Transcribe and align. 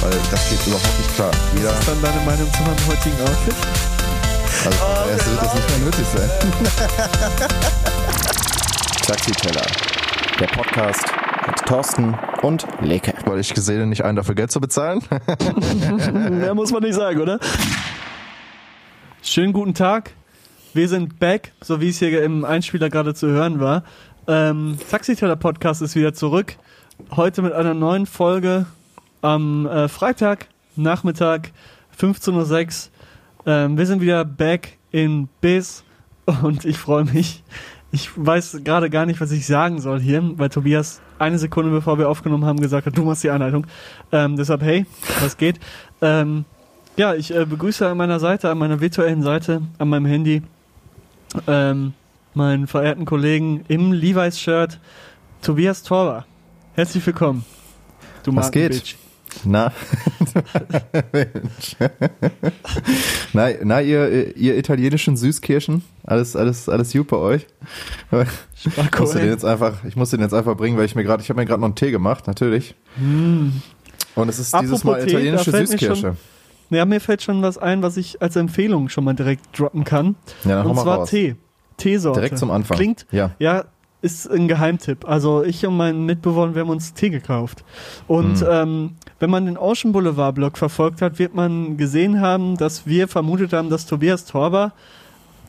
weil 0.00 0.10
das 0.30 0.48
geht 0.48 0.66
überhaupt 0.66 0.98
nicht 0.98 1.14
klar. 1.14 1.30
Jeder 1.56 1.70
Was 1.70 1.78
ist 1.80 1.88
dann 1.88 2.02
deine 2.02 2.20
Meinung 2.24 2.52
zu 2.52 2.62
meinem 2.62 2.86
heutigen 2.86 3.20
Outfit? 3.22 3.54
Also 4.64 4.78
oh, 4.82 5.10
erst 5.10 5.30
wird 5.30 5.42
das 5.42 5.54
nicht 5.54 5.68
mehr 5.70 5.78
nötig 5.78 6.06
sein. 6.14 6.30
Taxiteller, 9.06 9.66
der 10.40 10.46
Podcast 10.46 11.04
mit 11.46 11.56
Thorsten 11.66 12.18
und 12.42 12.66
Leke. 12.80 13.14
Weil 13.24 13.38
ich 13.38 13.54
gesehen 13.54 13.88
nicht 13.88 14.04
einen 14.04 14.16
dafür 14.16 14.34
Geld 14.34 14.50
zu 14.50 14.60
bezahlen. 14.60 15.00
Mehr 16.30 16.54
muss 16.54 16.72
man 16.72 16.82
nicht 16.82 16.94
sagen, 16.94 17.20
oder? 17.20 17.38
Schönen 19.22 19.52
guten 19.52 19.74
Tag. 19.74 20.12
Wir 20.74 20.88
sind 20.88 21.18
back, 21.18 21.52
so 21.62 21.80
wie 21.80 21.88
es 21.88 21.98
hier 21.98 22.22
im 22.22 22.44
Einspieler 22.44 22.90
gerade 22.90 23.14
zu 23.14 23.28
hören 23.28 23.60
war. 23.60 23.84
Ähm, 24.28 24.78
Taxiteller 24.90 25.36
Podcast 25.36 25.82
ist 25.82 25.94
wieder 25.94 26.12
zurück. 26.12 26.56
Heute 27.14 27.42
mit 27.42 27.52
einer 27.52 27.74
neuen 27.74 28.06
Folge 28.06 28.66
am 29.26 29.66
äh, 29.66 29.88
Freitag, 29.88 30.46
Nachmittag, 30.76 31.50
15.06 31.98 32.90
Uhr. 33.44 33.52
Ähm, 33.52 33.76
wir 33.76 33.86
sind 33.86 34.00
wieder 34.00 34.24
back 34.24 34.78
in 34.92 35.28
Biz 35.40 35.82
und 36.42 36.64
ich 36.64 36.78
freue 36.78 37.04
mich. 37.04 37.42
Ich 37.90 38.10
weiß 38.14 38.60
gerade 38.62 38.88
gar 38.88 39.06
nicht, 39.06 39.20
was 39.20 39.32
ich 39.32 39.46
sagen 39.46 39.80
soll 39.80 40.00
hier, 40.00 40.22
weil 40.38 40.48
Tobias 40.48 41.00
eine 41.18 41.38
Sekunde 41.38 41.70
bevor 41.70 41.98
wir 41.98 42.08
aufgenommen 42.08 42.44
haben 42.44 42.60
gesagt 42.60 42.86
hat, 42.86 42.96
du 42.96 43.04
machst 43.04 43.24
die 43.24 43.30
Einleitung. 43.30 43.66
Ähm, 44.12 44.36
deshalb, 44.36 44.62
hey, 44.62 44.86
was 45.20 45.36
geht? 45.36 45.58
Ähm, 46.02 46.44
ja, 46.96 47.14
ich 47.14 47.34
äh, 47.34 47.44
begrüße 47.46 47.88
an 47.88 47.96
meiner 47.96 48.20
Seite, 48.20 48.50
an 48.50 48.58
meiner 48.58 48.80
virtuellen 48.80 49.22
Seite, 49.22 49.62
an 49.78 49.88
meinem 49.88 50.06
Handy, 50.06 50.42
ähm, 51.46 51.94
meinen 52.34 52.66
verehrten 52.66 53.04
Kollegen 53.04 53.64
im 53.68 53.92
Levi's-Shirt, 53.92 54.78
Tobias 55.42 55.82
Torber. 55.82 56.26
Herzlich 56.74 57.04
willkommen. 57.06 57.44
Du 58.22 58.34
was 58.34 58.50
geht? 58.50 58.72
Bitch. 58.72 58.96
Na, 59.44 59.72
na, 63.32 63.48
na 63.62 63.80
ihr, 63.80 64.36
ihr 64.36 64.56
italienischen 64.56 65.16
Süßkirschen, 65.16 65.82
alles, 66.04 66.36
alles, 66.36 66.68
alles 66.68 66.92
gut 66.92 67.08
bei 67.08 67.16
euch. 67.16 67.46
Ich 68.64 68.98
musste 68.98 69.18
den 69.18 69.28
jetzt 69.28 69.44
einfach, 69.44 69.84
ich 69.84 69.96
muss 69.96 70.10
den 70.10 70.20
jetzt 70.20 70.34
einfach 70.34 70.56
bringen, 70.56 70.76
weil 70.76 70.86
ich 70.86 70.94
mir 70.94 71.04
gerade, 71.04 71.22
ich 71.22 71.28
habe 71.28 71.40
mir 71.40 71.46
gerade 71.46 71.60
noch 71.60 71.66
einen 71.66 71.74
Tee 71.74 71.90
gemacht, 71.90 72.26
natürlich. 72.26 72.74
Mm. 72.96 73.48
Und 74.14 74.28
es 74.28 74.38
ist 74.38 74.54
Apropos 74.54 74.70
dieses 74.70 74.84
Mal 74.84 75.06
italienische 75.06 75.52
Tee, 75.52 75.66
Süßkirsche. 75.66 76.16
ja, 76.70 76.84
mir 76.84 77.00
fällt 77.00 77.22
schon 77.22 77.42
was 77.42 77.58
ein, 77.58 77.82
was 77.82 77.96
ich 77.96 78.22
als 78.22 78.36
Empfehlung 78.36 78.88
schon 78.88 79.04
mal 79.04 79.14
direkt 79.14 79.58
droppen 79.58 79.84
kann. 79.84 80.16
Ja, 80.44 80.62
Und 80.62 80.74
zwar 80.76 80.98
raus. 80.98 81.10
Tee. 81.10 81.36
Teesorte. 81.76 82.20
Direkt 82.20 82.38
zum 82.38 82.50
Anfang. 82.50 82.76
Klingt, 82.76 83.06
ja. 83.10 83.32
ja, 83.38 83.66
ist 84.02 84.30
ein 84.30 84.48
Geheimtipp. 84.48 85.08
Also 85.08 85.42
ich 85.42 85.66
und 85.66 85.76
mein 85.76 86.04
Mitbewohner, 86.04 86.54
wir 86.54 86.62
haben 86.62 86.70
uns 86.70 86.94
Tee 86.94 87.10
gekauft. 87.10 87.64
Und 88.06 88.40
mhm. 88.40 88.46
ähm, 88.50 88.90
wenn 89.18 89.30
man 89.30 89.46
den 89.46 89.56
Ocean 89.56 89.92
Boulevard 89.92 90.34
Blog 90.34 90.58
verfolgt 90.58 91.02
hat, 91.02 91.18
wird 91.18 91.34
man 91.34 91.76
gesehen 91.76 92.20
haben, 92.20 92.56
dass 92.56 92.86
wir 92.86 93.08
vermutet 93.08 93.52
haben, 93.52 93.70
dass 93.70 93.86
Tobias 93.86 94.24
Torber 94.24 94.72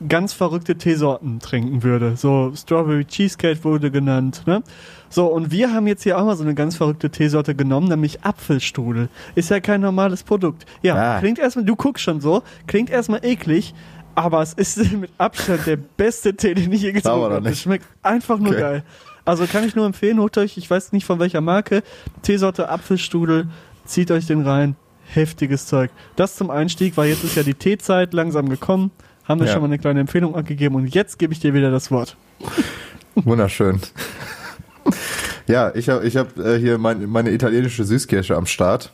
ganz 0.07 0.33
verrückte 0.33 0.75
Teesorten 0.75 1.39
trinken 1.39 1.83
würde. 1.83 2.15
So 2.15 2.51
Strawberry 2.55 3.05
Cheesecake 3.05 3.63
wurde 3.63 3.91
genannt. 3.91 4.43
Ne? 4.45 4.61
So, 5.09 5.25
und 5.27 5.51
wir 5.51 5.73
haben 5.73 5.87
jetzt 5.87 6.03
hier 6.03 6.19
auch 6.19 6.25
mal 6.25 6.35
so 6.35 6.43
eine 6.43 6.53
ganz 6.53 6.75
verrückte 6.75 7.09
Teesorte 7.09 7.55
genommen, 7.55 7.87
nämlich 7.87 8.23
Apfelstrudel. 8.23 9.09
Ist 9.35 9.49
ja 9.49 9.59
kein 9.59 9.81
normales 9.81 10.23
Produkt. 10.23 10.65
Ja, 10.81 11.15
ah. 11.15 11.19
klingt 11.19 11.39
erstmal, 11.39 11.65
du 11.65 11.75
guckst 11.75 12.03
schon 12.03 12.21
so, 12.21 12.43
klingt 12.67 12.89
erstmal 12.89 13.25
eklig, 13.25 13.73
aber 14.17 14.41
es 14.41 14.53
ist 14.53 14.91
mit 14.93 15.11
Abstand 15.19 15.67
der 15.67 15.77
beste 15.77 16.35
Tee, 16.35 16.55
den 16.55 16.71
ich 16.71 16.81
je 16.81 16.91
getrunken 16.91 17.33
habe. 17.33 17.49
Es 17.49 17.61
schmeckt 17.61 17.85
einfach 18.01 18.39
nur 18.39 18.51
okay. 18.51 18.59
geil. 18.59 18.83
Also 19.25 19.45
kann 19.45 19.63
ich 19.65 19.75
nur 19.75 19.85
empfehlen, 19.85 20.19
holt 20.19 20.37
euch, 20.37 20.57
ich 20.57 20.69
weiß 20.69 20.91
nicht 20.91 21.05
von 21.05 21.19
welcher 21.19 21.41
Marke, 21.41 21.83
Teesorte 22.23 22.69
Apfelstrudel, 22.69 23.47
zieht 23.85 24.09
euch 24.09 24.25
den 24.25 24.41
rein. 24.41 24.75
Heftiges 25.13 25.67
Zeug. 25.67 25.91
Das 26.17 26.35
zum 26.35 26.49
Einstieg, 26.49 26.97
weil 26.97 27.09
jetzt 27.09 27.23
ist 27.23 27.35
ja 27.35 27.43
die 27.43 27.53
Teezeit 27.53 28.13
langsam 28.13 28.49
gekommen. 28.49 28.91
Haben 29.23 29.39
wir 29.39 29.47
ja. 29.47 29.53
schon 29.53 29.61
mal 29.61 29.67
eine 29.67 29.79
kleine 29.79 30.01
Empfehlung 30.01 30.35
abgegeben 30.35 30.75
und 30.75 30.93
jetzt 30.93 31.19
gebe 31.19 31.31
ich 31.31 31.39
dir 31.39 31.53
wieder 31.53 31.71
das 31.71 31.91
Wort. 31.91 32.17
Wunderschön. 33.15 33.79
Ja, 35.47 35.73
ich 35.75 35.87
habe 35.89 36.05
ich 36.05 36.17
hab, 36.17 36.37
äh, 36.37 36.59
hier 36.59 36.77
mein, 36.77 37.07
meine 37.07 37.31
italienische 37.31 37.85
Süßkirsche 37.85 38.35
am 38.35 38.47
Start 38.47 38.91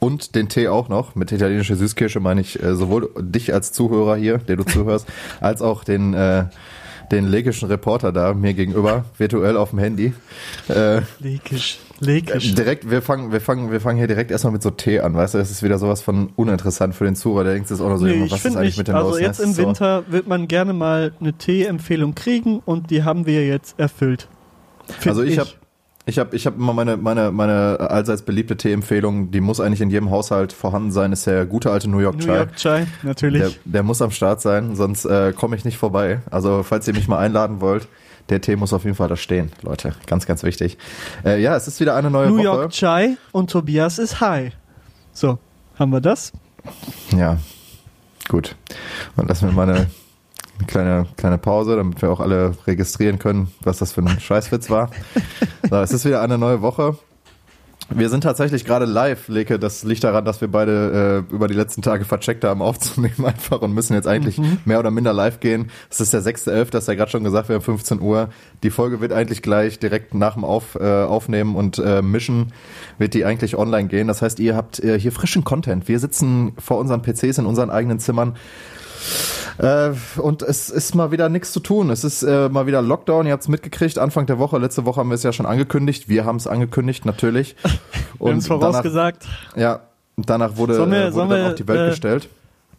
und 0.00 0.34
den 0.34 0.48
Tee 0.48 0.68
auch 0.68 0.88
noch. 0.88 1.14
Mit 1.14 1.32
italienischer 1.32 1.76
Süßkirsche 1.76 2.20
meine 2.20 2.40
ich 2.40 2.62
äh, 2.62 2.74
sowohl 2.74 3.10
dich 3.18 3.52
als 3.52 3.72
Zuhörer 3.72 4.16
hier, 4.16 4.38
der 4.38 4.56
du 4.56 4.64
zuhörst, 4.64 5.06
als 5.40 5.62
auch 5.62 5.84
den, 5.84 6.14
äh, 6.14 6.44
den 7.10 7.26
legischen 7.26 7.68
Reporter 7.68 8.12
da 8.12 8.34
mir 8.34 8.54
gegenüber, 8.54 9.04
virtuell 9.16 9.56
auf 9.56 9.70
dem 9.70 9.78
Handy. 9.78 10.12
Äh, 10.68 11.00
Legisch. 11.20 11.78
Legisch. 12.00 12.52
Äh, 12.52 12.54
direkt, 12.54 12.90
wir 12.90 13.02
fangen, 13.02 13.32
wir 13.32 13.40
fangen, 13.40 13.72
wir 13.72 13.80
fangen 13.80 13.98
hier 13.98 14.06
direkt 14.06 14.30
erstmal 14.30 14.52
mit 14.52 14.62
so 14.62 14.70
Tee 14.70 15.00
an, 15.00 15.14
weißt 15.14 15.34
du? 15.34 15.38
Das 15.38 15.50
ist 15.50 15.62
wieder 15.62 15.78
sowas 15.78 16.00
von 16.00 16.30
uninteressant 16.36 16.94
für 16.94 17.04
den 17.04 17.16
Zuhörer, 17.16 17.44
der 17.44 17.54
denkt, 17.54 17.70
das 17.70 17.78
ist 17.78 17.84
auch 17.84 17.88
noch 17.88 17.98
so, 17.98 18.06
nee, 18.06 18.26
was 18.28 18.44
ist 18.44 18.56
eigentlich 18.56 18.76
nicht. 18.76 18.78
mit 18.78 18.88
dem 18.88 18.94
Also 18.94 19.10
los? 19.10 19.20
jetzt 19.20 19.40
im 19.40 19.56
Winter 19.56 20.04
so. 20.06 20.12
wird 20.12 20.28
man 20.28 20.46
gerne 20.46 20.72
mal 20.74 21.12
eine 21.18 21.32
Tee-Empfehlung 21.32 22.14
kriegen 22.14 22.60
und 22.64 22.90
die 22.90 23.02
haben 23.02 23.26
wir 23.26 23.46
jetzt 23.46 23.78
erfüllt. 23.80 24.28
Find 24.86 25.08
also 25.08 25.22
ich, 25.22 25.32
ich. 25.32 25.38
habe 25.38 25.50
ich 26.08 26.18
habe 26.18 26.34
ich 26.34 26.46
hab 26.46 26.56
immer 26.56 26.72
meine, 26.72 26.96
meine, 26.96 27.30
meine 27.30 27.78
allseits 27.80 28.22
beliebte 28.22 28.56
Tee-Empfehlung, 28.56 29.30
die 29.30 29.40
muss 29.40 29.60
eigentlich 29.60 29.82
in 29.82 29.90
jedem 29.90 30.10
Haushalt 30.10 30.54
vorhanden 30.54 30.90
sein, 30.90 31.12
ist 31.12 31.26
der 31.26 31.44
gute 31.44 31.70
alte 31.70 31.88
New 31.90 31.98
York 31.98 32.18
Chai. 32.18 32.26
New 32.26 32.34
York 32.34 32.56
Chai, 32.56 32.86
natürlich. 33.02 33.42
Der, 33.42 33.50
der 33.64 33.82
muss 33.82 34.00
am 34.00 34.10
Start 34.10 34.40
sein, 34.40 34.74
sonst 34.74 35.04
äh, 35.04 35.32
komme 35.32 35.54
ich 35.54 35.66
nicht 35.66 35.76
vorbei. 35.76 36.20
Also 36.30 36.62
falls 36.62 36.88
ihr 36.88 36.94
mich 36.94 37.08
mal 37.08 37.18
einladen 37.18 37.60
wollt, 37.60 37.88
der 38.30 38.40
Tee 38.40 38.56
muss 38.56 38.72
auf 38.72 38.84
jeden 38.84 38.96
Fall 38.96 39.08
da 39.08 39.16
stehen, 39.16 39.52
Leute. 39.62 39.94
Ganz, 40.06 40.24
ganz 40.24 40.42
wichtig. 40.42 40.78
Äh, 41.26 41.42
ja, 41.42 41.54
es 41.56 41.68
ist 41.68 41.78
wieder 41.78 41.94
eine 41.94 42.10
neue 42.10 42.28
New 42.28 42.38
Woche. 42.38 42.42
New 42.42 42.54
York 42.54 42.72
Chai 42.72 43.18
und 43.32 43.50
Tobias 43.50 43.98
ist 43.98 44.20
high. 44.20 44.52
So, 45.12 45.38
haben 45.78 45.92
wir 45.92 46.00
das? 46.00 46.32
Ja, 47.14 47.36
gut. 48.28 48.56
Und 49.16 49.28
lassen 49.28 49.48
wir 49.48 49.52
mal 49.52 49.86
eine 50.58 50.66
eine 50.66 50.66
kleine, 50.66 51.06
kleine 51.16 51.38
Pause, 51.38 51.76
damit 51.76 52.02
wir 52.02 52.10
auch 52.10 52.20
alle 52.20 52.52
registrieren 52.66 53.18
können, 53.18 53.48
was 53.62 53.78
das 53.78 53.92
für 53.92 54.02
ein 54.02 54.20
Scheißwitz 54.20 54.70
war. 54.70 54.90
so, 55.68 55.76
es 55.76 55.92
ist 55.92 56.04
wieder 56.04 56.22
eine 56.22 56.38
neue 56.38 56.62
Woche. 56.62 56.96
Wir 57.90 58.10
sind 58.10 58.20
tatsächlich 58.20 58.66
gerade 58.66 58.84
live, 58.84 59.28
Leke. 59.28 59.58
Das 59.58 59.82
liegt 59.82 60.04
daran, 60.04 60.26
dass 60.26 60.42
wir 60.42 60.48
beide 60.48 61.24
äh, 61.30 61.34
über 61.34 61.48
die 61.48 61.54
letzten 61.54 61.80
Tage 61.80 62.04
vercheckt 62.04 62.44
haben, 62.44 62.60
aufzunehmen 62.62 63.24
einfach 63.24 63.62
und 63.62 63.72
müssen 63.72 63.94
jetzt 63.94 64.06
eigentlich 64.06 64.36
mhm. 64.36 64.58
mehr 64.66 64.78
oder 64.78 64.90
minder 64.90 65.14
live 65.14 65.40
gehen. 65.40 65.70
Es 65.88 65.98
ist 66.00 66.12
der 66.12 66.20
6.11., 66.20 66.70
das 66.70 66.84
ist 66.84 66.88
ja 66.88 66.94
gerade 66.94 67.10
schon 67.10 67.24
gesagt, 67.24 67.48
wir 67.48 67.56
haben 67.56 67.62
15 67.62 68.02
Uhr. 68.02 68.28
Die 68.62 68.70
Folge 68.70 69.00
wird 69.00 69.12
eigentlich 69.12 69.40
gleich 69.40 69.78
direkt 69.78 70.12
nach 70.12 70.34
dem 70.34 70.44
Auf, 70.44 70.74
äh, 70.74 71.04
Aufnehmen 71.04 71.56
und 71.56 71.78
äh, 71.78 72.02
Mischen, 72.02 72.52
wird 72.98 73.14
die 73.14 73.24
eigentlich 73.24 73.56
online 73.56 73.88
gehen. 73.88 74.06
Das 74.06 74.20
heißt, 74.20 74.38
ihr 74.38 74.54
habt 74.54 74.80
äh, 74.80 75.00
hier 75.00 75.12
frischen 75.12 75.44
Content. 75.44 75.88
Wir 75.88 75.98
sitzen 75.98 76.52
vor 76.58 76.76
unseren 76.76 77.00
PCs 77.00 77.38
in 77.38 77.46
unseren 77.46 77.70
eigenen 77.70 78.00
Zimmern 78.00 78.36
äh, 79.58 79.90
und 80.20 80.42
es 80.42 80.70
ist 80.70 80.94
mal 80.94 81.10
wieder 81.10 81.28
nichts 81.28 81.52
zu 81.52 81.60
tun. 81.60 81.90
Es 81.90 82.04
ist 82.04 82.22
äh, 82.22 82.48
mal 82.48 82.66
wieder 82.66 82.82
Lockdown. 82.82 83.26
Ihr 83.26 83.32
habt 83.32 83.42
es 83.42 83.48
mitgekriegt. 83.48 83.98
Anfang 83.98 84.26
der 84.26 84.38
Woche, 84.38 84.58
letzte 84.58 84.84
Woche 84.84 85.00
haben 85.00 85.10
wir 85.10 85.14
es 85.14 85.22
ja 85.22 85.32
schon 85.32 85.46
angekündigt. 85.46 86.08
Wir 86.08 86.24
haben 86.24 86.36
es 86.36 86.46
angekündigt, 86.46 87.04
natürlich. 87.04 87.56
wir 88.18 88.30
haben 88.30 88.38
es 88.38 88.46
vorausgesagt. 88.46 89.26
Ja, 89.56 89.80
danach 90.16 90.56
wurde, 90.56 90.78
wir, 90.78 90.84
äh, 90.84 91.14
wurde 91.14 91.28
dann 91.28 91.40
wir, 91.40 91.48
auf 91.48 91.54
die 91.54 91.68
Welt 91.68 91.80
äh, 91.80 91.90
gestellt. 91.90 92.28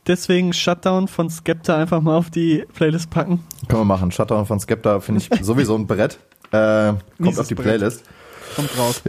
Deswegen 0.07 0.54
Shutdown 0.54 1.07
von 1.07 1.30
Skepta 1.30 1.75
einfach 1.75 2.01
mal 2.01 2.18
auf 2.18 2.30
die 2.30 2.65
Playlist 2.74 3.10
packen. 3.10 3.44
Können 3.68 3.81
wir 3.81 3.86
machen. 3.86 4.12
Shutdown 4.12 4.45
von 4.45 4.60
Skepta 4.60 5.01
finde 5.01 5.22
ich 5.22 5.30
sowieso 5.45 5.75
ein 5.75 5.86
Brett. 5.86 6.18
Äh, 6.51 6.94
kommt 7.22 7.39
auf 7.39 7.48
die 7.48 7.56
Playlist. 7.56 8.04
Kommt 8.56 8.75
raus. 8.77 9.04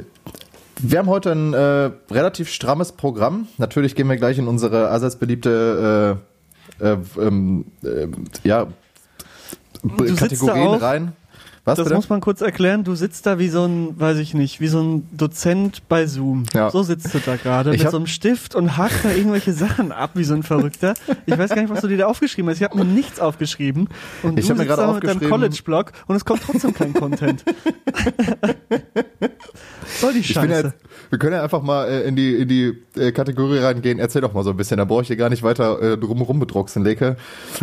Wir 0.83 0.99
haben 0.99 1.09
heute 1.09 1.33
ein 1.33 1.55
äh, 1.55 1.91
relativ 2.11 2.51
strammes 2.51 2.93
Programm. 2.93 3.49
Natürlich 3.59 3.95
gehen 3.95 4.09
wir 4.09 4.17
gleich 4.17 4.39
in 4.39 4.49
unsere 4.49 4.89
allseits 4.89 5.17
beliebte 5.17 6.19
äh, 6.19 6.30
äh, 6.81 6.97
ähm, 7.19 7.67
äh, 7.83 8.09
ja, 8.45 8.67
Kategorien 10.17 10.75
rein. 10.75 11.13
Was, 11.65 11.77
das 11.77 11.85
bitte? 11.85 11.97
muss 11.97 12.09
man 12.09 12.21
kurz 12.21 12.41
erklären. 12.41 12.85
Du 12.85 12.95
sitzt 12.95 13.27
da 13.27 13.39
wie 13.39 13.49
so 13.49 13.65
ein, 13.65 14.01
weiß 14.01 14.17
ich 14.19 14.33
nicht, 14.33 14.61
wie 14.61 14.69
so 14.69 14.81
ein 14.81 15.07
Dozent 15.13 15.87
bei 15.89 16.07
Zoom. 16.07 16.45
Ja. 16.55 16.71
So 16.71 16.83
sitzt 16.83 17.13
du 17.13 17.19
da 17.19 17.37
gerade 17.37 17.71
mit 17.71 17.91
so 17.91 17.99
einem 17.99 18.07
Stift 18.07 18.55
und 18.55 18.79
hakt 18.79 19.05
da 19.05 19.11
irgendwelche 19.11 19.53
Sachen 19.53 19.93
ab 19.93 20.13
wie 20.15 20.25
so 20.25 20.33
ein 20.35 20.43
Verrückter. 20.43 20.95
Ich 21.27 21.37
weiß 21.37 21.51
gar 21.51 21.61
nicht, 21.61 21.71
was 21.71 21.83
du 21.83 21.89
dir 21.89 21.99
da 21.99 22.07
aufgeschrieben 22.07 22.51
hast. 22.51 22.57
Ich 22.57 22.65
habe 22.65 22.79
mir 22.79 22.87
nichts 22.87 23.21
aufgeschrieben. 23.21 23.89
Und 24.23 24.39
ich 24.39 24.47
du 24.47 24.55
sitzt 24.55 24.69
mir 24.69 24.75
da 24.75 24.93
mit 24.93 25.05
deinem 25.05 25.21
College-Blog 25.21 25.93
und 26.07 26.17
es 26.17 26.25
kommt 26.25 26.43
trotzdem 26.45 26.73
kein 26.73 26.95
Content. 26.95 27.45
Soll 30.01 30.15
die 30.15 30.25
Scheiße. 30.25 30.41
Ich 30.41 30.41
bin, 30.41 30.51
jetzt, 30.51 30.75
wir 31.11 31.19
können 31.19 31.35
ja 31.35 31.43
einfach 31.43 31.63
mal 31.63 31.89
äh, 31.89 32.03
in 32.03 32.17
die, 32.17 32.35
in 32.35 32.49
die 32.49 32.79
äh, 32.97 33.13
Kategorie 33.13 33.59
reingehen. 33.59 33.99
Erzähl 33.99 34.23
doch 34.23 34.33
mal 34.33 34.45
so 34.45 34.51
ein 34.51 34.57
bisschen, 34.57 34.79
da 34.79 34.85
brauche 34.85 35.03
ich 35.03 35.09
hier 35.09 35.17
gar 35.17 35.29
nicht 35.29 35.43
weiter 35.43 35.83
äh, 35.83 35.99
drum 35.99 36.23
rumbedrucksen, 36.23 36.85
Leke. 36.85 37.17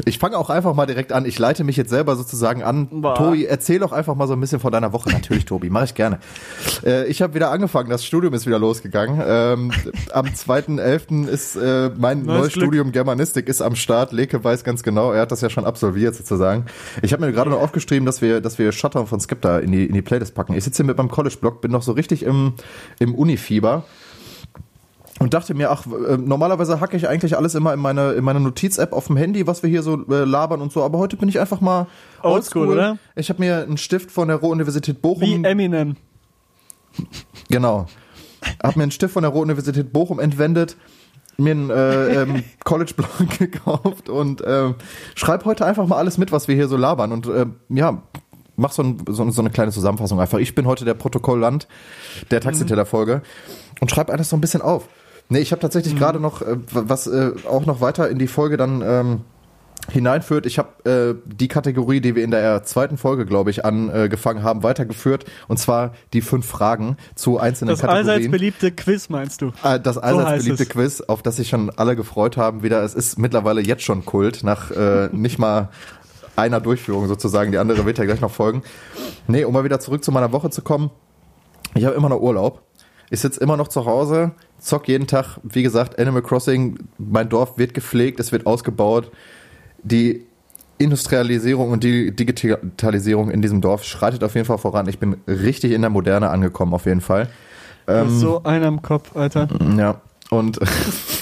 Ich 0.05 0.19
fange 0.19 0.37
auch 0.37 0.49
einfach 0.49 0.73
mal 0.73 0.85
direkt 0.85 1.13
an. 1.13 1.25
Ich 1.25 1.39
leite 1.39 1.63
mich 1.63 1.77
jetzt 1.77 1.89
selber 1.89 2.15
sozusagen 2.15 2.61
an. 2.61 3.01
Boah. 3.01 3.15
Tobi, 3.15 3.45
erzähl 3.45 3.79
doch 3.79 3.93
einfach 3.93 4.15
mal 4.15 4.27
so 4.27 4.33
ein 4.33 4.41
bisschen 4.41 4.59
von 4.59 4.71
deiner 4.71 4.93
Woche. 4.93 5.09
Natürlich, 5.09 5.45
Tobi, 5.45 5.69
mache 5.69 5.85
ich 5.85 5.95
gerne. 5.95 6.19
Äh, 6.85 7.07
ich 7.07 7.21
habe 7.21 7.33
wieder 7.33 7.51
angefangen, 7.51 7.89
das 7.89 8.05
Studium 8.05 8.33
ist 8.33 8.45
wieder 8.45 8.59
losgegangen. 8.59 9.21
Ähm, 9.25 9.71
am 10.11 10.25
2.11. 10.25 11.27
ist 11.27 11.55
äh, 11.55 11.89
mein 11.97 12.23
Neues 12.23 12.41
neues. 12.41 12.53
Studium 12.53 12.91
Germanistik 12.91 13.47
ist 13.47 13.61
am 13.61 13.75
Start. 13.75 14.11
Leke 14.11 14.43
weiß 14.43 14.63
ganz 14.63 14.83
genau, 14.83 15.11
er 15.11 15.21
hat 15.21 15.31
das 15.31 15.41
ja 15.41 15.49
schon 15.49 15.65
absolviert 15.65 16.15
sozusagen. 16.15 16.65
Ich 17.01 17.13
habe 17.13 17.25
mir 17.25 17.31
gerade 17.31 17.49
noch 17.49 17.61
aufgeschrieben, 17.61 18.05
dass 18.05 18.21
wir, 18.21 18.41
dass 18.41 18.59
wir 18.59 18.71
Shutdown 18.71 19.07
von 19.07 19.19
Skepta 19.19 19.59
in 19.59 19.71
die, 19.71 19.85
in 19.85 19.93
die 19.93 20.01
Playlist 20.01 20.35
packen. 20.35 20.53
Ich 20.53 20.63
sitze 20.63 20.77
hier 20.83 20.85
mit 20.85 20.97
meinem 20.97 21.09
College-Blog, 21.09 21.61
bin 21.61 21.71
noch 21.71 21.81
so 21.81 21.93
richtig 21.93 22.23
im, 22.23 22.53
im 22.99 23.15
Uni-Fieber 23.37 23.83
und 25.19 25.33
dachte 25.33 25.53
mir, 25.53 25.71
ach, 25.71 25.85
äh, 25.87 26.17
normalerweise 26.17 26.79
hacke 26.79 26.95
ich 26.95 27.07
eigentlich 27.07 27.35
alles 27.37 27.55
immer 27.55 27.73
in 27.73 27.79
meine, 27.79 28.13
in 28.13 28.23
meine 28.23 28.39
Notiz-App 28.39 28.93
auf 28.93 29.07
dem 29.07 29.17
Handy, 29.17 29.47
was 29.47 29.63
wir 29.63 29.69
hier 29.69 29.81
so 29.81 30.05
äh, 30.09 30.25
labern 30.25 30.61
und 30.61 30.71
so, 30.71 30.83
aber 30.83 30.99
heute 30.99 31.17
bin 31.17 31.29
ich 31.29 31.39
einfach 31.39 31.61
mal 31.61 31.87
Oldschool, 32.21 32.67
oder? 32.67 32.97
Ich 33.15 33.29
habe 33.29 33.39
mir 33.39 33.63
einen 33.63 33.77
Stift 33.77 34.11
von 34.11 34.27
der 34.27 34.37
Ruhr-Universität 34.37 35.01
Bochum 35.01 35.21
Wie 35.21 35.43
Eminem. 35.43 35.95
Genau. 37.49 37.87
Hab 38.61 38.75
mir 38.75 38.83
einen 38.83 38.91
Stift 38.91 39.13
von 39.13 39.23
der 39.23 39.31
Ruhr-Universität 39.31 39.91
Bochum 39.91 40.19
entwendet, 40.19 40.77
mir 41.37 41.51
einen 41.51 41.69
äh, 41.71 42.21
ähm, 42.21 42.43
College-Blog 42.63 43.29
gekauft 43.39 44.09
und 44.09 44.41
äh, 44.41 44.73
schreib 45.15 45.45
heute 45.45 45.65
einfach 45.65 45.87
mal 45.87 45.97
alles 45.97 46.19
mit, 46.19 46.31
was 46.31 46.47
wir 46.47 46.53
hier 46.53 46.67
so 46.67 46.77
labern 46.77 47.11
und 47.11 47.25
äh, 47.25 47.47
ja, 47.69 48.03
mach 48.57 48.73
so, 48.73 48.83
ein, 48.83 48.97
so, 49.07 49.29
so 49.31 49.41
eine 49.41 49.49
kleine 49.49 49.71
Zusammenfassung 49.71 50.19
einfach. 50.19 50.39
Ich 50.39 50.53
bin 50.55 50.65
heute 50.67 50.83
der 50.83 50.93
Protokollant 50.95 51.67
der 52.31 52.41
Taxiteller-Folge 52.41 53.21
und 53.79 53.89
schreib 53.89 54.09
alles 54.11 54.29
so 54.29 54.35
ein 54.35 54.41
bisschen 54.41 54.61
auf. 54.61 54.89
Nee, 55.29 55.39
ich 55.39 55.51
habe 55.51 55.61
tatsächlich 55.61 55.95
gerade 55.95 56.19
noch, 56.19 56.41
äh, 56.41 56.57
was 56.71 57.07
äh, 57.07 57.31
auch 57.49 57.65
noch 57.65 57.79
weiter 57.81 58.09
in 58.09 58.17
die 58.19 58.27
Folge 58.27 58.57
dann 58.57 58.81
ähm, 58.81 59.21
hineinführt. 59.91 60.45
Ich 60.45 60.57
habe 60.57 60.89
äh, 60.89 61.15
die 61.25 61.47
Kategorie, 61.47 62.01
die 62.01 62.15
wir 62.15 62.23
in 62.23 62.31
der 62.31 62.63
zweiten 62.63 62.97
Folge, 62.97 63.25
glaube 63.25 63.51
ich, 63.51 63.63
angefangen 63.63 64.41
haben, 64.43 64.63
weitergeführt. 64.63 65.25
Und 65.47 65.57
zwar 65.57 65.93
die 66.13 66.21
fünf 66.21 66.45
Fragen 66.45 66.97
zu 67.15 67.39
einzelnen 67.39 67.69
Das 67.69 67.83
allseits 67.83 68.05
Kategorien. 68.07 68.31
beliebte 68.31 68.71
Quiz, 68.71 69.09
meinst 69.09 69.41
du? 69.41 69.51
Äh, 69.63 69.79
Das 69.79 69.97
allseits 69.97 70.29
heißt 70.29 70.43
beliebte 70.45 70.63
es. 70.63 70.69
Quiz, 70.69 71.01
auf 71.01 71.21
das 71.21 71.35
sich 71.37 71.49
schon 71.49 71.69
alle 71.69 71.95
gefreut 71.95 72.37
haben, 72.37 72.63
wieder. 72.63 72.81
Es 72.83 72.95
ist 72.95 73.19
mittlerweile 73.19 73.61
jetzt 73.61 73.83
schon 73.83 74.03
Kult, 74.05 74.43
nach 74.43 74.71
äh, 74.71 75.09
nicht 75.11 75.39
mal 75.39 75.69
einer 76.37 76.61
Durchführung 76.61 77.07
sozusagen. 77.07 77.51
Die 77.51 77.57
andere 77.57 77.85
wird 77.85 77.97
ja 77.97 78.05
gleich 78.05 78.21
noch 78.21 78.31
folgen. 78.31 78.61
Nee, 79.27 79.43
um 79.43 79.53
mal 79.53 79.63
wieder 79.63 79.79
zurück 79.79 80.03
zu 80.03 80.11
meiner 80.11 80.31
Woche 80.31 80.49
zu 80.49 80.61
kommen. 80.61 80.89
Ich 81.75 81.83
habe 81.85 81.95
immer 81.95 82.09
noch 82.09 82.21
Urlaub. 82.21 82.61
Ich 83.09 83.21
sitze 83.21 83.39
immer 83.39 83.55
noch 83.55 83.69
zu 83.69 83.85
Hause, 83.85 84.31
zock 84.59 84.87
jeden 84.89 85.07
Tag, 85.07 85.39
wie 85.43 85.63
gesagt, 85.63 85.97
Animal 85.97 86.21
Crossing. 86.21 86.77
Mein 86.97 87.29
Dorf 87.29 87.57
wird 87.57 87.73
gepflegt, 87.73 88.19
es 88.19 88.31
wird 88.33 88.45
ausgebaut. 88.45 89.11
Die 89.81 90.25
Industrialisierung 90.77 91.71
und 91.71 91.83
die 91.83 92.13
Digitalisierung 92.15 93.31
in 93.31 93.41
diesem 93.41 93.61
Dorf 93.61 93.83
schreitet 93.83 94.23
auf 94.25 94.35
jeden 94.35 94.45
Fall 94.45 94.57
voran. 94.57 94.87
Ich 94.89 94.99
bin 94.99 95.17
richtig 95.25 95.71
in 95.71 95.81
der 95.81 95.89
Moderne 95.89 96.29
angekommen, 96.29 96.73
auf 96.73 96.85
jeden 96.85 97.01
Fall. 97.01 97.29
Du 97.85 97.93
Ähm, 97.93 98.07
hast 98.07 98.19
so 98.19 98.43
einer 98.43 98.67
im 98.67 98.81
Kopf, 98.81 99.15
Alter. 99.15 99.47
ja, 99.77 100.01
und 100.29 100.59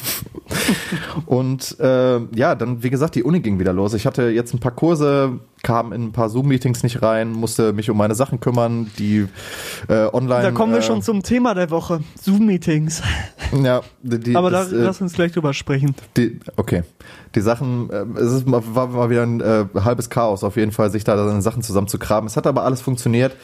und 1.26 1.80
äh, 1.80 2.20
ja, 2.36 2.56
dann 2.56 2.84
wie 2.84 2.90
gesagt, 2.90 3.16
die 3.16 3.24
Uni 3.24 3.40
ging 3.40 3.60
wieder 3.60 3.74
los. 3.74 3.94
Ich 3.94 4.06
hatte 4.06 4.30
jetzt 4.30 4.54
ein 4.54 4.60
paar 4.60 4.72
Kurse, 4.72 5.40
kam 5.64 5.94
in 5.94 6.06
ein 6.06 6.12
paar 6.12 6.30
Zoom-Meetings 6.30 6.84
nicht 6.84 7.02
rein, 7.02 7.32
musste 7.32 7.74
mich 7.74 7.90
um 7.90 7.98
meine 7.98 8.16
Sachen 8.16 8.40
kümmern, 8.40 8.92
die 9.00 9.28
äh, 9.88 10.08
online. 10.14 10.44
Da 10.44 10.52
kommen 10.52 10.74
wir 10.74 10.80
äh, 10.80 10.84
schon 10.84 11.02
zum 11.02 11.24
Thema 11.24 11.54
der 11.54 11.72
Woche. 11.72 12.02
Zoom-Meetings. 12.22 13.02
Ja, 13.64 13.82
die, 14.02 14.20
die, 14.20 14.36
Aber 14.36 14.52
das, 14.52 14.70
da, 14.70 14.78
äh, 14.78 14.84
lass 14.84 15.02
uns 15.02 15.14
gleich 15.14 15.32
drüber 15.32 15.54
sprechen. 15.54 15.96
die, 16.18 16.40
okay. 16.56 16.84
Die 17.34 17.42
Sachen, 17.42 17.90
äh, 17.90 18.06
es 18.20 18.32
ist, 18.32 18.44
war 18.48 18.88
mal 18.88 19.10
wieder 19.10 19.24
ein 19.24 19.42
äh, 19.42 19.66
halbes 19.76 20.10
Chaos 20.10 20.44
auf 20.44 20.56
jeden 20.56 20.72
Fall, 20.72 20.90
sich 20.92 21.04
da 21.04 21.18
seine 21.18 21.42
Sachen 21.42 21.62
zusammenzugraben. 21.62 22.28
Es 22.28 22.38
hat 22.38 22.48
aber 22.48 22.64
alles 22.64 22.82
funktioniert. 22.82 23.36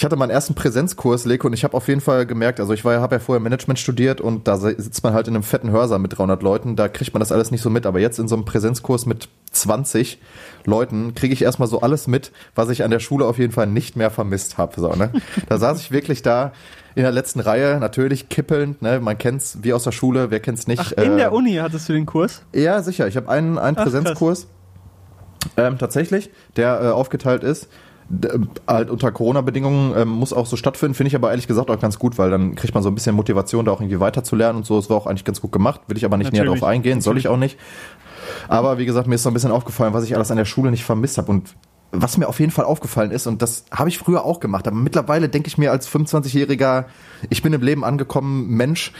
Ich 0.00 0.04
hatte 0.06 0.16
meinen 0.16 0.30
ersten 0.30 0.54
Präsenzkurs, 0.54 1.26
Leko, 1.26 1.48
und 1.48 1.52
ich 1.52 1.62
habe 1.62 1.76
auf 1.76 1.86
jeden 1.86 2.00
Fall 2.00 2.24
gemerkt, 2.24 2.58
also 2.58 2.72
ich 2.72 2.86
war, 2.86 3.02
habe 3.02 3.16
ja 3.16 3.18
vorher 3.18 3.38
Management 3.38 3.78
studiert 3.78 4.22
und 4.22 4.48
da 4.48 4.56
sitzt 4.56 5.04
man 5.04 5.12
halt 5.12 5.28
in 5.28 5.34
einem 5.34 5.42
fetten 5.42 5.70
Hörsaal 5.70 5.98
mit 5.98 6.16
300 6.16 6.42
Leuten, 6.42 6.74
da 6.74 6.88
kriegt 6.88 7.12
man 7.12 7.20
das 7.20 7.32
alles 7.32 7.50
nicht 7.50 7.60
so 7.60 7.68
mit, 7.68 7.84
aber 7.84 8.00
jetzt 8.00 8.18
in 8.18 8.26
so 8.26 8.34
einem 8.34 8.46
Präsenzkurs 8.46 9.04
mit 9.04 9.28
20 9.50 10.18
Leuten 10.64 11.14
kriege 11.14 11.34
ich 11.34 11.42
erstmal 11.42 11.68
so 11.68 11.82
alles 11.82 12.06
mit, 12.06 12.32
was 12.54 12.70
ich 12.70 12.82
an 12.82 12.90
der 12.90 13.00
Schule 13.00 13.26
auf 13.26 13.36
jeden 13.36 13.52
Fall 13.52 13.66
nicht 13.66 13.94
mehr 13.94 14.10
vermisst 14.10 14.56
habe. 14.56 14.80
So, 14.80 14.88
ne? 14.88 15.12
Da 15.50 15.58
saß 15.58 15.78
ich 15.78 15.90
wirklich 15.90 16.22
da 16.22 16.52
in 16.94 17.02
der 17.02 17.12
letzten 17.12 17.40
Reihe, 17.40 17.78
natürlich 17.78 18.30
kippelnd, 18.30 18.80
ne? 18.80 19.00
man 19.00 19.18
kennt's 19.18 19.58
wie 19.60 19.74
aus 19.74 19.84
der 19.84 19.92
Schule, 19.92 20.30
wer 20.30 20.40
kennt's 20.40 20.66
nicht. 20.66 20.80
Ach, 20.80 20.92
in 20.92 21.12
äh, 21.12 21.16
der 21.18 21.32
Uni 21.34 21.56
hattest 21.56 21.90
du 21.90 21.92
den 21.92 22.06
Kurs? 22.06 22.40
ja, 22.54 22.82
sicher. 22.82 23.06
Ich 23.06 23.18
habe 23.18 23.28
einen, 23.28 23.58
einen 23.58 23.76
Ach, 23.76 23.82
Präsenzkurs 23.82 24.46
ähm, 25.58 25.76
tatsächlich, 25.76 26.30
der 26.56 26.80
äh, 26.80 26.88
aufgeteilt 26.88 27.44
ist. 27.44 27.68
Halt 28.66 28.90
unter 28.90 29.12
Corona-Bedingungen 29.12 29.94
ähm, 29.96 30.08
muss 30.08 30.32
auch 30.32 30.46
so 30.46 30.56
stattfinden, 30.56 30.94
finde 30.94 31.08
ich 31.08 31.14
aber 31.14 31.30
ehrlich 31.30 31.46
gesagt 31.46 31.70
auch 31.70 31.78
ganz 31.78 31.98
gut, 31.98 32.18
weil 32.18 32.30
dann 32.30 32.56
kriegt 32.56 32.74
man 32.74 32.82
so 32.82 32.90
ein 32.90 32.94
bisschen 32.94 33.14
Motivation, 33.14 33.64
da 33.64 33.72
auch 33.72 33.80
irgendwie 33.80 34.00
weiterzulernen 34.00 34.58
und 34.58 34.66
so. 34.66 34.78
Es 34.78 34.90
war 34.90 34.96
auch 34.96 35.06
eigentlich 35.06 35.24
ganz 35.24 35.40
gut 35.40 35.52
gemacht, 35.52 35.82
will 35.86 35.96
ich 35.96 36.04
aber 36.04 36.16
nicht 36.16 36.32
näher 36.32 36.42
Natürlich. 36.42 36.60
drauf 36.60 36.68
eingehen, 36.68 37.00
soll 37.00 37.18
ich 37.18 37.28
auch 37.28 37.36
nicht. 37.36 37.56
Aber 38.48 38.78
wie 38.78 38.86
gesagt, 38.86 39.06
mir 39.06 39.14
ist 39.14 39.22
so 39.22 39.30
ein 39.30 39.34
bisschen 39.34 39.52
aufgefallen, 39.52 39.94
was 39.94 40.04
ich 40.04 40.14
alles 40.16 40.30
an 40.30 40.36
der 40.36 40.44
Schule 40.44 40.70
nicht 40.70 40.84
vermisst 40.84 41.18
habe 41.18 41.30
und 41.30 41.54
was 41.92 42.16
mir 42.18 42.28
auf 42.28 42.38
jeden 42.38 42.52
Fall 42.52 42.64
aufgefallen 42.64 43.10
ist, 43.10 43.26
und 43.26 43.42
das 43.42 43.64
habe 43.70 43.88
ich 43.88 43.98
früher 43.98 44.24
auch 44.24 44.40
gemacht, 44.40 44.66
aber 44.66 44.76
mittlerweile 44.76 45.28
denke 45.28 45.48
ich 45.48 45.58
mir 45.58 45.72
als 45.72 45.88
25-jähriger, 45.88 46.84
ich 47.28 47.42
bin 47.42 47.52
im 47.52 47.62
Leben 47.62 47.84
angekommen 47.84 48.48
Mensch, 48.48 48.92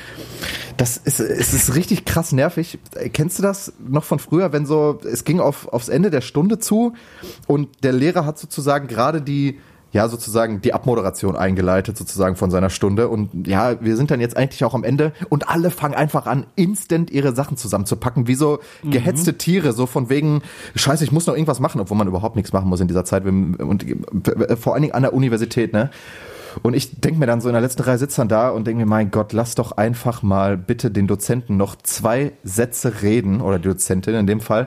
das 0.77 0.97
ist, 0.97 1.21
es 1.21 1.53
ist 1.53 1.75
richtig 1.75 2.05
krass 2.07 2.33
nervig. 2.33 2.79
Kennst 3.13 3.39
du 3.39 3.43
das 3.43 3.73
noch 3.79 4.05
von 4.05 4.19
früher, 4.19 4.53
wenn 4.53 4.65
so, 4.65 4.99
es 5.05 5.25
ging 5.25 5.39
auf, 5.39 5.69
aufs 5.69 5.89
Ende 5.89 6.11
der 6.11 6.23
Stunde 6.23 6.59
zu 6.59 6.95
und 7.47 7.69
der 7.83 7.93
Lehrer 7.93 8.25
hat 8.25 8.39
sozusagen 8.39 8.89
gerade 8.89 9.21
die, 9.21 9.61
ja, 9.93 10.09
sozusagen 10.09 10.61
die 10.61 10.73
Abmoderation 10.73 11.37
eingeleitet, 11.37 11.97
sozusagen 11.99 12.37
von 12.37 12.51
seiner 12.51 12.71
Stunde. 12.71 13.09
Und 13.09 13.47
ja, 13.47 13.83
wir 13.83 13.97
sind 13.97 14.11
dann 14.11 14.21
jetzt 14.21 14.37
eigentlich 14.37 14.65
auch 14.65 14.75
am 14.75 14.85
Ende 14.85 15.13
und 15.29 15.49
alle 15.49 15.71
fangen 15.71 15.95
einfach 15.95 16.27
an, 16.27 16.47
instant 16.55 17.11
ihre 17.11 17.35
Sachen 17.35 17.57
zusammenzupacken, 17.57 18.27
wie 18.27 18.35
so 18.35 18.61
gehetzte 18.85 19.37
Tiere, 19.37 19.73
so 19.73 19.87
von 19.87 20.09
wegen, 20.09 20.43
scheiße, 20.75 21.03
ich 21.05 21.13
muss 21.13 21.27
noch 21.27 21.35
irgendwas 21.35 21.61
machen, 21.61 21.81
obwohl 21.81 21.97
man 21.97 22.09
überhaupt 22.09 22.37
nichts 22.37 22.53
machen 22.53 22.69
muss 22.69 22.81
in 22.81 22.89
dieser 22.89 23.05
Zeit. 23.05 23.25
Und 23.25 23.85
äh, 24.29 24.57
vor 24.57 24.75
allen 24.75 24.83
Dingen 24.83 24.95
an 24.95 25.03
der 25.03 25.13
Universität, 25.13 25.73
ne? 25.73 25.91
Und 26.63 26.75
ich 26.75 27.01
denke 27.01 27.21
mir 27.21 27.27
dann 27.27 27.41
so 27.41 27.49
in 27.49 27.53
der 27.53 27.63
letzten 27.63 27.83
Reihe 27.83 27.97
sitzt 27.97 28.19
dann 28.19 28.29
da 28.29 28.51
und 28.51 28.67
denke 28.67 28.81
mir, 28.81 28.87
mein 28.87 29.13
Gott, 29.13 29.33
lass 29.33 29.55
doch 29.55 29.73
einfach 29.73 30.23
mal 30.23 30.57
bitte 30.57 30.91
den 30.91 31.07
Dozenten 31.07 31.57
noch 31.57 31.77
zwei 31.77 32.33
Sätze 32.43 33.03
reden, 33.03 33.41
oder 33.41 33.59
die 33.59 33.69
Dozentin 33.69 34.15
in 34.15 34.27
dem 34.27 34.41
Fall, 34.41 34.67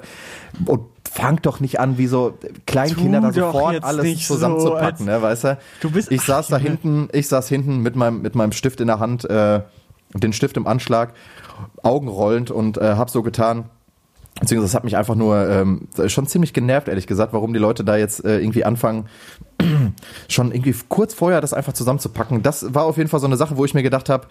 und 0.65 0.81
fang 1.13 1.39
doch 1.41 1.59
nicht 1.59 1.79
an, 1.79 1.97
wie 1.97 2.07
so 2.07 2.37
Kleinkinder 2.65 3.21
Tu 3.21 3.27
da 3.27 3.33
sofort 3.33 3.83
alles 3.83 4.25
so, 4.27 4.33
zusammenzupacken, 4.35 4.85
als- 4.85 4.99
ne, 5.01 5.21
weißt 5.21 5.43
du? 5.43 5.57
Du 5.81 5.91
bist- 5.91 6.11
ich 6.11 6.21
saß 6.21 6.47
da 6.47 6.57
hinten, 6.57 7.07
ich 7.13 7.27
saß 7.27 7.47
hinten 7.49 7.79
mit 7.79 7.95
meinem, 7.95 8.21
mit 8.21 8.35
meinem 8.35 8.51
Stift 8.51 8.81
in 8.81 8.87
der 8.87 8.99
Hand, 8.99 9.23
äh, 9.29 9.61
den 10.15 10.33
Stift 10.33 10.57
im 10.57 10.65
Anschlag, 10.67 11.13
Augen 11.83 12.07
rollend 12.07 12.49
und 12.51 12.77
äh, 12.77 12.95
hab 12.95 13.09
so 13.09 13.21
getan, 13.23 13.65
Beziehungsweise 14.39 14.71
das 14.71 14.75
hat 14.75 14.83
mich 14.83 14.97
einfach 14.97 15.13
nur 15.13 15.47
ähm, 15.47 15.87
schon 16.07 16.25
ziemlich 16.25 16.53
genervt, 16.53 16.87
ehrlich 16.87 17.05
gesagt, 17.05 17.33
warum 17.33 17.53
die 17.53 17.59
Leute 17.59 17.83
da 17.83 17.97
jetzt 17.97 18.25
äh, 18.25 18.39
irgendwie 18.39 18.65
anfangen, 18.65 19.05
schon 20.27 20.51
irgendwie 20.51 20.73
kurz 20.89 21.13
vorher 21.13 21.39
das 21.39 21.53
einfach 21.53 21.73
zusammenzupacken. 21.73 22.41
Das 22.41 22.73
war 22.73 22.85
auf 22.85 22.97
jeden 22.97 23.09
Fall 23.11 23.19
so 23.19 23.27
eine 23.27 23.37
Sache, 23.37 23.57
wo 23.57 23.63
ich 23.65 23.75
mir 23.75 23.83
gedacht 23.83 24.09
habe, 24.09 24.25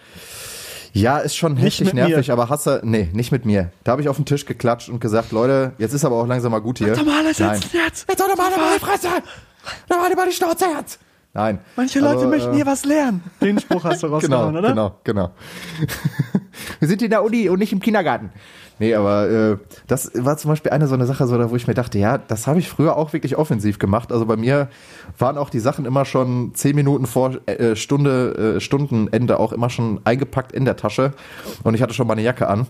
ja, 0.93 1.17
ist 1.17 1.35
schon 1.35 1.57
heftig 1.57 1.93
nervig, 1.93 2.27
mir. 2.27 2.33
aber 2.33 2.49
hasse, 2.49 2.81
nee, 2.83 3.09
nicht 3.13 3.31
mit 3.31 3.45
mir. 3.45 3.71
Da 3.83 3.91
habe 3.93 4.01
ich 4.01 4.09
auf 4.09 4.15
den 4.15 4.25
Tisch 4.25 4.45
geklatscht 4.45 4.89
und 4.89 4.99
gesagt, 4.99 5.31
Leute, 5.31 5.73
jetzt 5.77 5.93
ist 5.93 6.05
aber 6.05 6.15
auch 6.15 6.27
langsam 6.27 6.51
mal 6.51 6.59
gut 6.59 6.77
hier. 6.77 6.95
Normale 6.95 7.31
Nein. 7.37 7.55
sitzen 7.61 7.77
jetzt. 7.77 8.05
Jetzt 8.07 8.19
soll 8.19 8.27
doch 8.29 8.37
mal 8.37 8.49
die 8.75 8.79
Fresse! 8.79 9.07
Da 9.87 9.97
mal 9.97 10.09
die 10.27 10.31
Schnauze 10.33 10.65
jetzt! 10.77 10.99
Nein. 11.35 11.59
Manche 11.75 11.99
Leute 11.99 12.15
Also, 12.15 12.27
möchten 12.27 12.53
äh, 12.53 12.55
hier 12.57 12.65
was 12.67 12.85
lernen. 12.85 13.23
Den 13.41 13.59
Spruch 13.59 13.83
hast 13.83 14.03
du 14.03 14.07
rausgehauen, 14.13 14.53
Genau, 14.53 14.59
oder? 14.59 14.69
genau, 14.69 14.99
genau. 15.03 15.31
Wir 16.79 16.87
sind 16.87 17.01
in 17.01 17.09
der 17.09 17.23
Uni 17.23 17.49
und 17.49 17.57
nicht 17.59 17.73
im 17.73 17.79
Kindergarten. 17.79 18.29
Nee, 18.83 18.95
aber 18.95 19.29
äh, 19.29 19.57
das 19.87 20.11
war 20.13 20.35
zum 20.35 20.49
Beispiel 20.49 20.73
eine 20.73 20.87
so 20.87 20.93
eine 20.93 21.05
Sache, 21.05 21.25
so, 21.25 21.49
wo 21.49 21.55
ich 21.55 21.67
mir 21.67 21.73
dachte, 21.73 21.97
ja, 21.97 22.17
das 22.17 22.47
habe 22.47 22.59
ich 22.59 22.67
früher 22.67 22.97
auch 22.97 23.13
wirklich 23.13 23.37
offensiv 23.37 23.79
gemacht. 23.79 24.11
Also 24.11 24.25
bei 24.25 24.35
mir 24.35 24.67
waren 25.17 25.37
auch 25.37 25.49
die 25.49 25.61
Sachen 25.61 25.85
immer 25.85 26.03
schon 26.03 26.53
zehn 26.53 26.75
Minuten 26.75 27.05
vor 27.05 27.37
äh, 27.45 27.77
Stunde, 27.77 28.57
äh, 28.57 28.59
Stundenende 28.59 29.39
auch 29.39 29.53
immer 29.53 29.69
schon 29.69 30.01
eingepackt 30.03 30.51
in 30.51 30.65
der 30.65 30.75
Tasche 30.75 31.13
und 31.63 31.75
ich 31.75 31.81
hatte 31.81 31.93
schon 31.93 32.07
meine 32.07 32.23
Jacke 32.23 32.49
an. 32.49 32.67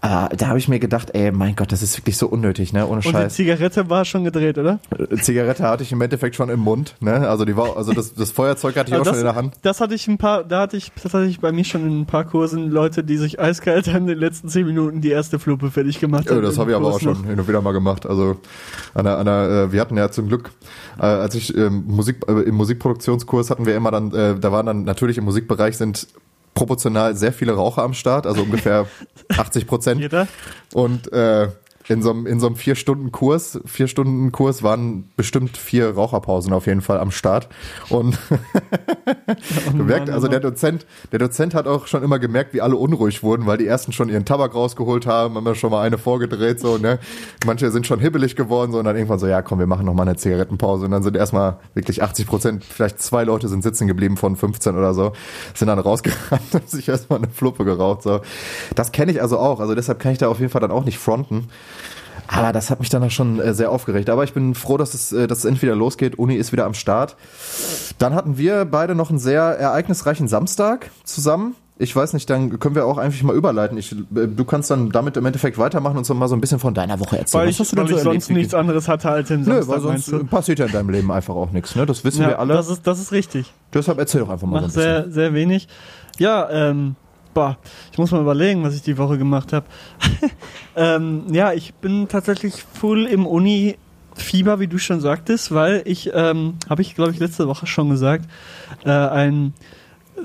Ah, 0.00 0.28
da 0.36 0.48
habe 0.48 0.58
ich 0.58 0.68
mir 0.68 0.78
gedacht, 0.80 1.12
ey, 1.14 1.32
mein 1.32 1.56
Gott, 1.56 1.72
das 1.72 1.80
ist 1.82 1.96
wirklich 1.96 2.18
so 2.18 2.26
unnötig, 2.28 2.74
ne? 2.74 2.84
Ohne 2.86 2.96
Und 2.96 3.04
die 3.06 3.10
Scheiß. 3.10 3.34
Zigarette 3.34 3.88
war 3.88 4.04
schon 4.04 4.22
gedreht, 4.24 4.58
oder? 4.58 4.78
Äh, 4.98 5.16
Zigarette 5.16 5.62
hatte 5.62 5.82
ich 5.82 5.92
im 5.92 6.00
Endeffekt 6.02 6.36
schon 6.36 6.50
im 6.50 6.60
Mund, 6.60 6.94
ne? 7.00 7.26
Also 7.26 7.46
die 7.46 7.56
war, 7.56 7.76
also 7.78 7.92
das, 7.94 8.12
das 8.12 8.30
Feuerzeug 8.30 8.76
hatte 8.76 8.90
ich 8.90 8.94
auch 8.96 8.98
Also 8.98 9.12
schon 9.12 9.20
in 9.20 9.24
der 9.24 9.34
Hand. 9.34 9.54
das 9.62 9.80
hatte 9.80 9.94
ich 9.94 10.06
ein 10.06 10.18
paar, 10.18 10.44
da 10.44 10.60
hatte 10.60 10.76
ich, 10.76 10.92
das 11.02 11.14
hatte 11.14 11.24
ich 11.24 11.40
bei 11.40 11.52
mir 11.52 11.64
schon 11.64 11.86
in 11.86 12.00
ein 12.02 12.06
paar 12.06 12.24
Kursen 12.24 12.70
Leute, 12.70 13.02
die 13.02 13.16
sich 13.16 13.40
eiskalt 13.40 13.86
in 13.86 14.06
den 14.06 14.18
letzten 14.18 14.50
zehn 14.50 14.66
Minuten 14.66 15.00
die 15.00 15.08
erste 15.10 15.38
Fluppe 15.38 15.70
fertig 15.70 16.00
gemacht 16.00 16.26
Ja, 16.26 16.32
haben. 16.32 16.42
das 16.42 16.54
im 16.56 16.60
habe 16.60 16.70
ich 16.72 16.76
aber 16.76 16.88
auch 16.88 17.00
schon 17.00 17.22
noch. 17.22 17.26
hin 17.26 17.40
und 17.40 17.48
wieder 17.48 17.62
mal 17.62 17.72
gemacht. 17.72 18.04
Also 18.04 18.36
an 18.92 19.04
der, 19.04 19.16
an 19.18 19.24
der, 19.24 19.48
äh, 19.68 19.72
wir 19.72 19.80
hatten 19.80 19.96
ja 19.96 20.10
zum 20.10 20.28
Glück, 20.28 20.50
äh, 20.98 21.02
als 21.06 21.34
ich 21.34 21.56
ähm, 21.56 21.84
Musik 21.86 22.18
äh, 22.28 22.32
im 22.42 22.56
Musikproduktionskurs 22.56 23.48
hatten 23.48 23.64
wir 23.64 23.74
immer 23.74 23.90
dann, 23.90 24.12
äh, 24.12 24.38
da 24.38 24.52
waren 24.52 24.66
dann 24.66 24.84
natürlich 24.84 25.16
im 25.16 25.24
Musikbereich 25.24 25.78
sind 25.78 26.08
proportional 26.54 27.16
sehr 27.16 27.32
viele 27.32 27.52
Raucher 27.52 27.82
am 27.82 27.94
Start, 27.94 28.26
also 28.26 28.42
ungefähr 28.42 28.86
80 29.36 29.66
Prozent. 29.66 30.00
Jeder? 30.00 30.28
Und 30.72 31.12
äh, 31.12 31.48
in 31.88 32.02
so 32.02 32.10
einem 32.10 32.26
in 32.26 32.40
so 32.40 32.46
einem 32.46 32.56
vier 32.56 32.76
Stunden 32.76 33.12
Kurs, 33.12 33.60
vier 33.66 33.88
Stunden 33.88 34.32
Kurs 34.32 34.62
waren 34.62 35.10
bestimmt 35.16 35.56
vier 35.56 35.90
Raucherpausen 35.90 36.52
auf 36.52 36.66
jeden 36.66 36.80
Fall 36.80 36.98
am 36.98 37.10
Start. 37.10 37.48
Und 37.90 38.18
gemerkt, 39.76 40.08
also 40.10 40.28
der 40.28 40.40
Dozent, 40.40 40.86
der 41.12 41.18
Dozent 41.18 41.54
hat 41.54 41.66
auch 41.66 41.86
schon 41.86 42.02
immer 42.02 42.18
gemerkt, 42.18 42.54
wie 42.54 42.60
alle 42.60 42.76
unruhig 42.76 43.22
wurden, 43.22 43.46
weil 43.46 43.58
die 43.58 43.66
ersten 43.66 43.92
schon 43.92 44.08
ihren 44.08 44.24
Tabak 44.24 44.54
rausgeholt 44.54 45.06
haben, 45.06 45.34
haben 45.34 45.44
wir 45.44 45.54
schon 45.54 45.70
mal 45.70 45.82
eine 45.82 45.98
vorgedreht, 45.98 46.60
so, 46.60 46.78
ne. 46.78 46.98
Manche 47.46 47.70
sind 47.70 47.86
schon 47.86 48.00
hibbelig 48.00 48.36
geworden, 48.36 48.72
so, 48.72 48.78
und 48.78 48.84
dann 48.84 48.96
irgendwann 48.96 49.18
so, 49.18 49.26
ja, 49.26 49.42
komm, 49.42 49.58
wir 49.58 49.66
machen 49.66 49.86
noch 49.86 49.94
mal 49.94 50.02
eine 50.02 50.16
Zigarettenpause. 50.16 50.86
Und 50.86 50.92
dann 50.92 51.02
sind 51.02 51.16
erstmal 51.16 51.58
wirklich 51.74 52.02
80 52.02 52.26
Prozent, 52.26 52.64
vielleicht 52.64 53.00
zwei 53.00 53.24
Leute 53.24 53.48
sind 53.48 53.62
sitzen 53.62 53.86
geblieben 53.86 54.16
von 54.16 54.36
15 54.36 54.76
oder 54.76 54.94
so, 54.94 55.12
sind 55.54 55.68
dann 55.68 55.78
rausgerannt 55.78 56.42
und 56.54 56.68
sich 56.68 56.88
erstmal 56.88 57.18
eine 57.18 57.28
Fluppe 57.28 57.64
geraucht, 57.64 58.02
so. 58.02 58.20
Das 58.74 58.92
kenne 58.92 59.12
ich 59.12 59.20
also 59.20 59.38
auch, 59.38 59.60
also 59.60 59.74
deshalb 59.74 59.98
kann 59.98 60.12
ich 60.12 60.18
da 60.18 60.28
auf 60.28 60.40
jeden 60.40 60.50
Fall 60.50 60.60
dann 60.60 60.70
auch 60.70 60.84
nicht 60.84 60.98
fronten. 60.98 61.48
Aber 62.28 62.52
das 62.52 62.70
hat 62.70 62.80
mich 62.80 62.88
dann 62.88 63.02
auch 63.02 63.10
schon 63.10 63.38
äh, 63.40 63.54
sehr 63.54 63.70
aufgeregt. 63.70 64.08
Aber 64.10 64.24
ich 64.24 64.32
bin 64.32 64.54
froh, 64.54 64.76
dass 64.76 64.94
es, 64.94 65.12
äh, 65.12 65.26
dass 65.26 65.38
es 65.38 65.44
endlich 65.44 65.62
wieder 65.62 65.76
losgeht. 65.76 66.18
Uni 66.18 66.34
ist 66.36 66.52
wieder 66.52 66.64
am 66.66 66.74
Start. 66.74 67.16
Dann 67.98 68.14
hatten 68.14 68.38
wir 68.38 68.64
beide 68.64 68.94
noch 68.94 69.10
einen 69.10 69.18
sehr 69.18 69.42
ereignisreichen 69.42 70.28
Samstag 70.28 70.90
zusammen. 71.04 71.54
Ich 71.76 71.94
weiß 71.94 72.12
nicht, 72.12 72.30
dann 72.30 72.60
können 72.60 72.76
wir 72.76 72.86
auch 72.86 72.98
einfach 72.98 73.20
mal 73.24 73.34
überleiten. 73.34 73.76
Ich, 73.76 73.90
äh, 73.92 73.96
du 74.28 74.44
kannst 74.44 74.70
dann 74.70 74.90
damit 74.90 75.16
im 75.16 75.26
Endeffekt 75.26 75.58
weitermachen 75.58 75.98
und 75.98 76.04
so 76.04 76.14
mal 76.14 76.28
so 76.28 76.36
ein 76.36 76.40
bisschen 76.40 76.60
von 76.60 76.72
deiner 76.72 77.00
Woche 77.00 77.18
erzählen. 77.18 77.42
Weil 77.42 77.48
ich, 77.50 77.58
Was 77.58 77.66
hast 77.66 77.72
du 77.72 77.76
weil 77.78 77.84
denn 77.86 77.96
ich 77.96 78.02
so 78.02 78.10
sonst 78.10 78.24
erlebt? 78.28 78.38
nichts 78.38 78.54
anderes 78.54 78.88
hatte 78.88 79.10
als 79.10 79.28
den 79.28 79.40
Nö, 79.42 79.60
Samstag, 79.62 79.68
weil 79.68 79.80
sonst 79.80 80.30
passiert 80.30 80.58
ja 80.60 80.66
in 80.66 80.72
deinem 80.72 80.90
Leben 80.90 81.10
einfach 81.10 81.34
auch 81.34 81.50
nichts. 81.50 81.74
Ne? 81.74 81.84
Das 81.84 82.04
wissen 82.04 82.20
wir 82.26 82.38
alle. 82.38 82.54
Das 82.54 82.68
ist, 82.68 82.86
das 82.86 83.00
ist 83.00 83.10
richtig. 83.12 83.52
Deshalb 83.72 83.98
erzähl 83.98 84.20
doch 84.20 84.28
einfach 84.30 84.46
mal 84.46 84.62
Mach 84.62 84.70
so 84.70 84.80
ein 84.80 84.84
bisschen. 84.86 85.04
sehr, 85.04 85.12
sehr 85.12 85.34
wenig. 85.34 85.66
Ja, 86.18 86.48
ähm, 86.48 86.94
boah, 87.34 87.58
ich 87.92 87.98
muss 87.98 88.10
mal 88.12 88.20
überlegen, 88.20 88.62
was 88.62 88.74
ich 88.74 88.82
die 88.82 88.96
Woche 88.96 89.18
gemacht 89.18 89.52
habe. 89.52 89.66
ähm, 90.76 91.24
ja, 91.30 91.52
ich 91.52 91.74
bin 91.74 92.08
tatsächlich 92.08 92.54
full 92.72 93.06
im 93.06 93.26
Uni-Fieber, 93.26 94.60
wie 94.60 94.68
du 94.68 94.78
schon 94.78 95.00
sagtest, 95.00 95.52
weil 95.52 95.82
ich, 95.84 96.10
ähm, 96.14 96.54
habe 96.68 96.82
ich 96.82 96.94
glaube 96.94 97.10
ich 97.10 97.18
letzte 97.18 97.48
Woche 97.48 97.66
schon 97.66 97.90
gesagt, 97.90 98.26
äh, 98.84 98.90
einen 98.90 99.52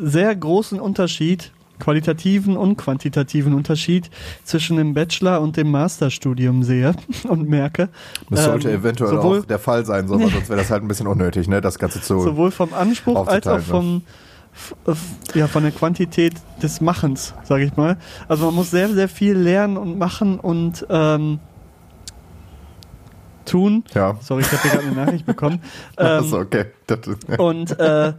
sehr 0.02 0.36
großen 0.36 0.80
Unterschied, 0.80 1.52
qualitativen 1.80 2.58
und 2.58 2.76
quantitativen 2.78 3.54
Unterschied 3.54 4.10
zwischen 4.44 4.78
dem 4.78 4.94
Bachelor- 4.94 5.42
und 5.42 5.56
dem 5.58 5.72
Masterstudium 5.72 6.64
sehe 6.64 6.94
und 7.28 7.50
merke. 7.50 7.90
Das 8.30 8.44
sollte 8.44 8.70
ähm, 8.70 8.82
eventuell 8.82 9.12
sowohl- 9.12 9.40
auch 9.40 9.46
der 9.46 9.60
Fall 9.60 9.86
sein, 9.86 10.08
sonst 10.08 10.50
wäre 10.50 10.60
das 10.60 10.70
halt 10.70 10.84
ein 10.84 10.88
bisschen 10.88 11.08
unnötig, 11.08 11.48
ne? 11.48 11.62
Das 11.62 11.80
Ganze 11.80 12.02
zu. 12.02 12.20
sowohl 12.22 12.52
vom 12.52 12.74
Anspruch 12.74 13.28
als 13.28 13.48
auch 13.48 13.54
aufzuteilen, 13.54 13.64
vom 13.64 14.02
ja 15.34 15.48
von 15.48 15.64
der 15.64 15.72
Quantität 15.72 16.34
des 16.62 16.82
Machens, 16.82 17.34
sage 17.44 17.64
ich 17.64 17.76
mal. 17.76 17.98
Also 18.28 18.46
man 18.46 18.56
muss 18.56 18.72
sehr 18.72 18.90
sehr 18.90 19.10
viel 19.10 19.34
lernen 19.36 19.78
und 19.78 19.98
machen 19.98 20.40
und 20.40 20.86
ähm, 20.90 21.40
tun. 23.46 23.84
ja. 23.94 24.18
Sorry, 24.22 24.42
ich 24.42 24.52
habe 24.52 24.62
hier 24.62 24.72
gerade 24.72 24.88
eine 24.88 24.96
Nachricht 24.96 25.26
bekommen. 25.26 25.62
Ähm, 25.98 26.34
okay. 26.34 26.66
Das, 26.88 27.00
und 27.38 27.78
äh, 27.80 28.14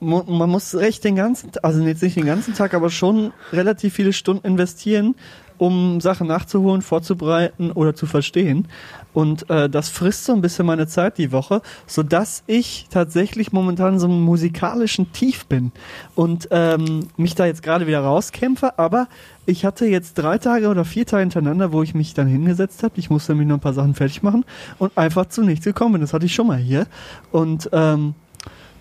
man 0.00 0.50
muss 0.50 0.74
recht 0.74 1.04
den 1.04 1.14
ganzen, 1.14 1.52
also 1.62 1.80
jetzt 1.82 2.02
nicht 2.02 2.16
den 2.16 2.26
ganzen 2.26 2.54
Tag, 2.54 2.74
aber 2.74 2.90
schon 2.90 3.32
relativ 3.52 3.94
viele 3.94 4.12
Stunden 4.12 4.44
investieren, 4.44 5.14
um 5.62 6.00
Sachen 6.00 6.26
nachzuholen, 6.26 6.82
vorzubereiten 6.82 7.70
oder 7.70 7.94
zu 7.94 8.06
verstehen. 8.06 8.66
Und 9.14 9.48
äh, 9.48 9.70
das 9.70 9.90
frisst 9.90 10.24
so 10.24 10.32
ein 10.32 10.40
bisschen 10.40 10.66
meine 10.66 10.88
Zeit 10.88 11.18
die 11.18 11.30
Woche, 11.30 11.62
sodass 11.86 12.42
ich 12.48 12.88
tatsächlich 12.90 13.52
momentan 13.52 14.00
so 14.00 14.08
einem 14.08 14.22
musikalischen 14.22 15.12
Tief 15.12 15.46
bin 15.46 15.70
und 16.16 16.48
ähm, 16.50 17.06
mich 17.16 17.36
da 17.36 17.46
jetzt 17.46 17.62
gerade 17.62 17.86
wieder 17.86 18.00
rauskämpfe. 18.00 18.76
Aber 18.76 19.06
ich 19.46 19.64
hatte 19.64 19.86
jetzt 19.86 20.14
drei 20.14 20.36
Tage 20.38 20.66
oder 20.66 20.84
vier 20.84 21.06
Tage 21.06 21.20
hintereinander, 21.20 21.70
wo 21.70 21.84
ich 21.84 21.94
mich 21.94 22.12
dann 22.12 22.26
hingesetzt 22.26 22.82
habe. 22.82 22.94
Ich 22.96 23.08
musste 23.08 23.30
nämlich 23.30 23.46
noch 23.46 23.58
ein 23.58 23.60
paar 23.60 23.72
Sachen 23.72 23.94
fertig 23.94 24.24
machen 24.24 24.44
und 24.80 24.98
einfach 24.98 25.26
zu 25.26 25.42
nichts 25.42 25.64
gekommen 25.64 25.92
bin. 25.92 26.00
Das 26.00 26.12
hatte 26.12 26.26
ich 26.26 26.34
schon 26.34 26.48
mal 26.48 26.58
hier. 26.58 26.88
Und 27.30 27.70
ähm, 27.72 28.14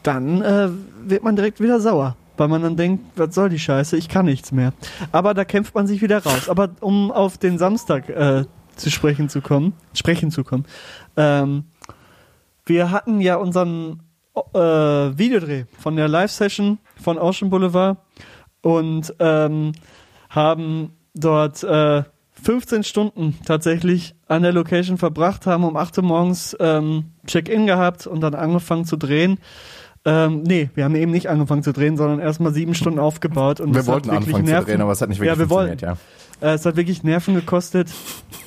dann 0.01 0.41
äh, 0.41 0.69
wird 1.05 1.23
man 1.23 1.35
direkt 1.35 1.59
wieder 1.59 1.79
sauer, 1.79 2.15
weil 2.38 2.47
man 2.47 2.61
dann 2.61 2.77
denkt, 2.77 3.03
was 3.15 3.35
soll 3.35 3.50
die 3.50 3.59
Scheiße, 3.59 3.97
ich 3.97 4.09
kann 4.09 4.25
nichts 4.25 4.51
mehr. 4.51 4.73
Aber 5.11 5.33
da 5.33 5.45
kämpft 5.45 5.75
man 5.75 5.88
sich 5.88 6.01
wieder 6.01 6.23
raus. 6.23 6.50
Aber 6.50 6.69
um 6.79 7.11
auf 7.11 7.38
den 7.38 7.57
Samstag 7.57 8.09
äh, 8.09 8.45
zu 8.75 8.89
sprechen 8.89 9.29
zu 9.29 9.41
kommen, 9.41 9.73
sprechen 9.93 10.31
zu 10.31 10.43
kommen, 10.43 10.65
ähm, 11.17 11.65
wir 12.65 12.91
hatten 12.91 13.21
ja 13.21 13.35
unseren 13.35 14.01
äh, 14.35 14.59
Videodreh 14.59 15.65
von 15.79 15.95
der 15.95 16.07
Live-Session 16.07 16.79
von 16.95 17.17
Ocean 17.17 17.50
Boulevard 17.50 17.97
und 18.61 19.13
ähm, 19.19 19.73
haben 20.29 20.93
dort 21.13 21.63
äh, 21.63 22.03
15 22.41 22.83
Stunden 22.83 23.38
tatsächlich 23.45 24.15
an 24.27 24.41
der 24.41 24.53
Location 24.53 24.97
verbracht, 24.97 25.45
haben 25.45 25.63
um 25.63 25.75
8 25.75 25.97
Uhr 26.00 26.03
morgens 26.03 26.55
ähm, 26.59 27.11
Check-in 27.27 27.67
gehabt 27.67 28.07
und 28.07 28.21
dann 28.21 28.33
angefangen 28.33 28.85
zu 28.85 28.97
drehen. 28.97 29.38
Ähm, 30.03 30.41
nee, 30.43 30.70
wir 30.74 30.84
haben 30.84 30.96
eben 30.96 31.12
nicht 31.12 31.29
angefangen 31.29 31.62
zu 31.63 31.74
drehen, 31.74 31.96
sondern 31.96 32.20
erstmal 32.20 32.53
sieben 32.53 32.74
Stunden 32.74 32.98
aufgebaut. 33.00 33.60
Und 33.60 33.75
wir 33.75 33.86
wollten 33.86 34.10
anfangen 34.10 34.46
zu 34.46 34.51
Nerven- 34.51 34.65
drehen, 34.65 34.81
aber 34.81 34.91
es 34.93 35.01
hat 35.01 35.10
nicht 35.10 35.20
wirklich 35.20 35.34
Ja, 35.36 35.39
wir 35.39 35.48
funktioniert, 35.48 35.81
wollten. 35.84 36.00
ja. 36.41 36.50
äh, 36.50 36.53
es 36.55 36.65
hat 36.65 36.75
wirklich 36.75 37.03
Nerven 37.03 37.36
gekostet, 37.36 37.89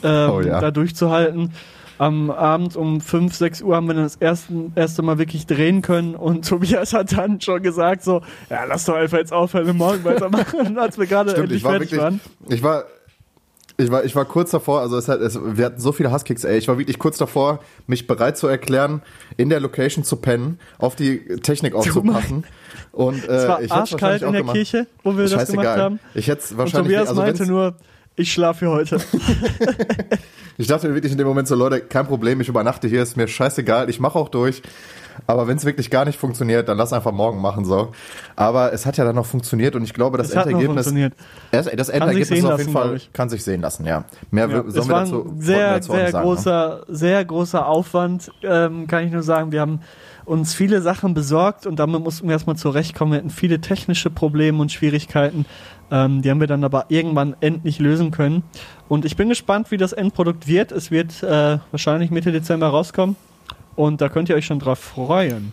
ähm, 0.03 0.31
Oh 0.31 0.41
ja. 0.41 0.61
da 0.61 0.71
durchzuhalten. 0.73 1.53
Am 1.97 2.33
Abend 2.33 2.75
um 2.75 3.01
5, 3.01 3.33
6 3.37 3.63
Uhr 3.63 3.77
haben 3.77 3.87
wir 3.87 3.95
dann 3.95 4.03
das 4.03 4.17
erste, 4.17 4.53
erste 4.75 5.03
Mal 5.03 5.19
wirklich 5.19 5.47
drehen 5.47 5.81
können 5.81 6.17
und 6.17 6.45
Tobias 6.49 6.93
hat 6.93 7.17
dann 7.17 7.41
schon 7.41 7.63
gesagt 7.63 8.03
so, 8.03 8.21
ja, 8.51 8.65
lass 8.65 8.85
doch 8.87 8.97
einfach 8.97 9.19
jetzt 9.19 9.33
aufhören 9.33 9.71
und 9.71 9.77
morgen 9.77 10.03
weitermachen, 10.03 10.77
als 10.79 10.99
wir 10.99 11.07
gerade 11.07 11.31
Stimmt, 11.31 11.45
endlich 11.45 11.59
ich 11.59 11.65
war 11.65 11.71
fertig 11.71 11.93
wirklich, 11.93 12.03
waren. 12.05 12.21
ich 12.49 12.63
war, 12.65 12.83
ich 13.77 13.91
war, 13.91 14.05
ich 14.05 14.15
war 14.15 14.25
kurz 14.25 14.53
davor, 14.53 14.81
also 14.81 14.97
es 14.97 15.09
hat, 15.09 15.21
es, 15.21 15.39
wir 15.43 15.65
hatten 15.65 15.81
so 15.81 15.93
viele 15.93 16.13
Husskicks, 16.13 16.45
ey, 16.45 16.59
ich 16.59 16.69
war 16.69 16.79
wirklich 16.79 16.99
kurz 16.99 17.19
davor, 17.19 17.61
mich 17.87 18.07
bereit 18.07 18.39
zu 18.39 18.47
erklären, 18.47 19.03
in 19.37 19.49
der 19.49 19.61
Location 19.61 20.05
zu 20.05 20.17
pennen, 20.17 20.61
auf 20.79 20.95
die 20.95 21.25
Technik 21.43 21.75
aufzupassen. 21.75 22.45
Und, 22.93 23.29
äh, 23.29 23.33
Es 23.33 23.49
war 23.49 23.63
ich 23.63 23.73
arschkalt 23.73 24.23
in 24.23 24.33
der 24.33 24.43
gemacht. 24.43 24.55
Kirche, 24.55 24.87
wo 25.03 25.17
wir 25.17 25.29
das 25.29 25.51
gemacht 25.51 25.67
haben. 25.67 26.01
Ich 26.15 26.29
hätte 26.29 26.43
Und 26.53 26.59
wahrscheinlich, 26.59 26.93
Tobias 26.93 27.09
also 27.09 27.21
meinte 27.21 27.47
nur, 27.47 27.75
ich 28.17 28.33
schlafe 28.33 28.67
hier 28.67 28.71
heute. 28.71 29.01
ich 30.59 30.69
dachte 30.69 30.89
mir 30.89 30.95
wirklich 30.95 31.11
in 31.11 31.19
dem 31.19 31.27
Moment 31.27 31.49
so, 31.49 31.57
Leute, 31.57 31.81
kein 31.81 32.07
Problem, 32.07 32.41
ich 32.41 32.49
übernachte 32.49 32.87
hier, 32.87 33.03
ist 33.03 33.17
mir 33.17 33.27
scheißegal, 33.27 33.91
ich 33.91 33.99
mache 33.99 34.17
auch 34.17 34.29
durch. 34.29 34.63
Aber 35.27 35.47
wenn 35.47 35.57
es 35.57 35.65
wirklich 35.65 35.91
gar 35.91 36.05
nicht 36.05 36.19
funktioniert, 36.19 36.69
dann 36.69 36.79
lass 36.79 36.93
einfach 36.93 37.13
morgen 37.13 37.41
machen 37.41 37.65
so. 37.65 37.93
Aber 38.37 38.73
es 38.73 38.87
hat 38.87 38.97
ja 38.97 39.05
dann 39.05 39.17
noch 39.17 39.27
funktioniert 39.27 39.75
und 39.77 39.83
ich 39.83 39.95
glaube, 39.95 40.19
das 40.19 40.31
Es 40.31 40.35
Endergebnis, 40.35 40.67
funktioniert. 40.67 41.15
das, 41.51 41.67
das 41.67 41.89
Endergebnis 41.89 42.31
ist 42.31 42.45
auf 42.45 42.51
lassen, 42.51 42.61
jeden 42.61 42.73
Fall 42.73 43.01
kann 43.13 43.29
sich 43.29 43.45
sehen 43.45 43.61
lassen, 43.61 43.87
ja. 43.87 44.05
Mehr 44.31 44.49
Ja, 44.49 44.63
sollen 44.67 44.89
wir 44.89 44.89
war 44.89 45.01
dazu, 45.01 45.35
sehr, 45.39 45.75
dazu 45.75 45.93
sehr 45.93 46.11
sagen, 46.11 46.29
ne? 46.29 46.35
großer, 46.35 46.85
sehr 46.89 47.25
großer 47.25 47.67
Aufwand, 47.67 48.31
ähm, 48.43 48.87
kann 48.87 49.05
ich 49.05 49.13
nur 49.13 49.23
sagen. 49.23 49.53
Wir 49.53 49.61
haben 49.61 49.81
uns 50.25 50.55
viele 50.55 50.81
Sachen 50.81 51.15
besorgt 51.15 51.67
und 51.67 51.79
damit 51.79 52.03
mussten 52.03 52.27
wir 52.27 52.33
erstmal 52.33 52.57
zurechtkommen. 52.57 53.13
Wir 53.13 53.19
hatten 53.19 53.31
viele 53.31 53.61
technische 53.61 54.11
Probleme 54.11 54.61
und 54.61 54.73
Schwierigkeiten. 54.73 55.47
Ähm, 55.91 56.23
die 56.23 56.31
haben 56.31 56.41
wir 56.41 56.47
dann 56.47 56.65
aber 56.65 56.87
irgendwann 56.89 57.37
endlich 57.41 57.79
lösen 57.79 58.11
können. 58.11 58.43
Und 58.89 59.05
ich 59.05 59.17
bin 59.17 59.29
gespannt, 59.29 59.71
wie 59.71 59.77
das 59.77 59.93
Endprodukt 59.93 60.49
wird. 60.49 60.73
Es 60.73 60.91
wird 60.91 61.23
äh, 61.23 61.59
wahrscheinlich 61.71 62.11
Mitte 62.11 62.33
Dezember 62.33 62.69
rauskommen. 62.69 63.17
Und 63.77 64.01
da 64.01 64.09
könnt 64.09 64.29
ihr 64.29 64.37
euch 64.37 64.47
schon 64.47 64.59
drauf 64.59 64.79
freuen. 64.79 65.53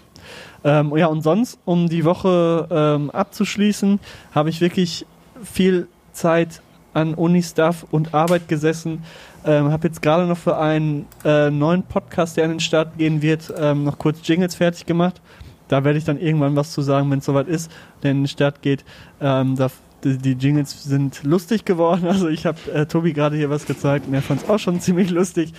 Ähm, 0.64 0.96
ja, 0.96 1.08
und 1.08 1.22
sonst, 1.22 1.60
um 1.66 1.90
die 1.90 2.06
Woche 2.06 2.68
ähm, 2.70 3.10
abzuschließen, 3.10 4.00
habe 4.34 4.50
ich 4.50 4.62
wirklich 4.62 5.06
viel 5.44 5.88
Zeit 6.14 6.62
an 6.94 7.14
Uni-Stuff 7.14 7.86
und 7.90 8.14
Arbeit 8.14 8.48
gesessen. 8.48 9.04
Ähm, 9.46 9.72
habe 9.72 9.88
jetzt 9.88 10.02
gerade 10.02 10.26
noch 10.26 10.38
für 10.38 10.58
einen 10.58 11.08
äh, 11.24 11.50
neuen 11.50 11.84
Podcast, 11.84 12.38
der 12.38 12.46
an 12.46 12.52
den 12.52 12.60
Start 12.60 12.98
gehen 12.98 13.22
wird, 13.22 13.52
ähm, 13.58 13.84
noch 13.84 13.98
kurz 13.98 14.20
Jingles 14.24 14.56
fertig 14.56 14.86
gemacht. 14.86 15.22
Da 15.68 15.84
werde 15.84 15.98
ich 15.98 16.04
dann 16.04 16.20
irgendwann 16.20 16.56
was 16.56 16.74
zu 16.74 16.82
sagen, 16.82 17.10
wenn 17.10 17.20
es 17.20 17.26
soweit 17.26 17.48
ist, 17.48 17.72
der 18.04 18.12
in 18.12 18.22
den 18.22 18.28
Start 18.28 18.62
geht. 18.62 18.84
Ähm, 19.22 19.56
da, 19.56 19.70
die, 20.04 20.18
die 20.18 20.34
Jingles 20.34 20.84
sind 20.84 21.24
lustig 21.24 21.66
geworden. 21.66 22.06
Also 22.08 22.28
ich 22.28 22.46
habe 22.46 22.60
äh, 22.74 22.86
Tobi 22.86 23.14
gerade 23.14 23.38
hier 23.38 23.50
was 23.50 23.66
gezeigt 23.66 24.08
und 24.08 24.14
er 24.14 24.22
fand 24.22 24.44
es 24.44 24.50
auch 24.50 24.60
schon 24.60 24.80
ziemlich 24.82 25.10
lustig. 25.10 25.54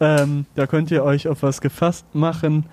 Ähm, 0.00 0.46
da 0.54 0.66
könnt 0.66 0.90
ihr 0.90 1.02
euch 1.04 1.28
auf 1.28 1.42
was 1.42 1.60
gefasst 1.60 2.04
machen. 2.14 2.66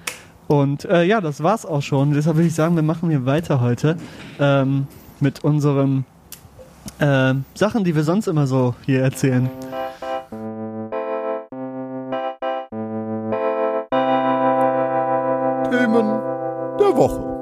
Und 0.47 0.85
äh, 0.85 1.03
ja, 1.03 1.21
das 1.21 1.41
war's 1.41 1.65
auch 1.65 1.81
schon. 1.81 2.13
Deshalb 2.13 2.35
würde 2.35 2.47
ich 2.47 2.55
sagen, 2.55 2.75
wir 2.75 2.83
machen 2.83 3.09
hier 3.09 3.25
weiter 3.25 3.61
heute 3.61 3.97
ähm, 4.39 4.87
mit 5.19 5.43
unseren 5.43 6.05
ähm, 6.99 7.45
Sachen, 7.55 7.83
die 7.83 7.95
wir 7.95 8.03
sonst 8.03 8.27
immer 8.27 8.45
so 8.45 8.75
hier 8.85 9.01
erzählen. 9.01 9.49
Themen 15.69 16.07
der 16.79 16.97
Woche. 16.97 17.32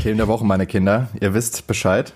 Themen 0.00 0.18
der 0.18 0.28
Woche, 0.28 0.44
meine 0.44 0.66
Kinder. 0.66 1.08
Ihr 1.20 1.34
wisst 1.34 1.66
Bescheid. 1.66 2.12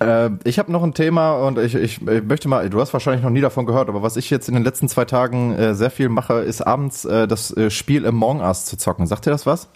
Äh, 0.00 0.30
ich 0.44 0.58
habe 0.58 0.70
noch 0.70 0.82
ein 0.82 0.94
Thema 0.94 1.34
und 1.46 1.58
ich, 1.58 1.74
ich, 1.74 2.06
ich, 2.06 2.22
möchte 2.22 2.48
mal, 2.48 2.68
du 2.70 2.80
hast 2.80 2.92
wahrscheinlich 2.92 3.22
noch 3.22 3.30
nie 3.30 3.40
davon 3.40 3.66
gehört, 3.66 3.88
aber 3.88 4.02
was 4.02 4.16
ich 4.16 4.30
jetzt 4.30 4.48
in 4.48 4.54
den 4.54 4.64
letzten 4.64 4.88
zwei 4.88 5.04
Tagen 5.04 5.54
äh, 5.54 5.74
sehr 5.74 5.90
viel 5.90 6.08
mache, 6.08 6.34
ist 6.40 6.62
abends 6.62 7.04
äh, 7.04 7.26
das 7.26 7.56
äh, 7.56 7.70
Spiel 7.70 8.06
Among 8.06 8.40
Us 8.40 8.64
zu 8.64 8.76
zocken. 8.76 9.06
Sagt 9.06 9.26
dir 9.26 9.30
das 9.30 9.46
was? 9.46 9.68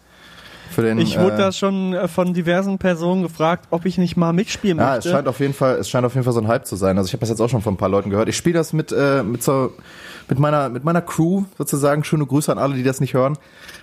Den, 0.76 0.98
ich 0.98 1.18
wurde 1.18 1.34
äh, 1.34 1.38
da 1.38 1.52
schon 1.52 1.92
äh, 1.92 2.08
von 2.08 2.32
diversen 2.32 2.78
Personen 2.78 3.22
gefragt, 3.22 3.66
ob 3.70 3.84
ich 3.84 3.98
nicht 3.98 4.16
mal 4.16 4.32
mitspielen 4.32 4.78
ja, 4.78 4.94
möchte. 4.94 5.08
Ja, 5.08 5.14
es 5.14 5.16
scheint 5.18 5.28
auf 5.28 5.40
jeden 5.40 5.54
Fall, 5.54 5.76
es 5.76 5.88
scheint 5.88 6.06
auf 6.06 6.14
jeden 6.14 6.24
Fall 6.24 6.32
so 6.32 6.40
ein 6.40 6.48
Hype 6.48 6.66
zu 6.66 6.76
sein. 6.76 6.96
Also 6.96 7.08
ich 7.08 7.12
habe 7.12 7.20
das 7.20 7.28
jetzt 7.28 7.40
auch 7.40 7.48
schon 7.48 7.62
von 7.62 7.74
ein 7.74 7.76
paar 7.76 7.88
Leuten 7.88 8.10
gehört. 8.10 8.28
Ich 8.28 8.36
spiele 8.36 8.54
das 8.54 8.72
mit 8.72 8.92
äh, 8.92 9.22
mit 9.22 9.42
so 9.42 9.72
mit 10.28 10.38
meiner 10.38 10.68
mit 10.68 10.84
meiner 10.84 11.02
Crew 11.02 11.44
sozusagen. 11.58 12.04
Schöne 12.04 12.26
Grüße 12.26 12.50
an 12.50 12.58
alle, 12.58 12.74
die 12.74 12.82
das 12.82 13.00
nicht 13.00 13.14
hören. 13.14 13.36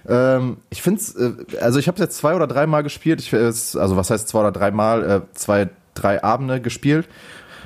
Ähm, 0.07 0.57
ich 0.69 0.81
finde 0.81 1.01
es, 1.01 1.15
äh, 1.15 1.33
also 1.61 1.77
ich 1.79 1.87
habe 1.87 1.99
jetzt 1.99 2.17
zwei 2.17 2.35
oder 2.35 2.47
drei 2.47 2.65
Mal 2.65 2.81
gespielt. 2.81 3.21
Ich, 3.21 3.33
also 3.33 3.95
was 3.95 4.09
heißt 4.09 4.27
zwei 4.27 4.39
oder 4.39 4.51
drei 4.51 4.71
Mal? 4.71 5.03
Äh, 5.03 5.21
zwei 5.33 5.69
drei 5.93 6.23
Abende 6.23 6.61
gespielt. 6.61 7.07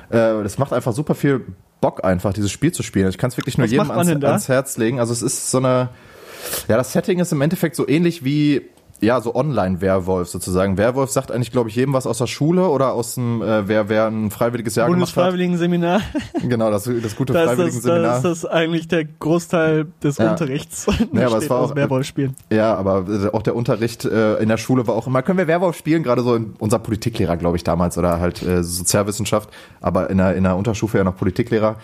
Äh, 0.10 0.44
das 0.44 0.58
macht 0.58 0.74
einfach 0.74 0.94
super 0.94 1.16
viel 1.16 1.46
Bock, 1.82 2.04
einfach 2.04 2.34
dieses 2.34 2.52
Spiel 2.52 2.72
zu 2.72 2.82
spielen. 2.82 3.10
Ich 3.10 3.18
kann 3.18 3.30
es 3.30 3.38
wirklich 3.38 3.58
nur 3.58 3.66
Was 3.66 3.72
jedem 3.72 3.92
ans, 3.92 4.24
ans 4.24 4.48
Herz 4.48 4.78
legen. 4.78 5.00
Also 5.00 5.12
es 5.12 5.22
ist 5.22 5.52
so 5.52 5.58
eine, 5.58 5.90
ja, 6.68 6.78
das 6.78 6.94
Setting 6.94 7.20
ist 7.20 7.32
im 7.32 7.42
Endeffekt 7.42 7.76
so 7.76 7.88
ähnlich 7.88 8.24
wie 8.24 8.62
ja, 9.04 9.22
so 9.22 9.36
Online-Werwolf 9.36 10.30
sozusagen. 10.30 10.78
Werwolf 10.78 11.12
sagt 11.12 11.32
eigentlich, 11.32 11.52
glaube 11.52 11.70
ich, 11.70 11.76
jedem 11.76 11.94
was 11.94 12.08
aus 12.08 12.18
der 12.18 12.28
Schule 12.28 12.68
oder 12.70 12.94
aus 12.94 13.16
dem, 13.16 13.42
äh, 13.42 13.68
wer, 13.68 13.90
wer 13.90 14.08
ein 14.08 14.32
freiwilliges 14.32 14.76
Jahr 14.76 14.88
gemacht 14.88 15.02
hat. 15.02 15.16
Bundesfreiwilligen-Seminar. 15.16 16.02
Genau, 16.42 16.72
das, 16.72 16.84
das 16.84 17.16
gute 17.16 17.34
Freiwilligen-Seminar. 17.34 18.14
Das, 18.14 18.22
das 18.24 18.38
ist 18.40 18.46
eigentlich 18.46 18.88
der 18.88 19.06
Großteil 19.06 19.88
des 20.02 20.18
ja. 20.18 20.32
Unterrichts. 20.32 20.88
Ja, 21.12 21.28
aber 21.28 21.38
es 21.38 21.50
war 21.50 21.60
auch, 21.60 21.76
Werwolf 21.76 22.08
spielen. 22.08 22.36
Ja, 22.52 22.76
aber 22.76 23.06
äh, 23.08 23.36
auch 23.36 23.42
der 23.42 23.56
Unterricht 23.56 24.06
äh, 24.06 24.36
in 24.38 24.50
der 24.50 24.58
Schule 24.58 24.88
war 24.88 24.96
auch 24.96 25.08
immer, 25.08 25.22
können 25.22 25.38
wir 25.38 25.48
Werwolf 25.48 25.78
spielen? 25.78 26.04
Gerade 26.04 26.22
so 26.22 26.36
in, 26.36 26.54
unser 26.60 26.80
Politiklehrer, 26.80 27.38
glaube 27.38 27.58
ich, 27.58 27.64
damals 27.64 27.98
oder 27.98 28.20
halt 28.20 28.42
äh, 28.42 28.64
Sozialwissenschaft, 28.64 29.50
aber 29.82 30.10
in 30.10 30.18
der, 30.18 30.36
in 30.36 30.44
der 30.44 30.56
Unterstufe 30.56 30.98
ja 30.98 31.04
noch 31.04 31.16
Politiklehrer. 31.16 31.76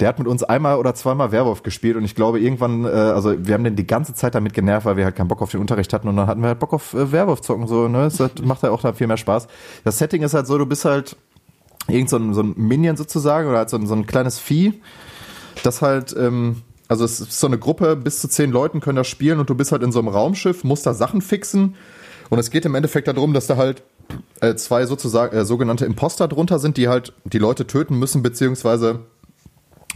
Der 0.00 0.08
hat 0.08 0.18
mit 0.18 0.28
uns 0.28 0.42
einmal 0.42 0.76
oder 0.76 0.94
zweimal 0.94 1.32
Werwolf 1.32 1.62
gespielt 1.62 1.96
und 1.96 2.04
ich 2.04 2.14
glaube 2.14 2.40
irgendwann, 2.40 2.84
äh, 2.84 2.88
also 2.88 3.34
wir 3.46 3.54
haben 3.54 3.64
den 3.64 3.76
die 3.76 3.86
ganze 3.86 4.14
Zeit 4.14 4.34
damit 4.34 4.54
genervt, 4.54 4.86
weil 4.86 4.96
wir 4.96 5.04
halt 5.04 5.16
keinen 5.16 5.28
Bock 5.28 5.42
auf 5.42 5.50
den 5.50 5.60
Unterricht 5.60 5.92
hatten 5.92 6.08
und 6.08 6.16
dann 6.16 6.26
hatten 6.26 6.40
wir 6.40 6.48
halt 6.48 6.58
Bock 6.58 6.72
auf 6.72 6.94
äh, 6.94 7.12
Werwolf 7.12 7.40
zocken, 7.40 7.66
so, 7.66 7.88
ne? 7.88 8.10
Das 8.16 8.32
macht 8.42 8.62
ja 8.62 8.70
auch 8.70 8.82
dann 8.82 8.94
viel 8.94 9.06
mehr 9.06 9.16
Spaß. 9.16 9.48
Das 9.84 9.98
Setting 9.98 10.22
ist 10.22 10.34
halt 10.34 10.46
so, 10.46 10.58
du 10.58 10.66
bist 10.66 10.84
halt 10.84 11.16
irgend 11.88 12.10
so 12.10 12.16
ein, 12.16 12.34
so 12.34 12.42
ein 12.42 12.54
Minion 12.56 12.96
sozusagen 12.96 13.48
oder 13.48 13.58
halt 13.58 13.70
so 13.70 13.76
ein, 13.76 13.86
so 13.86 13.94
ein 13.94 14.06
kleines 14.06 14.38
Vieh, 14.38 14.80
das 15.62 15.82
halt, 15.82 16.14
ähm, 16.16 16.62
also 16.88 17.04
es 17.04 17.20
ist 17.20 17.40
so 17.40 17.46
eine 17.46 17.58
Gruppe, 17.58 17.96
bis 17.96 18.20
zu 18.20 18.28
zehn 18.28 18.50
Leuten 18.50 18.80
können 18.80 18.96
das 18.96 19.08
spielen 19.08 19.38
und 19.38 19.50
du 19.50 19.54
bist 19.54 19.72
halt 19.72 19.82
in 19.82 19.92
so 19.92 19.98
einem 19.98 20.08
Raumschiff, 20.08 20.64
musst 20.64 20.86
da 20.86 20.94
Sachen 20.94 21.20
fixen 21.20 21.74
und 22.30 22.38
es 22.38 22.50
geht 22.50 22.64
im 22.64 22.74
Endeffekt 22.74 23.08
darum, 23.08 23.32
dass 23.32 23.46
da 23.46 23.56
halt 23.56 23.82
äh, 24.40 24.54
zwei 24.54 24.86
sozusagen 24.86 25.36
äh, 25.36 25.44
sogenannte 25.44 25.84
Imposter 25.84 26.28
drunter 26.28 26.58
sind, 26.58 26.76
die 26.76 26.88
halt 26.88 27.12
die 27.24 27.38
Leute 27.38 27.66
töten 27.66 27.98
müssen, 27.98 28.22
beziehungsweise 28.22 29.00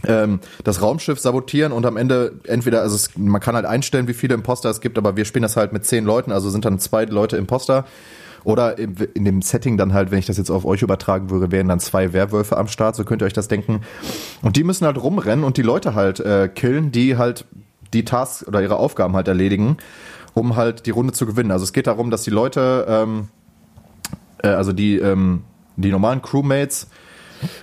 ähm, 0.07 0.39
das 0.63 0.81
Raumschiff 0.81 1.19
sabotieren 1.19 1.71
und 1.71 1.85
am 1.85 1.97
Ende 1.97 2.39
entweder, 2.45 2.81
also 2.81 2.95
es, 2.95 3.17
man 3.17 3.41
kann 3.41 3.55
halt 3.55 3.65
einstellen, 3.65 4.07
wie 4.07 4.13
viele 4.13 4.33
Imposter 4.33 4.69
es 4.69 4.81
gibt, 4.81 4.97
aber 4.97 5.15
wir 5.15 5.25
spielen 5.25 5.43
das 5.43 5.55
halt 5.55 5.73
mit 5.73 5.85
zehn 5.85 6.05
Leuten, 6.05 6.31
also 6.31 6.49
sind 6.49 6.65
dann 6.65 6.79
zwei 6.79 7.05
Leute 7.05 7.37
Imposter. 7.37 7.85
Oder 8.45 8.77
in 8.77 9.23
dem 9.23 9.41
Setting 9.41 9.77
dann 9.77 9.93
halt, 9.93 10.11
wenn 10.11 10.19
ich 10.19 10.25
das 10.25 10.37
jetzt 10.37 10.49
auf 10.49 10.65
euch 10.65 10.81
übertragen 10.81 11.29
würde, 11.29 11.49
wären 11.51 11.69
dann 11.69 11.79
zwei 11.79 12.11
Werwölfe 12.11 12.57
am 12.57 12.67
Start, 12.67 12.97
so 12.97 13.05
könnt 13.05 13.21
ihr 13.21 13.25
euch 13.25 13.31
das 13.31 13.47
denken. 13.47 13.81
Und 14.41 14.57
die 14.57 14.65
müssen 14.65 14.85
halt 14.85 15.01
rumrennen 15.01 15.45
und 15.45 15.55
die 15.55 15.61
Leute 15.61 15.95
halt 15.95 16.19
äh, 16.19 16.49
killen, 16.49 16.91
die 16.91 17.15
halt 17.15 17.45
die 17.93 18.03
Tasks 18.03 18.45
oder 18.45 18.61
ihre 18.61 18.75
Aufgaben 18.75 19.15
halt 19.15 19.29
erledigen, 19.29 19.77
um 20.33 20.57
halt 20.57 20.87
die 20.87 20.91
Runde 20.91 21.13
zu 21.13 21.25
gewinnen. 21.25 21.51
Also 21.51 21.63
es 21.63 21.71
geht 21.71 21.87
darum, 21.87 22.11
dass 22.11 22.23
die 22.23 22.31
Leute, 22.31 22.85
ähm, 22.89 23.29
äh, 24.39 24.49
also 24.49 24.73
die, 24.73 24.97
ähm, 24.97 25.43
die 25.77 25.91
normalen 25.91 26.21
Crewmates, 26.21 26.89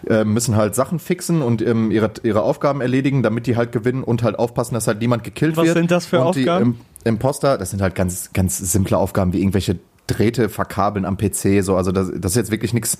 äh, 0.08 0.24
müssen 0.24 0.56
halt 0.56 0.74
Sachen 0.74 0.98
fixen 0.98 1.42
und 1.42 1.62
ähm, 1.62 1.90
ihre, 1.90 2.10
ihre 2.22 2.42
Aufgaben 2.42 2.80
erledigen, 2.80 3.22
damit 3.22 3.46
die 3.46 3.56
halt 3.56 3.72
gewinnen 3.72 4.02
und 4.02 4.22
halt 4.22 4.38
aufpassen, 4.38 4.74
dass 4.74 4.86
halt 4.86 5.00
niemand 5.00 5.24
gekillt 5.24 5.56
Was 5.56 5.64
wird. 5.64 5.76
Was 5.76 5.80
sind 5.80 5.90
das 5.90 6.06
für 6.06 6.20
und 6.20 6.26
Aufgaben? 6.26 6.78
Die 7.04 7.08
Imposter, 7.08 7.58
das 7.58 7.70
sind 7.70 7.82
halt 7.82 7.94
ganz, 7.94 8.32
ganz 8.32 8.58
simple 8.58 8.96
Aufgaben 8.98 9.32
wie 9.32 9.40
irgendwelche 9.40 9.78
Drähte 10.06 10.48
verkabeln 10.48 11.04
am 11.04 11.16
PC, 11.16 11.62
so, 11.62 11.76
also 11.76 11.92
das, 11.92 12.10
das 12.14 12.32
ist 12.32 12.36
jetzt 12.36 12.50
wirklich 12.50 12.74
nichts 12.74 12.98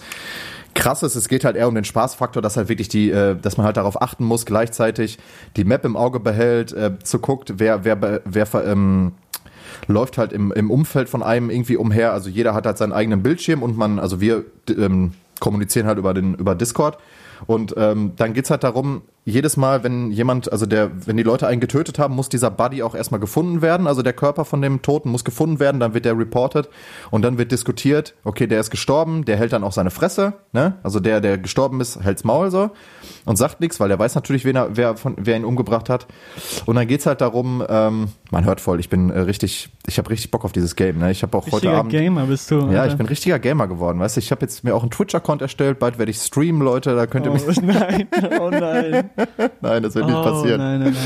krasses. 0.75 1.17
Es 1.17 1.29
geht 1.29 1.45
halt 1.45 1.57
eher 1.57 1.69
um 1.69 1.75
den 1.75 1.85
Spaßfaktor, 1.85 2.41
dass 2.43 2.57
halt 2.57 2.69
wirklich 2.69 2.89
die, 2.89 3.11
äh, 3.11 3.37
dass 3.37 3.57
man 3.57 3.67
halt 3.67 3.77
darauf 3.77 4.01
achten 4.01 4.25
muss, 4.25 4.47
gleichzeitig 4.47 5.19
die 5.57 5.65
Map 5.65 5.85
im 5.85 5.97
Auge 5.97 6.21
behält, 6.21 6.73
äh, 6.73 6.93
zu 7.03 7.19
guckt, 7.19 7.55
wer, 7.57 7.85
wer, 7.85 8.21
wer, 8.25 8.65
ähm, 8.65 9.13
läuft 9.87 10.19
halt 10.19 10.33
im, 10.33 10.53
im 10.53 10.71
Umfeld 10.71 11.09
von 11.09 11.23
einem 11.23 11.51
irgendwie 11.51 11.77
umher. 11.77 12.13
Also 12.13 12.29
jeder 12.29 12.55
hat 12.55 12.67
halt 12.67 12.79
seinen 12.79 12.93
eigenen 12.93 13.23
Bildschirm 13.23 13.63
und 13.63 13.77
man, 13.77 13.99
also 13.99 14.21
wir 14.21 14.45
ähm, 14.69 15.13
kommunizieren 15.41 15.87
halt 15.87 15.99
über 15.99 16.15
den 16.15 16.35
über 16.35 16.55
Discord. 16.55 16.99
Und 17.47 17.75
ähm, 17.77 18.13
dann 18.17 18.35
geht's 18.35 18.51
halt 18.51 18.65
darum, 18.65 19.03
jedes 19.25 19.57
Mal, 19.57 19.85
wenn 19.85 20.11
jemand, 20.11 20.51
also 20.51 20.65
der, 20.65 20.91
wenn 21.07 21.17
die 21.17 21.23
Leute 21.23 21.47
einen 21.47 21.61
getötet 21.61 21.99
haben, 21.99 22.15
muss 22.15 22.29
dieser 22.29 22.51
Buddy 22.51 22.83
auch 22.83 22.95
erstmal 22.95 23.21
gefunden 23.21 23.61
werden. 23.61 23.87
Also 23.87 24.03
der 24.03 24.15
Körper 24.15 24.45
von 24.45 24.63
dem 24.63 24.83
Toten 24.83 25.11
muss 25.11 25.25
gefunden 25.25 25.61
werden, 25.61 25.81
dann 25.81 25.93
wird 25.93 26.07
der 26.07 26.19
reported 26.19 26.69
und 27.11 27.23
dann 27.23 27.37
wird 27.37 27.53
diskutiert, 27.53 28.15
okay, 28.25 28.47
der 28.47 28.61
ist 28.61 28.71
gestorben, 28.71 29.25
der 29.25 29.37
hält 29.37 29.53
dann 29.53 29.63
auch 29.63 29.73
seine 29.73 29.91
Fresse, 29.91 30.35
ne? 30.53 30.77
Also 30.83 31.01
der, 31.01 31.21
der 31.21 31.37
gestorben 31.39 31.81
ist, 31.81 32.03
hält's 32.03 32.25
Maul 32.25 32.51
so 32.51 32.71
und 33.27 33.37
sagt 33.37 33.61
nichts, 33.61 33.79
weil 33.79 33.89
der 33.89 33.99
weiß 33.99 34.15
natürlich, 34.15 34.45
wen 34.45 34.57
er, 34.57 34.77
wer, 34.77 34.97
von, 34.97 35.17
wer 35.19 35.37
ihn 35.37 35.45
umgebracht 35.45 35.91
hat. 35.91 36.07
Und 36.65 36.77
dann 36.77 36.87
geht's 36.87 37.05
halt 37.05 37.21
darum, 37.21 37.63
ähm, 37.69 38.09
man 38.31 38.45
hört 38.45 38.61
voll, 38.61 38.81
ich 38.81 38.89
bin 38.89 39.11
äh, 39.11 39.21
richtig, 39.21 39.69
ich 39.87 39.99
habe 39.99 40.09
richtig 40.09 40.31
Bock 40.31 40.45
auf 40.45 40.53
dieses 40.53 40.77
Game, 40.77 40.99
ne? 40.99 41.11
Ich 41.11 41.23
habe 41.23 41.37
auch 41.37 41.47
richtiger 41.47 41.73
heute 41.73 41.79
Abend. 41.79 41.93
Gamer 41.93 42.27
bist 42.27 42.51
du. 42.51 42.71
Ja, 42.71 42.87
ich 42.87 42.97
bin 42.97 43.07
richtiger 43.07 43.39
Gamer 43.39 43.69
geworden, 43.69 44.01
weißt 44.01 44.17
du? 44.17 44.21
Ich 44.21 44.31
habe 44.31 44.41
jetzt 44.43 44.65
mir 44.65 44.75
auch 44.75 44.83
einen 44.83 44.91
Twitch-Account 44.91 45.43
erstellt, 45.43 45.79
bald 45.79 45.99
werde 45.99 46.11
ich 46.11 46.19
streamen, 46.19 46.63
Leute, 46.63 46.95
da 46.95 47.07
könnt 47.07 47.27
ihr 47.27 47.33
oh, 47.33 47.35
mich. 47.35 47.61
Nein, 47.63 48.09
oh 48.41 48.51
nein. 48.51 49.11
nein, 49.61 49.83
das 49.83 49.95
wird 49.95 50.07
nicht 50.07 50.17
oh, 50.17 50.23
passieren. 50.23 50.59
Nein, 50.59 50.81
nein, 50.81 50.97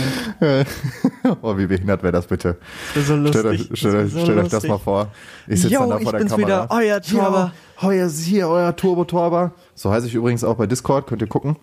nein. 0.40 1.37
oh, 1.42 1.57
wie 1.57 1.66
behindert 1.66 2.03
wäre 2.03 2.12
das 2.12 2.27
bitte? 2.27 2.57
Das 2.94 3.03
ist 3.03 3.09
so 3.09 3.16
lustig. 3.16 3.40
Stellt 3.40 3.61
euch, 3.61 3.79
stellt, 3.79 4.11
so 4.11 4.20
stellt 4.20 4.38
euch 4.38 4.48
das 4.48 4.66
mal 4.66 4.79
vor. 4.79 5.09
Ich 5.46 5.62
sitze 5.62 5.74
dann 5.74 5.90
da 5.90 5.98
vor 5.98 6.12
der 6.12 6.18
bin's 6.18 6.33
Kamera. 6.33 6.46
wieder, 6.46 6.66
euer 6.70 7.00
Torber. 7.00 7.53
Ja, 7.81 7.88
euer, 7.88 8.09
hier, 8.09 8.48
euer 8.48 8.77
Turbo-Torber. 8.77 9.53
So 9.74 9.90
heiße 9.90 10.07
ich 10.07 10.14
übrigens 10.14 10.44
auch 10.44 10.57
bei 10.57 10.66
Discord, 10.66 11.07
könnt 11.07 11.22
ihr 11.22 11.29
gucken. 11.29 11.57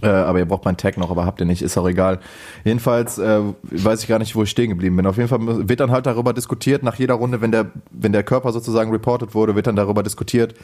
Äh, 0.00 0.08
aber 0.08 0.38
ihr 0.38 0.46
braucht 0.46 0.64
meinen 0.64 0.76
Tag 0.76 0.96
noch, 0.96 1.10
aber 1.10 1.26
habt 1.26 1.40
ihr 1.40 1.46
nicht, 1.46 1.62
ist 1.62 1.76
auch 1.76 1.88
egal. 1.88 2.20
Jedenfalls 2.64 3.18
äh, 3.18 3.40
weiß 3.62 4.02
ich 4.02 4.08
gar 4.08 4.18
nicht, 4.18 4.36
wo 4.36 4.42
ich 4.42 4.50
stehen 4.50 4.70
geblieben 4.70 4.96
bin. 4.96 5.06
Auf 5.06 5.16
jeden 5.16 5.28
Fall 5.28 5.68
wird 5.68 5.80
dann 5.80 5.90
halt 5.90 6.06
darüber 6.06 6.32
diskutiert, 6.32 6.82
nach 6.82 6.94
jeder 6.96 7.14
Runde, 7.14 7.40
wenn 7.40 7.50
der, 7.50 7.72
wenn 7.90 8.12
der 8.12 8.22
Körper 8.22 8.52
sozusagen 8.52 8.90
reported 8.90 9.34
wurde, 9.34 9.54
wird 9.54 9.66
dann 9.66 9.76
darüber 9.76 10.02
diskutiert, 10.02 10.54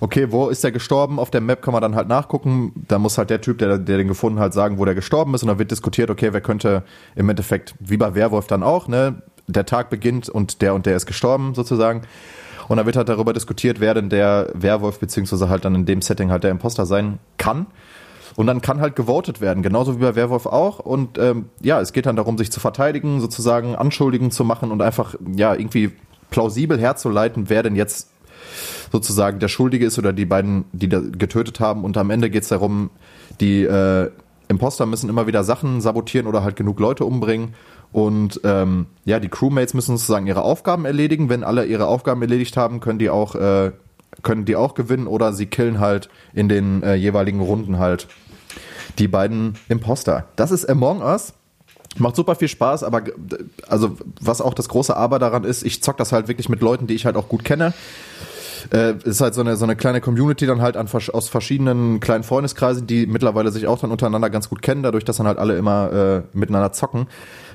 okay, 0.00 0.30
wo 0.30 0.48
ist 0.48 0.62
der 0.62 0.72
gestorben? 0.72 1.18
Auf 1.18 1.30
der 1.30 1.40
Map 1.40 1.62
kann 1.62 1.72
man 1.72 1.82
dann 1.82 1.96
halt 1.96 2.08
nachgucken. 2.08 2.84
Da 2.88 2.98
muss 2.98 3.18
halt 3.18 3.30
der 3.30 3.40
Typ, 3.40 3.58
der, 3.58 3.78
der 3.78 3.96
den 3.98 4.08
gefunden 4.08 4.38
hat, 4.38 4.54
sagen, 4.54 4.78
wo 4.78 4.84
der 4.84 4.94
gestorben 4.94 5.34
ist. 5.34 5.42
Und 5.42 5.48
dann 5.48 5.58
wird 5.58 5.70
diskutiert, 5.70 6.10
okay, 6.10 6.32
wer 6.32 6.40
könnte 6.40 6.84
im 7.16 7.28
Endeffekt, 7.28 7.74
wie 7.80 7.96
bei 7.96 8.14
Werwolf 8.14 8.46
dann 8.46 8.62
auch, 8.62 8.88
ne, 8.88 9.22
der 9.48 9.66
Tag 9.66 9.90
beginnt 9.90 10.28
und 10.28 10.62
der 10.62 10.74
und 10.74 10.86
der 10.86 10.96
ist 10.96 11.06
gestorben 11.06 11.54
sozusagen. 11.54 12.02
Und 12.68 12.78
dann 12.78 12.86
wird 12.86 12.96
halt 12.96 13.08
darüber 13.08 13.32
diskutiert, 13.32 13.80
wer 13.80 13.94
denn 13.94 14.08
der 14.08 14.50
Werwolf 14.54 14.98
beziehungsweise 14.98 15.48
halt 15.48 15.64
dann 15.64 15.74
in 15.74 15.86
dem 15.86 16.02
Setting 16.02 16.30
halt 16.30 16.44
der 16.44 16.50
Imposter 16.50 16.86
sein 16.86 17.18
kann. 17.38 17.66
Und 18.34 18.46
dann 18.46 18.60
kann 18.60 18.80
halt 18.80 18.96
gewotet 18.96 19.40
werden, 19.40 19.62
genauso 19.62 19.96
wie 19.96 20.02
bei 20.02 20.16
Werwolf 20.16 20.46
auch. 20.46 20.78
Und 20.78 21.18
ähm, 21.18 21.46
ja, 21.60 21.80
es 21.80 21.92
geht 21.92 22.06
dann 22.06 22.16
darum, 22.16 22.38
sich 22.38 22.50
zu 22.50 22.60
verteidigen, 22.60 23.20
sozusagen 23.20 23.76
Anschuldigungen 23.76 24.30
zu 24.30 24.44
machen 24.44 24.72
und 24.72 24.82
einfach 24.82 25.14
ja 25.36 25.54
irgendwie 25.54 25.92
plausibel 26.30 26.78
herzuleiten, 26.78 27.48
wer 27.48 27.62
denn 27.62 27.76
jetzt 27.76 28.10
sozusagen 28.92 29.38
der 29.38 29.48
Schuldige 29.48 29.86
ist 29.86 29.98
oder 29.98 30.12
die 30.12 30.24
beiden, 30.24 30.64
die 30.72 30.88
da 30.88 31.00
getötet 31.00 31.60
haben. 31.60 31.84
Und 31.84 31.96
am 31.96 32.10
Ende 32.10 32.30
geht 32.30 32.42
es 32.42 32.48
darum, 32.48 32.90
die 33.40 33.64
äh, 33.64 34.10
Imposter 34.48 34.86
müssen 34.86 35.10
immer 35.10 35.26
wieder 35.26 35.44
Sachen 35.44 35.80
sabotieren 35.80 36.26
oder 36.26 36.42
halt 36.42 36.56
genug 36.56 36.78
Leute 36.80 37.04
umbringen. 37.04 37.54
Und 37.92 38.40
ähm, 38.44 38.86
ja, 39.04 39.20
die 39.20 39.28
Crewmates 39.28 39.74
müssen 39.74 39.96
sozusagen 39.96 40.26
ihre 40.26 40.42
Aufgaben 40.42 40.84
erledigen. 40.84 41.28
Wenn 41.28 41.44
alle 41.44 41.64
ihre 41.66 41.86
Aufgaben 41.86 42.22
erledigt 42.22 42.56
haben, 42.56 42.80
können 42.80 42.98
die 42.98 43.10
auch, 43.10 43.34
äh, 43.34 43.72
können 44.22 44.44
die 44.44 44.56
auch 44.56 44.74
gewinnen 44.74 45.06
oder 45.06 45.32
sie 45.32 45.46
killen 45.46 45.80
halt 45.80 46.08
in 46.34 46.48
den 46.48 46.82
äh, 46.82 46.94
jeweiligen 46.94 47.40
Runden 47.40 47.78
halt 47.78 48.08
die 48.98 49.08
beiden 49.08 49.54
Imposter. 49.68 50.26
Das 50.36 50.50
ist 50.50 50.68
Among 50.68 51.02
Us. 51.02 51.34
Macht 51.98 52.16
super 52.16 52.34
viel 52.34 52.48
Spaß, 52.48 52.82
aber 52.82 53.04
also 53.68 53.96
was 54.20 54.42
auch 54.42 54.52
das 54.52 54.68
große 54.68 54.94
Aber 54.94 55.18
daran 55.18 55.44
ist, 55.44 55.62
ich 55.64 55.82
zock 55.82 55.96
das 55.96 56.12
halt 56.12 56.28
wirklich 56.28 56.48
mit 56.50 56.60
Leuten, 56.60 56.86
die 56.86 56.94
ich 56.94 57.06
halt 57.06 57.16
auch 57.16 57.28
gut 57.28 57.42
kenne. 57.42 57.72
Äh, 58.72 58.94
ist 59.04 59.20
halt 59.20 59.34
so 59.34 59.40
eine, 59.40 59.56
so 59.56 59.64
eine 59.64 59.76
kleine 59.76 60.00
Community 60.00 60.46
dann 60.46 60.60
halt 60.60 60.76
an, 60.76 60.88
aus 61.12 61.28
verschiedenen 61.28 62.00
kleinen 62.00 62.24
Freundeskreisen, 62.24 62.86
die 62.86 63.06
mittlerweile 63.06 63.50
sich 63.50 63.66
auch 63.66 63.78
dann 63.78 63.92
untereinander 63.92 64.28
ganz 64.28 64.48
gut 64.48 64.60
kennen, 64.60 64.82
dadurch, 64.82 65.04
dass 65.04 65.18
dann 65.18 65.26
halt 65.26 65.38
alle 65.38 65.56
immer 65.56 65.92
äh, 65.92 66.22
miteinander 66.36 66.72
zocken. 66.72 67.06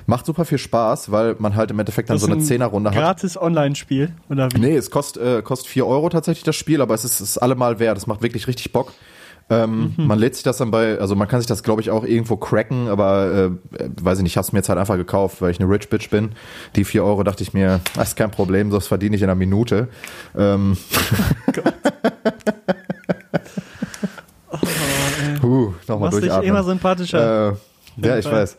Macht 0.06 0.26
super 0.26 0.44
viel 0.44 0.58
Spaß, 0.58 1.10
weil 1.10 1.36
man 1.38 1.56
halt 1.56 1.70
im 1.70 1.78
Endeffekt 1.78 2.10
dann 2.10 2.18
so 2.18 2.26
eine 2.26 2.38
Zehnerrunde 2.38 2.90
hat. 2.90 2.96
Gratis 2.96 3.36
Online-Spiel, 3.36 4.12
oder 4.28 4.48
wie? 4.52 4.58
Nee, 4.58 4.76
es 4.76 4.90
kostet, 4.90 5.22
äh, 5.22 5.42
kostet 5.42 5.68
4 5.68 5.86
Euro 5.86 6.08
tatsächlich 6.08 6.44
das 6.44 6.56
Spiel, 6.56 6.80
aber 6.80 6.94
es 6.94 7.04
ist, 7.04 7.20
ist 7.20 7.38
allemal 7.38 7.78
wert. 7.78 7.96
Es 7.98 8.06
macht 8.06 8.22
wirklich 8.22 8.46
richtig 8.46 8.72
Bock. 8.72 8.92
Ähm, 9.50 9.94
mhm. 9.96 10.06
Man 10.06 10.18
lädt 10.18 10.34
sich 10.34 10.44
das 10.44 10.56
dann 10.56 10.70
bei, 10.70 10.98
also 10.98 11.14
man 11.14 11.28
kann 11.28 11.40
sich 11.40 11.46
das, 11.46 11.62
glaube 11.62 11.80
ich, 11.82 11.90
auch 11.90 12.04
irgendwo 12.04 12.36
cracken, 12.36 12.88
aber 12.88 13.50
äh, 13.78 13.90
weiß 14.00 14.18
ich 14.18 14.22
nicht, 14.22 14.32
ich 14.32 14.36
habe 14.36 14.46
es 14.46 14.52
mir 14.52 14.60
jetzt 14.60 14.68
halt 14.68 14.78
einfach 14.78 14.96
gekauft, 14.96 15.42
weil 15.42 15.50
ich 15.50 15.60
eine 15.60 15.68
Rich 15.68 15.88
Bitch 15.88 16.10
bin. 16.10 16.30
Die 16.76 16.84
vier 16.84 17.04
Euro 17.04 17.22
dachte 17.22 17.42
ich 17.42 17.52
mir, 17.52 17.80
das 17.94 18.08
ist 18.08 18.16
kein 18.16 18.30
Problem, 18.30 18.70
das 18.70 18.86
verdiene 18.86 19.16
ich 19.16 19.22
in 19.22 19.28
einer 19.28 19.34
Minute. 19.34 19.88
Ähm. 20.36 20.76
nochmal 25.92 26.10
Machst 26.10 26.22
dich 26.22 26.28
durchatmen. 26.28 26.48
immer 26.48 26.64
sympathischer. 26.64 27.50
Äh, 27.50 28.06
ja, 28.06 28.18
ich 28.18 28.24
weiß. 28.24 28.56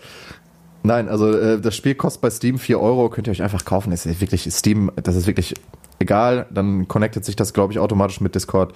Nein, 0.84 1.08
also 1.10 1.32
äh, 1.32 1.60
das 1.62 1.76
Spiel 1.76 1.96
kostet 1.96 2.22
bei 2.22 2.30
Steam 2.30 2.60
4 2.60 2.80
Euro, 2.80 3.10
könnt 3.10 3.28
ihr 3.28 3.32
euch 3.32 3.41
einfach 3.41 3.63
kaufen. 3.65 3.91
Das 3.91 4.06
ist 4.06 4.19
wirklich 4.22 4.48
Steam, 4.52 4.91
das 5.02 5.15
ist 5.15 5.28
wirklich 5.28 5.54
egal. 6.00 6.46
Dann 6.52 6.88
connectet 6.88 7.24
sich 7.26 7.36
das, 7.36 7.54
glaube 7.54 7.72
ich, 7.74 7.80
automatisch 7.80 8.19
mit 8.22 8.36
Discord. 8.36 8.74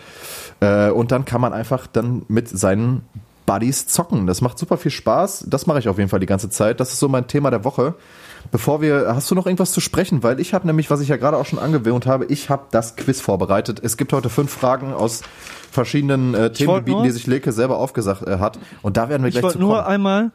Äh, 0.62 0.90
und 0.90 1.12
dann 1.12 1.26
kann 1.26 1.42
man 1.42 1.52
einfach 1.54 1.86
dann 1.88 2.24
mit 2.30 2.48
seinen 2.48 3.02
Buddies 3.46 3.88
zocken. 3.88 4.28
Das 4.28 4.42
macht 4.42 4.58
super 4.60 4.78
viel 4.78 4.92
Spaß. 4.92 5.46
Das 5.50 5.68
mache 5.68 5.80
ich 5.80 5.88
auf 5.90 5.98
jeden 5.98 6.10
Fall 6.10 6.20
die 6.20 6.26
ganze 6.26 6.50
Zeit. 6.50 6.80
Das 6.80 6.92
ist 6.94 7.00
so 7.00 7.08
mein 7.10 7.28
Thema 7.28 7.50
der 7.50 7.64
Woche. 7.64 7.96
Bevor 8.52 8.82
wir, 8.82 9.14
hast 9.14 9.30
du 9.30 9.36
noch 9.36 9.46
irgendwas 9.46 9.72
zu 9.74 9.82
sprechen? 9.82 10.24
Weil 10.24 10.40
ich 10.40 10.54
habe 10.54 10.66
nämlich, 10.68 10.90
was 10.90 11.02
ich 11.02 11.10
ja 11.10 11.18
gerade 11.18 11.36
auch 11.38 11.46
schon 11.46 11.60
angewöhnt 11.60 12.06
habe, 12.06 12.26
ich 12.26 12.50
habe 12.50 12.64
das 12.72 12.96
Quiz 12.96 13.20
vorbereitet. 13.20 13.82
Es 13.84 13.98
gibt 13.98 14.14
heute 14.14 14.30
fünf 14.30 14.52
Fragen 14.52 14.94
aus 14.94 15.22
verschiedenen 15.72 16.34
äh, 16.34 16.52
Themengebieten, 16.52 16.94
nur- 17.00 17.04
die 17.04 17.12
sich 17.12 17.28
Leke 17.28 17.52
selber 17.52 17.78
aufgesagt 17.78 18.24
äh, 18.28 18.40
hat. 18.40 18.60
Und 18.82 18.96
da 18.96 19.10
werden 19.10 19.24
wir 19.24 19.28
Ich 19.30 19.34
gleich 19.36 19.44
wollte 19.44 19.58
zu 19.58 19.62
nur 19.64 19.76
kommen. 19.78 19.88
einmal, 19.88 20.32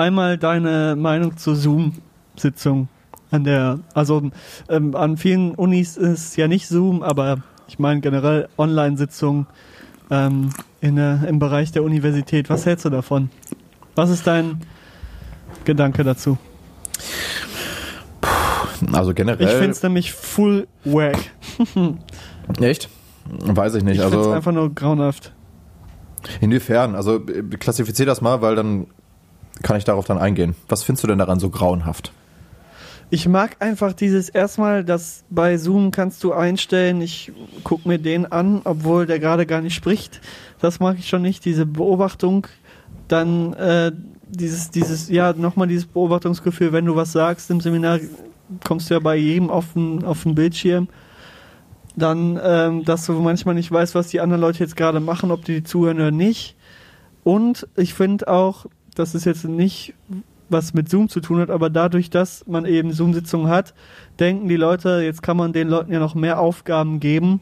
einmal 0.00 0.38
deine 0.38 0.96
Meinung 0.96 1.36
zur 1.36 1.54
Zoom-Sitzung 1.56 2.88
an 3.30 3.44
der, 3.44 3.78
also 3.94 4.30
ähm, 4.68 4.96
an 4.96 5.16
vielen 5.16 5.54
Unis 5.54 5.96
ist 5.96 6.36
ja 6.36 6.48
nicht 6.48 6.66
Zoom, 6.66 7.02
aber 7.02 7.42
ich 7.68 7.78
meine 7.78 8.00
generell 8.00 8.48
Online-Sitzungen 8.58 9.46
ähm, 10.10 10.50
in 10.80 10.96
der, 10.96 11.22
im 11.28 11.38
Bereich 11.38 11.70
der 11.70 11.84
Universität. 11.84 12.50
Was 12.50 12.66
hältst 12.66 12.84
du 12.84 12.90
davon? 12.90 13.30
Was 13.94 14.10
ist 14.10 14.26
dein 14.26 14.60
Gedanke 15.64 16.02
dazu? 16.02 16.38
Also 18.92 19.10
Ich 19.10 19.16
generell. 19.16 19.46
finde 19.48 19.70
es 19.70 19.82
nämlich 19.82 20.12
full 20.12 20.66
wack. 20.84 21.18
Echt? 22.60 22.88
Weiß 23.28 23.74
ich 23.74 23.84
nicht. 23.84 23.96
Ich 23.98 24.02
finde 24.02 24.16
es 24.16 24.26
also 24.26 24.32
einfach 24.32 24.52
nur 24.52 24.74
grauenhaft. 24.74 25.32
inwiefern? 26.40 26.94
Also 26.96 27.16
äh, 27.26 27.42
klassifizier 27.58 28.06
das 28.06 28.20
mal, 28.20 28.40
weil 28.42 28.56
dann 28.56 28.86
kann 29.62 29.76
ich 29.76 29.84
darauf 29.84 30.06
dann 30.06 30.18
eingehen. 30.18 30.54
Was 30.68 30.82
findest 30.82 31.04
du 31.04 31.08
denn 31.08 31.18
daran 31.18 31.40
so 31.40 31.50
grauenhaft? 31.50 32.12
Ich 33.12 33.26
mag 33.26 33.56
einfach 33.58 33.92
dieses 33.92 34.28
erstmal, 34.28 34.84
dass 34.84 35.24
bei 35.30 35.56
Zoom 35.56 35.90
kannst 35.90 36.22
du 36.22 36.32
einstellen, 36.32 37.00
ich 37.00 37.32
guck 37.64 37.84
mir 37.84 37.98
den 37.98 38.30
an, 38.30 38.60
obwohl 38.62 39.04
der 39.04 39.18
gerade 39.18 39.46
gar 39.46 39.60
nicht 39.60 39.74
spricht. 39.74 40.20
Das 40.60 40.78
mag 40.78 40.96
ich 40.96 41.08
schon 41.08 41.22
nicht, 41.22 41.44
diese 41.44 41.66
Beobachtung. 41.66 42.46
Dann 43.08 43.52
äh, 43.54 43.90
dieses, 44.28 44.70
dieses, 44.70 45.08
ja, 45.08 45.32
nochmal 45.32 45.66
dieses 45.66 45.86
Beobachtungsgefühl, 45.86 46.72
wenn 46.72 46.84
du 46.84 46.94
was 46.94 47.10
sagst 47.10 47.50
im 47.50 47.60
Seminar, 47.60 47.98
kommst 48.64 48.88
du 48.88 48.94
ja 48.94 49.00
bei 49.00 49.16
jedem 49.16 49.50
auf 49.50 49.72
den, 49.74 50.04
auf 50.04 50.22
den 50.22 50.36
Bildschirm. 50.36 50.88
Dann, 51.96 52.38
ähm, 52.40 52.84
dass 52.84 53.06
du 53.06 53.14
manchmal 53.14 53.56
nicht 53.56 53.72
weißt, 53.72 53.96
was 53.96 54.06
die 54.08 54.20
anderen 54.20 54.40
Leute 54.40 54.60
jetzt 54.60 54.76
gerade 54.76 55.00
machen, 55.00 55.32
ob 55.32 55.44
die 55.44 55.64
zuhören 55.64 55.96
oder 55.96 56.12
nicht. 56.12 56.54
Und 57.24 57.66
ich 57.76 57.94
finde 57.94 58.28
auch, 58.28 58.66
das 58.94 59.14
ist 59.14 59.24
jetzt 59.24 59.44
nicht 59.44 59.94
was 60.50 60.74
mit 60.74 60.88
Zoom 60.88 61.08
zu 61.08 61.20
tun 61.20 61.40
hat, 61.40 61.50
aber 61.50 61.70
dadurch, 61.70 62.10
dass 62.10 62.44
man 62.46 62.64
eben 62.64 62.92
Zoom-Sitzungen 62.92 63.48
hat, 63.48 63.72
denken 64.18 64.48
die 64.48 64.56
Leute, 64.56 65.00
jetzt 65.02 65.22
kann 65.22 65.36
man 65.36 65.52
den 65.52 65.68
Leuten 65.68 65.92
ja 65.92 66.00
noch 66.00 66.14
mehr 66.14 66.40
Aufgaben 66.40 66.98
geben, 66.98 67.40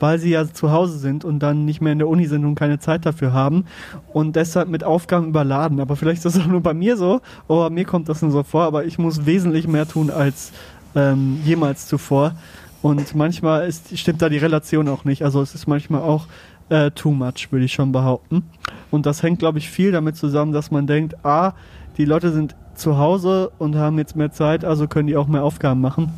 weil 0.00 0.18
sie 0.18 0.30
ja 0.30 0.46
zu 0.50 0.72
Hause 0.72 0.98
sind 0.98 1.24
und 1.24 1.40
dann 1.40 1.64
nicht 1.64 1.80
mehr 1.80 1.92
in 1.92 1.98
der 1.98 2.08
Uni 2.08 2.26
sind 2.26 2.44
und 2.44 2.54
keine 2.54 2.78
Zeit 2.78 3.06
dafür 3.06 3.32
haben 3.32 3.64
und 4.12 4.36
deshalb 4.36 4.68
mit 4.68 4.84
Aufgaben 4.84 5.28
überladen. 5.28 5.80
Aber 5.80 5.96
vielleicht 5.96 6.24
ist 6.24 6.34
das 6.34 6.42
auch 6.42 6.46
nur 6.46 6.62
bei 6.62 6.74
mir 6.74 6.96
so, 6.96 7.20
oder 7.48 7.70
mir 7.70 7.84
kommt 7.84 8.08
das 8.08 8.22
nur 8.22 8.30
so 8.30 8.42
vor, 8.42 8.64
aber 8.64 8.84
ich 8.84 8.98
muss 8.98 9.26
wesentlich 9.26 9.68
mehr 9.68 9.86
tun 9.86 10.10
als 10.10 10.52
ähm, 10.94 11.40
jemals 11.44 11.86
zuvor. 11.86 12.34
Und 12.82 13.14
manchmal 13.14 13.66
ist, 13.66 13.98
stimmt 13.98 14.22
da 14.22 14.28
die 14.28 14.38
Relation 14.38 14.88
auch 14.88 15.04
nicht. 15.04 15.24
Also 15.24 15.42
es 15.42 15.54
ist 15.54 15.66
manchmal 15.66 16.02
auch 16.02 16.26
äh, 16.68 16.90
too 16.90 17.10
much, 17.10 17.48
würde 17.50 17.64
ich 17.64 17.72
schon 17.72 17.92
behaupten. 17.92 18.44
Und 18.90 19.06
das 19.06 19.22
hängt, 19.22 19.38
glaube 19.38 19.58
ich, 19.58 19.70
viel 19.70 19.92
damit 19.92 20.16
zusammen, 20.16 20.52
dass 20.52 20.70
man 20.70 20.86
denkt, 20.86 21.24
ah, 21.24 21.52
die 21.96 22.04
Leute 22.04 22.32
sind 22.32 22.54
zu 22.74 22.98
Hause 22.98 23.50
und 23.58 23.76
haben 23.76 23.98
jetzt 23.98 24.16
mehr 24.16 24.32
Zeit, 24.32 24.64
also 24.64 24.86
können 24.86 25.06
die 25.06 25.16
auch 25.16 25.28
mehr 25.28 25.44
Aufgaben 25.44 25.80
machen. 25.80 26.12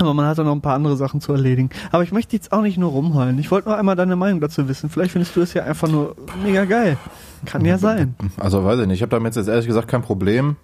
Aber 0.00 0.14
man 0.14 0.26
hat 0.26 0.38
dann 0.38 0.46
noch 0.46 0.54
ein 0.54 0.62
paar 0.62 0.74
andere 0.74 0.96
Sachen 0.96 1.20
zu 1.20 1.32
erledigen. 1.32 1.68
Aber 1.90 2.02
ich 2.02 2.12
möchte 2.12 2.34
jetzt 2.34 2.50
auch 2.52 2.62
nicht 2.62 2.78
nur 2.78 2.90
rumheulen. 2.90 3.38
Ich 3.38 3.50
wollte 3.50 3.68
nur 3.68 3.76
einmal 3.76 3.94
deine 3.94 4.16
Meinung 4.16 4.40
dazu 4.40 4.66
wissen. 4.68 4.88
Vielleicht 4.88 5.12
findest 5.12 5.36
du 5.36 5.42
es 5.42 5.52
ja 5.52 5.64
einfach 5.64 5.88
nur 5.88 6.16
mega 6.42 6.64
geil. 6.64 6.96
Kann 7.44 7.64
ja 7.64 7.76
sein. 7.76 8.14
Also 8.38 8.64
weiß 8.64 8.80
ich 8.80 8.86
nicht. 8.86 8.96
Ich 8.96 9.02
habe 9.02 9.10
damit 9.10 9.36
jetzt 9.36 9.48
ehrlich 9.48 9.66
gesagt 9.66 9.88
kein 9.88 10.02
Problem. 10.02 10.56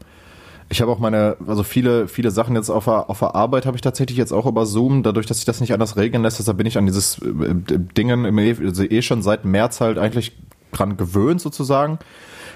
Ich 0.71 0.83
habe 0.83 0.93
auch 0.93 0.99
meine, 0.99 1.37
also 1.47 1.63
viele, 1.63 2.09
viele 2.09 2.31
Sachen 2.31 2.55
jetzt 2.55 2.69
auf 2.69 2.85
der, 2.85 3.09
auf 3.09 3.21
der 3.21 3.35
Arbeit 3.35 3.65
habe 3.65 3.77
ich 3.77 3.81
tatsächlich 3.81 4.19
jetzt 4.19 4.33
auch 4.33 4.45
über 4.45 4.67
Zoom, 4.67 5.03
dadurch, 5.03 5.27
dass 5.27 5.39
sich 5.39 5.47
das 5.47 5.61
nicht 5.61 5.73
anders 5.73 5.97
regeln 5.97 6.23
lässt, 6.23 6.39
deshalb 6.39 6.59
bin 6.59 6.67
ich 6.67 6.77
an 6.77 6.87
dieses 6.87 7.19
äh, 7.23 7.55
Dingen 7.97 8.25
im 8.27 8.39
eh- 8.39 8.57
also 8.63 8.83
eh 8.85 9.01
schon 9.03 9.23
seit 9.23 9.45
März 9.45 9.81
halt 9.81 9.97
eigentlich 9.99 10.33
dran 10.73 10.97
gewöhnt 10.99 11.41
sozusagen. 11.41 11.99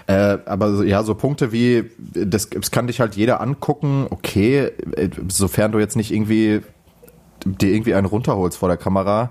Äh, 0.06 0.38
aber 0.46 0.84
ja, 0.84 1.02
so 1.04 1.14
Punkte 1.14 1.52
wie, 1.52 1.84
das, 1.98 2.50
das 2.50 2.70
kann 2.70 2.86
dich 2.86 3.00
halt 3.00 3.14
jeder 3.14 3.40
angucken, 3.40 4.06
okay, 4.10 4.70
äh, 4.96 5.08
sofern 5.28 5.72
du 5.72 5.78
jetzt 5.78 5.96
nicht 5.96 6.12
irgendwie 6.12 6.60
dir 7.44 7.70
irgendwie 7.70 7.94
einen 7.94 8.06
runterholst 8.06 8.58
vor 8.58 8.68
der 8.68 8.76
Kamera, 8.76 9.30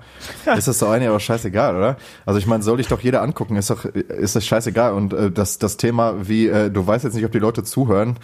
ist 0.57 0.67
das 0.67 0.79
so 0.79 0.87
eine 0.87 1.09
aber 1.09 1.19
scheißegal, 1.19 1.75
oder? 1.75 1.97
Also 2.25 2.39
ich 2.39 2.47
meine, 2.47 2.63
soll 2.63 2.77
dich 2.77 2.87
doch 2.87 3.01
jeder 3.01 3.21
angucken, 3.21 3.55
ist 3.55 3.69
doch 3.69 3.85
ist 3.85 4.35
das 4.35 4.45
scheißegal 4.45 4.93
und 4.93 5.13
äh, 5.13 5.31
das 5.31 5.59
das 5.59 5.77
Thema 5.77 6.27
wie 6.27 6.47
äh, 6.47 6.69
du 6.69 6.85
weißt 6.85 7.03
jetzt 7.03 7.13
nicht, 7.15 7.25
ob 7.25 7.31
die 7.31 7.39
Leute 7.39 7.63
zuhören. 7.63 8.17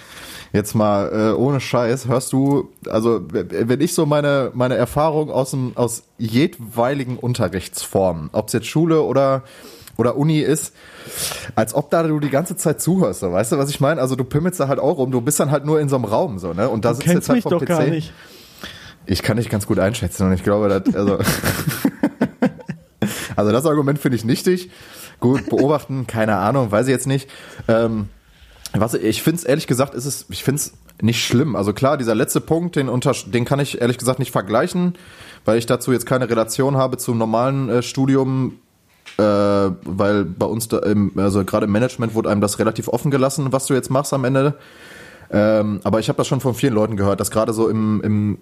Jetzt 0.53 0.75
mal 0.75 1.11
äh, 1.11 1.33
ohne 1.33 1.59
Scheiß, 1.59 2.07
hörst 2.07 2.33
du 2.33 2.69
also 2.89 3.21
wenn 3.29 3.81
ich 3.81 3.93
so 3.93 4.05
meine 4.05 4.51
meine 4.53 4.75
Erfahrung 4.75 5.31
aus 5.31 5.51
dem 5.51 5.71
aus 5.75 6.03
jedweiligen 6.17 7.17
Unterrichtsformen, 7.17 8.29
ob 8.33 8.47
es 8.47 8.53
jetzt 8.53 8.67
Schule 8.67 9.03
oder 9.03 9.43
oder 9.97 10.15
Uni 10.15 10.39
ist, 10.39 10.73
als 11.55 11.73
ob 11.73 11.89
da 11.89 12.03
du 12.03 12.19
die 12.19 12.29
ganze 12.29 12.55
Zeit 12.55 12.81
zuhörst, 12.81 13.21
so, 13.21 13.31
weißt 13.31 13.51
du, 13.53 13.57
was 13.57 13.69
ich 13.69 13.79
meine? 13.79 13.99
Also 13.99 14.15
du 14.15 14.23
pimmelst 14.23 14.59
da 14.59 14.67
halt 14.67 14.79
auch 14.79 14.97
rum, 14.97 15.11
du 15.11 15.21
bist 15.21 15.39
dann 15.39 15.51
halt 15.51 15.65
nur 15.65 15.79
in 15.79 15.89
so 15.89 15.95
einem 15.95 16.05
Raum, 16.05 16.37
so, 16.39 16.53
ne? 16.53 16.69
Und 16.69 16.85
da 16.85 16.89
Du 16.89 16.97
sitzt 16.97 17.07
jetzt 17.07 17.29
halt 17.29 17.43
vom 17.43 17.59
PC. 17.59 18.11
Ich 19.07 19.23
kann 19.23 19.37
dich 19.37 19.49
ganz 19.49 19.65
gut 19.65 19.79
einschätzen 19.79 20.27
und 20.27 20.33
ich 20.33 20.43
glaube, 20.43 20.67
dass, 20.67 20.93
also, 20.93 21.17
also 23.35 23.51
das 23.51 23.65
Argument 23.65 23.99
finde 23.99 24.17
ich 24.17 24.25
nichtig. 24.25 24.69
Gut, 25.19 25.49
beobachten, 25.49 26.05
keine 26.05 26.35
Ahnung, 26.35 26.71
weiß 26.71 26.87
ich 26.87 26.91
jetzt 26.91 27.07
nicht. 27.07 27.29
Ähm, 27.67 28.09
was, 28.73 28.93
ich 28.93 29.23
finde 29.23 29.39
es 29.39 29.45
ehrlich 29.45 29.65
gesagt, 29.65 29.95
ist 29.95 30.05
es, 30.05 30.25
ich 30.29 30.43
finde 30.43 30.61
es 30.61 30.73
nicht 31.01 31.25
schlimm. 31.25 31.55
Also 31.55 31.73
klar, 31.73 31.97
dieser 31.97 32.15
letzte 32.15 32.41
Punkt, 32.41 32.75
den, 32.75 32.89
unter, 32.89 33.13
den 33.13 33.45
kann 33.45 33.59
ich 33.59 33.81
ehrlich 33.81 33.97
gesagt 33.97 34.19
nicht 34.19 34.31
vergleichen, 34.31 34.95
weil 35.45 35.57
ich 35.57 35.65
dazu 35.65 35.93
jetzt 35.93 36.05
keine 36.05 36.29
Relation 36.29 36.75
habe 36.75 36.97
zum 36.97 37.17
normalen 37.17 37.69
äh, 37.69 37.83
Studium, 37.83 38.59
äh, 39.17 39.23
weil 39.23 40.25
bei 40.25 40.45
uns, 40.45 40.67
da 40.67 40.79
im, 40.79 41.13
also 41.15 41.45
gerade 41.45 41.65
im 41.65 41.71
Management 41.71 42.13
wurde 42.13 42.29
einem 42.29 42.41
das 42.41 42.59
relativ 42.59 42.89
offen 42.89 43.09
gelassen, 43.09 43.53
was 43.53 43.67
du 43.67 43.73
jetzt 43.73 43.89
machst 43.89 44.13
am 44.13 44.25
Ende. 44.25 44.55
Ähm, 45.31 45.79
aber 45.83 45.99
ich 45.99 46.09
habe 46.09 46.17
das 46.17 46.27
schon 46.27 46.41
von 46.41 46.55
vielen 46.55 46.73
Leuten 46.73 46.97
gehört, 46.97 47.19
dass 47.19 47.31
gerade 47.31 47.53
so 47.53 47.69
im, 47.69 48.01
im 48.01 48.37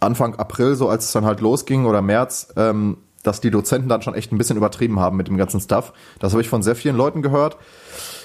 Anfang 0.00 0.36
April, 0.36 0.74
so 0.74 0.88
als 0.88 1.06
es 1.06 1.12
dann 1.12 1.24
halt 1.24 1.40
losging 1.40 1.86
oder 1.86 2.02
März, 2.02 2.48
ähm, 2.56 2.98
dass 3.22 3.40
die 3.40 3.50
Dozenten 3.50 3.88
dann 3.88 4.02
schon 4.02 4.14
echt 4.14 4.32
ein 4.32 4.38
bisschen 4.38 4.56
übertrieben 4.56 5.00
haben 5.00 5.16
mit 5.16 5.28
dem 5.28 5.36
ganzen 5.36 5.60
Stuff. 5.60 5.92
Das 6.18 6.32
habe 6.32 6.42
ich 6.42 6.48
von 6.48 6.62
sehr 6.62 6.76
vielen 6.76 6.96
Leuten 6.96 7.20
gehört. 7.20 7.56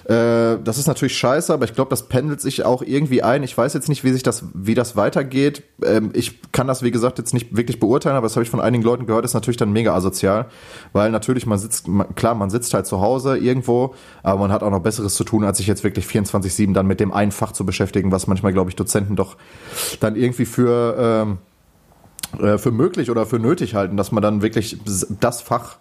Äh, 0.06 0.60
das 0.64 0.78
ist 0.78 0.88
natürlich 0.88 1.18
scheiße, 1.18 1.54
aber 1.54 1.66
ich 1.66 1.74
glaube, 1.74 1.90
das 1.90 2.08
pendelt 2.10 2.42
sich 2.42 2.66
auch 2.66 2.82
irgendwie 2.82 3.24
ein. 3.24 3.42
Ich 3.44 3.58
weiß 3.58 3.74
jetzt 3.74 3.90
nicht, 3.90 4.04
wie 4.04 4.12
sich 4.12 4.24
das, 4.24 4.46
wie 4.54 4.76
das 4.76 4.96
weitergeht. 4.96 5.64
Ähm, 5.84 6.12
ich 6.14 6.42
kann 6.52 6.68
das, 6.68 6.84
wie 6.84 6.92
gesagt, 6.92 7.18
jetzt 7.18 7.34
nicht 7.34 7.56
wirklich 7.56 7.80
beurteilen, 7.80 8.16
aber 8.16 8.26
das 8.26 8.36
habe 8.36 8.44
ich 8.44 8.50
von 8.50 8.60
einigen 8.60 8.84
Leuten 8.84 9.06
gehört, 9.06 9.26
ist 9.26 9.34
natürlich 9.34 9.58
dann 9.58 9.72
mega 9.72 9.96
asozial, 9.96 10.48
weil 10.92 11.10
natürlich 11.10 11.46
man 11.46 11.58
sitzt, 11.58 11.88
man, 11.88 12.14
klar, 12.16 12.36
man 12.36 12.50
sitzt 12.50 12.74
halt 12.74 12.86
zu 12.86 13.02
Hause 13.02 13.38
irgendwo, 13.38 13.96
aber 14.24 14.42
man 14.42 14.52
hat 14.52 14.62
auch 14.62 14.72
noch 14.72 14.82
Besseres 14.82 15.16
zu 15.16 15.24
tun, 15.24 15.44
als 15.44 15.58
sich 15.58 15.68
jetzt 15.68 15.84
wirklich 15.84 16.06
24/7 16.06 16.74
dann 16.74 16.86
mit 16.86 17.00
dem 17.00 17.14
einen 17.14 17.32
Fach 17.32 17.54
zu 17.54 17.66
beschäftigen, 17.66 18.12
was 18.12 18.28
manchmal, 18.28 18.54
glaube 18.54 18.70
ich, 18.70 18.76
Dozenten 18.76 19.16
doch 19.16 19.38
dann 20.02 20.16
irgendwie 20.16 20.46
für 20.46 20.96
ähm, 21.00 21.38
äh, 22.41 22.58
für 22.58 22.72
möglich 22.72 23.10
oder 23.12 23.26
für 23.26 23.39
nötig 23.39 23.76
halten, 23.76 23.98
dass 23.98 24.12
man 24.12 24.22
dann 24.24 24.41
wirklich 24.41 24.78
das 25.19 25.41
Fach, 25.41 25.78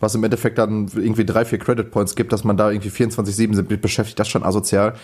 was 0.00 0.14
im 0.14 0.24
Endeffekt 0.24 0.58
dann 0.58 0.88
irgendwie 0.94 1.24
drei, 1.24 1.44
vier 1.44 1.58
Credit 1.58 1.90
Points 1.90 2.14
gibt, 2.16 2.32
dass 2.32 2.44
man 2.44 2.56
da 2.56 2.70
irgendwie 2.70 2.90
24-7 2.90 3.68
mit 3.68 3.82
beschäftigt, 3.82 4.18
das 4.18 4.28
schon 4.28 4.42
asozial. 4.42 4.94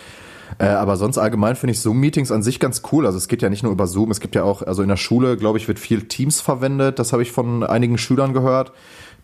Äh, 0.58 0.66
aber 0.68 0.96
sonst 0.96 1.18
allgemein 1.18 1.56
finde 1.56 1.72
ich 1.72 1.80
Zoom-Meetings 1.80 2.32
an 2.32 2.42
sich 2.42 2.58
ganz 2.58 2.82
cool. 2.90 3.04
Also 3.04 3.18
es 3.18 3.28
geht 3.28 3.42
ja 3.42 3.50
nicht 3.50 3.62
nur 3.62 3.70
über 3.72 3.86
Zoom, 3.86 4.10
es 4.10 4.18
gibt 4.20 4.34
ja 4.34 4.44
auch, 4.44 4.62
also 4.62 4.82
in 4.82 4.88
der 4.88 4.96
Schule, 4.96 5.36
glaube 5.36 5.58
ich, 5.58 5.68
wird 5.68 5.78
viel 5.78 6.02
Teams 6.08 6.40
verwendet. 6.40 6.98
Das 6.98 7.12
habe 7.12 7.22
ich 7.22 7.32
von 7.32 7.62
einigen 7.64 7.98
Schülern 7.98 8.32
gehört, 8.32 8.72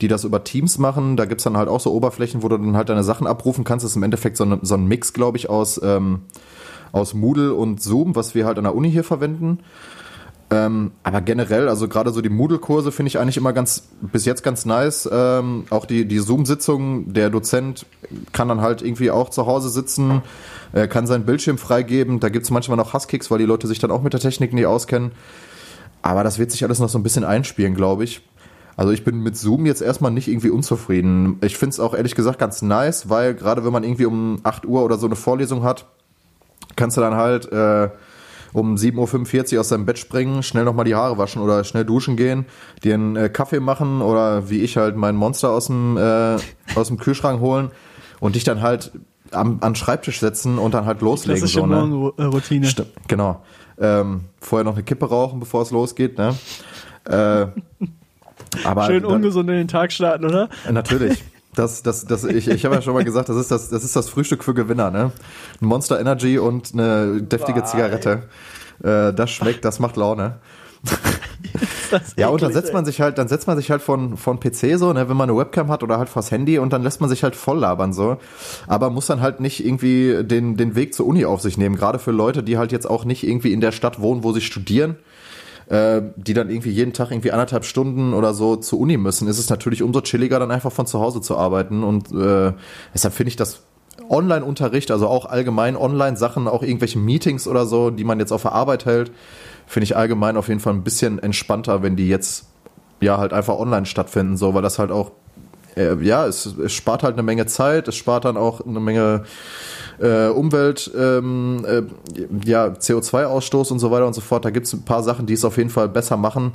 die 0.02 0.08
das 0.08 0.24
über 0.24 0.44
Teams 0.44 0.76
machen. 0.78 1.16
Da 1.16 1.24
gibt's 1.24 1.44
dann 1.44 1.56
halt 1.56 1.68
auch 1.70 1.80
so 1.80 1.92
Oberflächen, 1.92 2.42
wo 2.42 2.48
du 2.48 2.58
dann 2.58 2.76
halt 2.76 2.90
deine 2.90 3.02
Sachen 3.04 3.26
abrufen 3.26 3.64
kannst. 3.64 3.84
Das 3.84 3.92
ist 3.92 3.96
im 3.96 4.02
Endeffekt 4.02 4.36
so, 4.36 4.44
ein- 4.44 4.58
so 4.62 4.74
ein 4.74 4.86
Mix, 4.86 5.14
glaube 5.14 5.38
ich, 5.38 5.48
aus, 5.48 5.80
ähm, 5.82 6.20
aus 6.92 7.14
Moodle 7.14 7.54
und 7.54 7.82
Zoom, 7.82 8.14
was 8.14 8.34
wir 8.34 8.44
halt 8.44 8.58
an 8.58 8.64
der 8.64 8.74
Uni 8.74 8.90
hier 8.92 9.02
verwenden. 9.04 9.60
Ähm, 10.50 10.92
aber 11.02 11.20
generell, 11.20 11.68
also 11.68 11.88
gerade 11.88 12.10
so 12.10 12.20
die 12.20 12.28
Moodle-Kurse 12.28 12.92
finde 12.92 13.08
ich 13.08 13.18
eigentlich 13.18 13.36
immer 13.36 13.52
ganz, 13.52 13.88
bis 14.00 14.24
jetzt 14.24 14.42
ganz 14.42 14.66
nice. 14.66 15.08
Ähm, 15.10 15.64
auch 15.70 15.86
die, 15.86 16.06
die 16.06 16.18
Zoom-Sitzungen, 16.18 17.12
der 17.12 17.30
Dozent 17.30 17.86
kann 18.32 18.48
dann 18.48 18.60
halt 18.60 18.82
irgendwie 18.82 19.10
auch 19.10 19.30
zu 19.30 19.46
Hause 19.46 19.70
sitzen, 19.70 20.22
äh, 20.72 20.86
kann 20.86 21.06
seinen 21.06 21.24
Bildschirm 21.24 21.58
freigeben. 21.58 22.20
Da 22.20 22.28
gibt's 22.28 22.50
manchmal 22.50 22.76
noch 22.76 22.92
Hasskicks, 22.92 23.30
weil 23.30 23.38
die 23.38 23.46
Leute 23.46 23.66
sich 23.66 23.78
dann 23.78 23.90
auch 23.90 24.02
mit 24.02 24.12
der 24.12 24.20
Technik 24.20 24.52
nicht 24.52 24.66
auskennen. 24.66 25.12
Aber 26.02 26.22
das 26.22 26.38
wird 26.38 26.50
sich 26.50 26.62
alles 26.64 26.78
noch 26.78 26.90
so 26.90 26.98
ein 26.98 27.02
bisschen 27.02 27.24
einspielen, 27.24 27.74
glaube 27.74 28.04
ich. 28.04 28.20
Also 28.76 28.92
ich 28.92 29.04
bin 29.04 29.20
mit 29.20 29.36
Zoom 29.36 29.66
jetzt 29.66 29.80
erstmal 29.80 30.10
nicht 30.10 30.28
irgendwie 30.28 30.50
unzufrieden. 30.50 31.38
Ich 31.42 31.56
finde 31.56 31.70
es 31.70 31.80
auch 31.80 31.94
ehrlich 31.94 32.14
gesagt 32.14 32.38
ganz 32.38 32.60
nice, 32.60 33.08
weil 33.08 33.34
gerade 33.34 33.64
wenn 33.64 33.72
man 33.72 33.84
irgendwie 33.84 34.04
um 34.04 34.40
8 34.42 34.66
Uhr 34.66 34.84
oder 34.84 34.98
so 34.98 35.06
eine 35.06 35.16
Vorlesung 35.16 35.62
hat, 35.62 35.86
kannst 36.76 36.96
du 36.96 37.00
dann 37.00 37.14
halt 37.14 37.50
äh, 37.50 37.88
um 38.54 38.76
7.45 38.76 39.54
Uhr 39.54 39.60
aus 39.60 39.68
deinem 39.68 39.84
Bett 39.84 39.98
springen, 39.98 40.42
schnell 40.42 40.64
nochmal 40.64 40.84
die 40.84 40.94
Haare 40.94 41.18
waschen 41.18 41.42
oder 41.42 41.64
schnell 41.64 41.84
duschen 41.84 42.16
gehen, 42.16 42.46
dir 42.84 42.94
einen 42.94 43.16
äh, 43.16 43.28
Kaffee 43.28 43.60
machen 43.60 44.00
oder 44.00 44.48
wie 44.48 44.60
ich 44.60 44.76
halt 44.76 44.96
mein 44.96 45.16
Monster 45.16 45.50
aus 45.50 45.66
dem, 45.66 45.96
äh, 45.96 46.36
aus 46.76 46.88
dem 46.88 46.96
Kühlschrank 46.96 47.40
holen 47.40 47.72
und 48.20 48.36
dich 48.36 48.44
dann 48.44 48.62
halt 48.62 48.92
am, 49.32 49.58
an 49.60 49.72
den 49.72 49.74
Schreibtisch 49.74 50.20
setzen 50.20 50.58
und 50.58 50.72
dann 50.72 50.86
halt 50.86 51.00
loslegen. 51.00 51.42
Das 51.42 51.50
ist 51.50 51.56
so, 51.56 51.66
ne? 51.66 51.84
Morgenroutine. 51.84 52.66
Stimmt, 52.66 52.92
genau. 53.08 53.42
Ähm, 53.76 54.26
vorher 54.40 54.64
noch 54.64 54.74
eine 54.74 54.84
Kippe 54.84 55.08
rauchen, 55.08 55.40
bevor 55.40 55.62
es 55.62 55.72
losgeht, 55.72 56.16
ne? 56.16 56.36
Äh, 57.06 57.46
aber 58.64 58.86
Schön 58.86 59.04
ungesund 59.04 59.50
in 59.50 59.56
den 59.56 59.68
Tag 59.68 59.90
starten, 59.90 60.26
oder? 60.26 60.48
Natürlich. 60.70 61.24
Das, 61.54 61.82
das, 61.82 62.04
das, 62.04 62.24
ich, 62.24 62.48
ich 62.48 62.64
habe 62.64 62.74
ja 62.76 62.82
schon 62.82 62.94
mal 62.94 63.04
gesagt, 63.04 63.28
das 63.28 63.36
ist 63.36 63.50
das, 63.50 63.68
das 63.68 63.84
ist 63.84 63.94
das 63.94 64.08
Frühstück 64.08 64.42
für 64.44 64.54
Gewinner, 64.54 64.90
ne? 64.90 65.12
Ein 65.60 65.66
Monster 65.66 66.00
Energy 66.00 66.38
und 66.38 66.72
eine 66.72 67.22
deftige 67.22 67.60
Boah, 67.60 67.66
Zigarette. 67.66 68.22
Äh, 68.82 69.12
das 69.12 69.30
schmeckt, 69.30 69.64
das 69.64 69.78
macht 69.78 69.96
Laune. 69.96 70.38
Ja, 72.16 72.28
und 72.28 72.42
dann 72.42 72.52
setzt 72.52 72.72
man 72.72 72.84
sich 72.84 73.00
halt, 73.00 73.18
dann 73.18 73.28
setzt 73.28 73.46
man 73.46 73.56
sich 73.56 73.70
halt 73.70 73.82
von, 73.82 74.16
von 74.16 74.40
PC 74.40 74.76
so, 74.78 74.92
ne, 74.92 75.08
wenn 75.08 75.16
man 75.16 75.28
eine 75.28 75.38
Webcam 75.38 75.70
hat 75.70 75.82
oder 75.82 75.98
halt 75.98 76.08
vors 76.08 76.30
Handy 76.30 76.58
und 76.58 76.72
dann 76.72 76.82
lässt 76.82 77.00
man 77.00 77.08
sich 77.08 77.22
halt 77.22 77.36
voll 77.36 77.58
labern 77.58 77.92
so. 77.92 78.16
Aber 78.66 78.90
muss 78.90 79.06
dann 79.06 79.20
halt 79.20 79.40
nicht 79.40 79.64
irgendwie 79.64 80.24
den, 80.24 80.56
den 80.56 80.74
Weg 80.74 80.94
zur 80.94 81.06
Uni 81.06 81.24
auf 81.24 81.40
sich 81.40 81.56
nehmen. 81.56 81.76
Gerade 81.76 81.98
für 81.98 82.10
Leute, 82.10 82.42
die 82.42 82.58
halt 82.58 82.72
jetzt 82.72 82.88
auch 82.88 83.04
nicht 83.04 83.24
irgendwie 83.24 83.52
in 83.52 83.60
der 83.60 83.72
Stadt 83.72 84.00
wohnen, 84.00 84.24
wo 84.24 84.32
sie 84.32 84.40
studieren, 84.40 84.96
äh, 85.68 86.02
die 86.16 86.34
dann 86.34 86.50
irgendwie 86.50 86.70
jeden 86.70 86.92
Tag 86.92 87.10
irgendwie 87.10 87.32
anderthalb 87.32 87.64
Stunden 87.64 88.14
oder 88.14 88.34
so 88.34 88.56
zur 88.56 88.80
Uni 88.80 88.96
müssen, 88.96 89.28
ist 89.28 89.38
es 89.38 89.50
natürlich 89.50 89.82
umso 89.82 90.00
chilliger, 90.00 90.38
dann 90.38 90.50
einfach 90.50 90.72
von 90.72 90.86
zu 90.86 91.00
Hause 91.00 91.20
zu 91.20 91.36
arbeiten. 91.36 91.82
Und 91.82 92.12
äh, 92.12 92.52
deshalb 92.92 93.14
finde 93.14 93.28
ich 93.28 93.36
das 93.36 93.62
Online-Unterricht, 94.08 94.90
also 94.90 95.08
auch 95.08 95.26
allgemein 95.26 95.76
Online-Sachen, 95.76 96.48
auch 96.48 96.62
irgendwelche 96.62 96.98
Meetings 96.98 97.46
oder 97.46 97.66
so, 97.66 97.90
die 97.90 98.04
man 98.04 98.18
jetzt 98.18 98.32
auf 98.32 98.42
der 98.42 98.52
Arbeit 98.52 98.84
hält, 98.84 99.12
finde 99.66 99.84
ich 99.84 99.96
allgemein 99.96 100.36
auf 100.36 100.48
jeden 100.48 100.60
Fall 100.60 100.74
ein 100.74 100.84
bisschen 100.84 101.18
entspannter, 101.18 101.82
wenn 101.82 101.96
die 101.96 102.08
jetzt 102.08 102.46
ja 103.00 103.18
halt 103.18 103.32
einfach 103.32 103.58
online 103.58 103.86
stattfinden, 103.86 104.36
so, 104.36 104.54
weil 104.54 104.62
das 104.62 104.78
halt 104.78 104.90
auch 104.90 105.12
äh, 105.76 105.94
ja, 106.02 106.26
es, 106.26 106.46
es 106.46 106.72
spart 106.72 107.02
halt 107.02 107.14
eine 107.14 107.22
Menge 107.22 107.46
Zeit, 107.46 107.88
es 107.88 107.96
spart 107.96 108.24
dann 108.24 108.36
auch 108.36 108.60
eine 108.66 108.80
Menge 108.80 109.24
äh, 110.00 110.28
Umwelt, 110.28 110.90
ähm, 110.96 111.64
äh, 111.66 111.82
ja, 112.48 112.66
CO2-Ausstoß 112.66 113.72
und 113.72 113.78
so 113.78 113.90
weiter 113.90 114.06
und 114.06 114.14
so 114.14 114.20
fort. 114.20 114.44
Da 114.44 114.50
gibt 114.50 114.66
es 114.66 114.72
ein 114.72 114.84
paar 114.84 115.02
Sachen, 115.02 115.26
die 115.26 115.34
es 115.34 115.44
auf 115.44 115.56
jeden 115.56 115.70
Fall 115.70 115.88
besser 115.88 116.16
machen. 116.16 116.52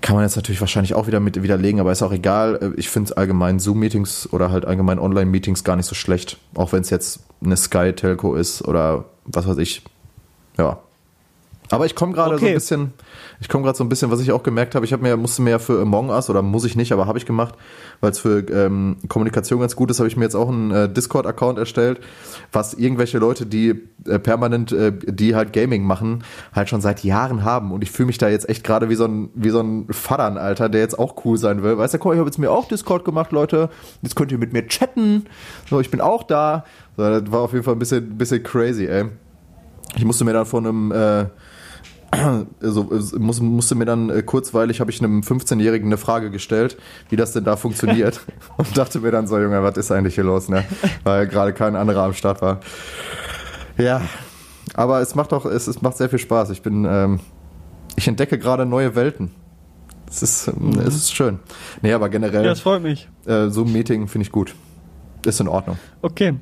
Kann 0.00 0.16
man 0.16 0.24
jetzt 0.24 0.36
natürlich 0.36 0.60
wahrscheinlich 0.60 0.94
auch 0.94 1.06
wieder 1.06 1.20
mit 1.20 1.42
widerlegen, 1.42 1.78
aber 1.80 1.92
ist 1.92 2.02
auch 2.02 2.12
egal. 2.12 2.58
Äh, 2.60 2.78
Ich 2.78 2.88
finde 2.88 3.16
allgemein 3.16 3.58
Zoom-Meetings 3.58 4.28
oder 4.32 4.50
halt 4.50 4.64
allgemein 4.64 4.98
Online-Meetings 4.98 5.64
gar 5.64 5.76
nicht 5.76 5.86
so 5.86 5.94
schlecht. 5.94 6.38
Auch 6.54 6.72
wenn 6.72 6.80
es 6.80 6.90
jetzt 6.90 7.20
eine 7.44 7.56
Sky-Telco 7.56 8.34
ist 8.34 8.62
oder 8.66 9.04
was 9.24 9.46
weiß 9.46 9.58
ich. 9.58 9.82
Ja. 10.58 10.78
Aber 11.72 11.86
ich 11.86 11.94
komme 11.94 12.12
gerade 12.12 12.30
so 12.30 12.34
Okay. 12.36 12.48
ein 12.48 12.54
bisschen, 12.54 12.92
ich 13.40 13.48
komme 13.48 13.64
gerade 13.64 13.76
so 13.78 13.82
ein 13.82 13.88
bisschen, 13.88 14.10
was 14.10 14.20
ich 14.20 14.30
auch 14.30 14.42
gemerkt 14.42 14.74
habe, 14.74 14.84
ich 14.84 14.92
habe 14.92 15.02
mir, 15.02 15.16
musste 15.16 15.40
mir 15.42 15.50
ja 15.50 15.58
für 15.58 15.80
Among 15.80 16.10
Us, 16.10 16.28
oder 16.28 16.42
muss 16.42 16.64
ich 16.64 16.76
nicht, 16.76 16.92
aber 16.92 17.06
habe 17.06 17.16
ich 17.18 17.24
gemacht, 17.26 17.54
weil 18.00 18.10
es 18.10 18.18
für 18.18 18.40
ähm, 18.50 18.96
Kommunikation 19.08 19.58
ganz 19.60 19.74
gut 19.74 19.90
ist, 19.90 19.98
habe 19.98 20.06
ich 20.08 20.16
mir 20.16 20.24
jetzt 20.24 20.34
auch 20.34 20.48
einen 20.50 20.70
äh, 20.70 20.88
Discord-Account 20.92 21.58
erstellt, 21.58 22.00
was 22.52 22.74
irgendwelche 22.74 23.18
Leute, 23.18 23.46
die 23.46 23.70
äh, 24.06 24.18
permanent, 24.18 24.70
äh, 24.72 24.92
die 24.92 25.34
halt 25.34 25.52
Gaming 25.52 25.84
machen, 25.84 26.24
halt 26.54 26.68
schon 26.68 26.80
seit 26.82 27.02
Jahren 27.04 27.42
haben. 27.42 27.72
Und 27.72 27.82
ich 27.82 27.90
fühle 27.90 28.08
mich 28.08 28.18
da 28.18 28.28
jetzt 28.28 28.48
echt 28.48 28.64
gerade 28.64 28.88
wie 28.90 28.94
so 28.94 29.06
ein, 29.06 29.30
wie 29.34 29.50
so 29.50 29.60
ein 29.60 29.86
Vattern, 29.88 30.36
Alter, 30.36 30.68
der 30.68 30.82
jetzt 30.82 30.98
auch 30.98 31.24
cool 31.24 31.38
sein 31.38 31.62
will. 31.62 31.78
Weißt 31.78 31.94
du, 31.94 31.98
guck, 31.98 32.12
ich 32.12 32.18
habe 32.18 32.28
jetzt 32.28 32.38
mir 32.38 32.50
auch 32.50 32.68
Discord 32.68 33.04
gemacht, 33.06 33.32
Leute. 33.32 33.70
Jetzt 34.02 34.14
könnt 34.14 34.30
ihr 34.30 34.38
mit 34.38 34.52
mir 34.52 34.66
chatten. 34.66 35.24
So, 35.70 35.80
ich 35.80 35.90
bin 35.90 36.02
auch 36.02 36.22
da. 36.22 36.64
So, 36.98 37.02
das 37.20 37.32
war 37.32 37.40
auf 37.40 37.52
jeden 37.52 37.64
Fall 37.64 37.74
ein 37.74 37.78
bisschen, 37.78 38.18
bisschen 38.18 38.42
crazy, 38.42 38.86
ey. 38.86 39.06
Ich 39.96 40.04
musste 40.04 40.24
mir 40.24 40.32
dann 40.32 40.46
von 40.46 40.66
einem 40.66 40.92
äh, 40.92 41.24
also 42.60 42.90
muss, 43.18 43.40
musste 43.40 43.74
mir 43.74 43.86
dann 43.86 44.10
äh, 44.10 44.22
kurzweilig 44.22 44.80
habe 44.80 44.90
ich 44.90 45.02
einem 45.02 45.20
15-Jährigen 45.22 45.88
eine 45.88 45.96
Frage 45.96 46.30
gestellt, 46.30 46.76
wie 47.08 47.16
das 47.16 47.32
denn 47.32 47.44
da 47.44 47.56
funktioniert 47.56 48.20
und 48.58 48.76
dachte 48.76 49.00
mir 49.00 49.10
dann 49.10 49.26
so, 49.26 49.38
Junge, 49.38 49.62
was 49.62 49.76
ist 49.78 49.90
eigentlich 49.90 50.14
hier 50.14 50.24
los, 50.24 50.48
ne? 50.48 50.64
Weil 51.04 51.26
gerade 51.26 51.52
kein 51.54 51.74
anderer 51.74 52.02
am 52.02 52.12
Start 52.12 52.42
war. 52.42 52.60
Ja, 53.78 54.02
aber 54.74 55.00
es 55.00 55.14
macht 55.14 55.32
auch, 55.32 55.46
es, 55.46 55.66
es 55.66 55.80
macht 55.80 55.96
sehr 55.96 56.10
viel 56.10 56.18
Spaß. 56.18 56.50
Ich 56.50 56.60
bin, 56.62 56.84
ähm, 56.84 57.20
ich 57.96 58.06
entdecke 58.06 58.38
gerade 58.38 58.66
neue 58.66 58.94
Welten. 58.94 59.30
Es 60.06 60.22
ist, 60.22 60.48
ähm, 60.48 60.78
es 60.86 60.94
ist 60.94 61.14
schön. 61.14 61.38
Nee, 61.80 61.94
aber 61.94 62.06
Ja, 62.06 62.10
generell, 62.12 62.44
das 62.44 62.60
freut 62.60 62.82
mich. 62.82 63.08
äh, 63.26 63.48
so 63.48 63.64
ein 63.64 63.72
Meeting 63.72 64.06
finde 64.08 64.26
ich 64.26 64.32
gut. 64.32 64.54
Ist 65.24 65.40
in 65.40 65.48
Ordnung. 65.48 65.78
Okay. 66.02 66.34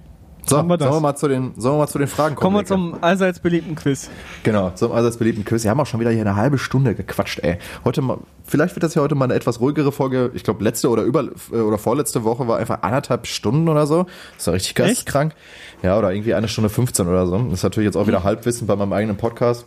So, 0.46 0.56
Haben 0.58 0.68
wir 0.68 0.76
das. 0.78 0.88
sollen 0.88 0.96
wir 0.96 1.00
mal 1.08 1.16
zu 1.16 1.28
den, 1.28 1.52
sollen 1.56 1.74
wir 1.74 1.78
mal 1.80 1.86
zu 1.88 1.98
den 1.98 2.08
Fragen 2.08 2.34
kommen? 2.34 2.54
Kommen 2.54 2.56
wir 2.56 2.66
zum 2.66 3.02
allseits 3.02 3.40
beliebten 3.40 3.74
Quiz. 3.74 4.10
Genau, 4.42 4.70
zum 4.70 4.92
allseits 4.92 5.16
beliebten 5.16 5.44
Quiz. 5.44 5.64
Wir 5.64 5.70
haben 5.70 5.80
auch 5.80 5.86
schon 5.86 6.00
wieder 6.00 6.10
hier 6.10 6.22
eine 6.22 6.36
halbe 6.36 6.58
Stunde 6.58 6.94
gequatscht, 6.94 7.40
ey. 7.40 7.58
Heute 7.84 8.02
mal, 8.02 8.18
vielleicht 8.44 8.74
wird 8.74 8.82
das 8.82 8.94
ja 8.94 9.02
heute 9.02 9.14
mal 9.14 9.26
eine 9.26 9.34
etwas 9.34 9.60
ruhigere 9.60 9.92
Folge. 9.92 10.30
Ich 10.34 10.42
glaube, 10.42 10.64
letzte 10.64 10.88
oder 10.88 11.02
über 11.02 11.24
äh, 11.52 11.56
oder 11.56 11.78
vorletzte 11.78 12.24
Woche 12.24 12.48
war 12.48 12.58
einfach 12.58 12.82
anderthalb 12.82 13.26
Stunden 13.26 13.68
oder 13.68 13.86
so. 13.86 14.06
Das 14.36 14.46
war 14.46 14.54
richtig 14.54 14.74
geisteskrank. 14.74 15.34
Ja, 15.82 15.98
oder 15.98 16.12
irgendwie 16.12 16.34
eine 16.34 16.48
Stunde 16.48 16.70
15 16.70 17.06
oder 17.06 17.26
so. 17.26 17.38
Das 17.38 17.52
ist 17.54 17.62
natürlich 17.62 17.86
jetzt 17.86 17.96
auch 17.96 18.06
wieder 18.06 18.24
Halbwissen 18.24 18.66
bei 18.66 18.76
meinem 18.76 18.92
eigenen 18.92 19.16
Podcast. 19.16 19.66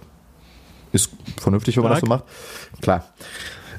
Ist 0.91 1.11
vernünftig, 1.39 1.75
wenn 1.77 1.83
man 1.83 1.93
das 1.93 2.01
so 2.01 2.07
macht. 2.07 2.25
Klar. 2.81 3.05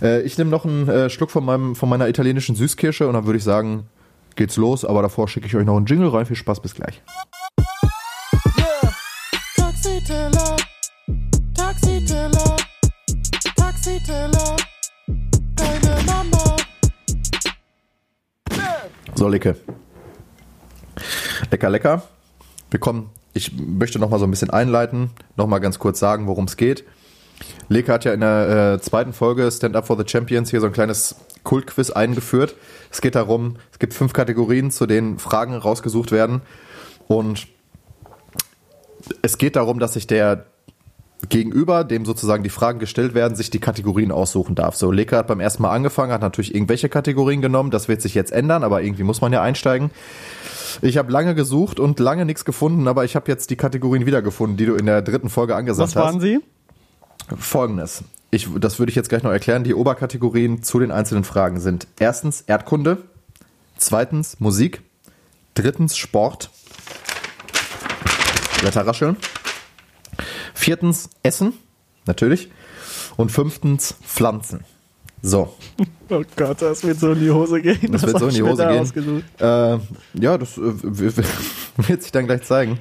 Äh, 0.03 0.23
ich 0.23 0.37
nehme 0.39 0.51
noch 0.51 0.65
einen 0.65 0.89
äh, 0.89 1.11
Schluck 1.11 1.31
von, 1.31 1.45
meinem, 1.45 1.77
von 1.77 1.89
meiner 1.89 2.09
italienischen 2.09 2.57
Süßkirsche 2.57 3.07
und 3.07 3.15
dann 3.15 3.27
würde 3.27 3.39
ich 3.39 3.45
sagen, 3.45 3.85
geht's 4.37 4.57
los. 4.57 4.85
Aber 4.85 5.03
davor 5.03 5.29
schicke 5.29 5.47
ich 5.47 5.57
euch 5.57 5.65
noch 5.65 5.77
einen 5.77 5.87
Jingle 5.87 6.09
rein. 6.09 6.27
Viel 6.27 6.37
Spaß, 6.37 6.61
bis 6.61 6.75
gleich. 6.75 7.03
Yeah. 8.59 8.91
Deine 15.57 16.03
Mama. 16.07 16.57
So, 19.15 19.29
Lecke. 19.29 19.57
Lecker, 21.51 21.71
lecker. 21.71 22.03
Wir 22.71 22.81
kommen, 22.81 23.11
ich 23.33 23.53
möchte 23.53 23.99
noch 23.99 24.11
mal 24.11 24.19
so 24.19 24.27
ein 24.27 24.31
bisschen 24.31 24.51
einleiten, 24.51 25.11
noch 25.37 25.47
mal 25.47 25.61
ganz 25.61 25.79
kurz 25.79 25.99
sagen, 26.01 26.27
worum 26.27 26.47
es 26.47 26.57
geht. 26.57 26.85
Leke 27.69 27.93
hat 27.93 28.05
ja 28.05 28.13
in 28.13 28.21
der 28.21 28.75
äh, 28.75 28.81
zweiten 28.81 29.13
Folge 29.13 29.51
Stand 29.51 29.77
Up 29.77 29.87
for 29.87 29.97
the 29.97 30.05
Champions 30.07 30.51
hier 30.51 30.61
so 30.61 30.67
ein 30.67 30.73
kleines 30.73 31.17
Kultquiz 31.45 31.91
eingeführt. 31.91 32.57
Es 32.91 33.01
geht 33.01 33.15
darum, 33.15 33.57
es 33.73 33.79
gibt 33.79 33.95
fünf 33.95 34.13
Kategorien, 34.13 34.71
zu 34.71 34.87
denen 34.87 35.19
Fragen 35.19 35.55
rausgesucht 35.55 36.11
werden. 36.11 36.43
Und 37.07 37.47
es 39.23 39.39
geht 39.39 39.57
darum, 39.57 39.79
dass 39.79 39.93
sich 39.93 40.07
der 40.07 40.47
Gegenüber, 41.29 41.85
dem 41.85 42.05
sozusagen 42.05 42.43
die 42.43 42.51
Fragen 42.51 42.79
gestellt 42.79 43.15
werden, 43.15 43.35
sich 43.35 43.51
die 43.51 43.61
Kategorien 43.61 44.13
aussuchen 44.13 44.55
darf. 44.55 44.77
So, 44.77 44.91
Leka 44.91 45.19
hat 45.19 45.27
beim 45.27 45.41
ersten 45.41 45.63
Mal 45.63 45.71
angefangen, 45.71 46.13
hat 46.13 46.21
natürlich 46.21 46.55
irgendwelche 46.55 46.89
Kategorien 46.89 47.41
genommen. 47.41 47.71
Das 47.71 47.89
wird 47.89 48.03
sich 48.03 48.15
jetzt 48.15 48.33
ändern, 48.33 48.65
aber 48.65 48.83
irgendwie 48.83 49.05
muss 49.05 49.21
man 49.21 49.33
ja 49.33 49.43
einsteigen. 49.43 49.91
Ich 50.83 50.99
habe 50.99 51.13
lange 51.13 51.35
gesucht 51.35 51.79
und 51.79 52.01
lange 52.01 52.25
nichts 52.25 52.45
gefunden, 52.45 52.89
aber 52.89 53.05
ich 53.05 53.17
habe 53.17 53.31
jetzt 53.31 53.51
die 53.51 53.57
Kategorien 53.57 54.07
wiedergefunden, 54.07 54.57
die 54.57 54.67
du 54.67 54.75
in 54.75 54.87
der 54.87 55.03
dritten 55.03 55.31
Folge 55.31 55.55
angesagt 55.55 55.91
Was 55.91 55.97
waren 55.97 56.17
hast. 56.17 56.23
Sie? 56.23 56.41
Folgendes. 57.39 58.05
Ich, 58.35 58.49
das 58.59 58.81
würde 58.81 58.91
ich 58.91 58.97
jetzt 58.97 59.09
gleich 59.09 59.23
noch 59.23 59.31
erklären. 59.31 59.63
Die 59.63 59.75
Oberkategorien 59.75 60.65
zu 60.65 60.81
den 60.81 60.91
einzelnen 60.91 61.23
Fragen 61.23 61.61
sind 61.61 61.87
erstens 62.01 62.41
Erdkunde, 62.41 62.99
zweitens 63.77 64.41
Musik, 64.41 64.83
drittens 65.55 65.97
Sport, 65.97 66.51
Blätterrascheln, 68.59 69.17
viertens 70.53 71.11
Essen, 71.23 71.53
natürlich, 72.07 72.51
und 73.17 73.31
fünftens 73.31 73.95
Pflanzen. 74.03 74.65
So, 75.23 75.55
Oh 76.11 76.23
Gott, 76.37 76.61
das 76.61 76.85
wird 76.85 76.99
so 76.99 77.13
in 77.13 77.21
die 77.21 77.31
Hose 77.31 77.63
gehen. 77.63 77.93
das 77.93 78.03
wird 78.03 78.15
hab 78.15 78.21
so 78.21 78.29
in 78.29 78.35
die 78.35 78.43
Hose 78.43 78.67
gehen. 78.67 79.25
Äh, 79.39 79.79
ja, 80.21 80.37
das 80.37 80.59
äh, 80.59 80.61
wird 80.83 82.03
sich 82.03 82.13
dann 82.13 82.27
gleich 82.27 82.43
zeigen. 82.43 82.79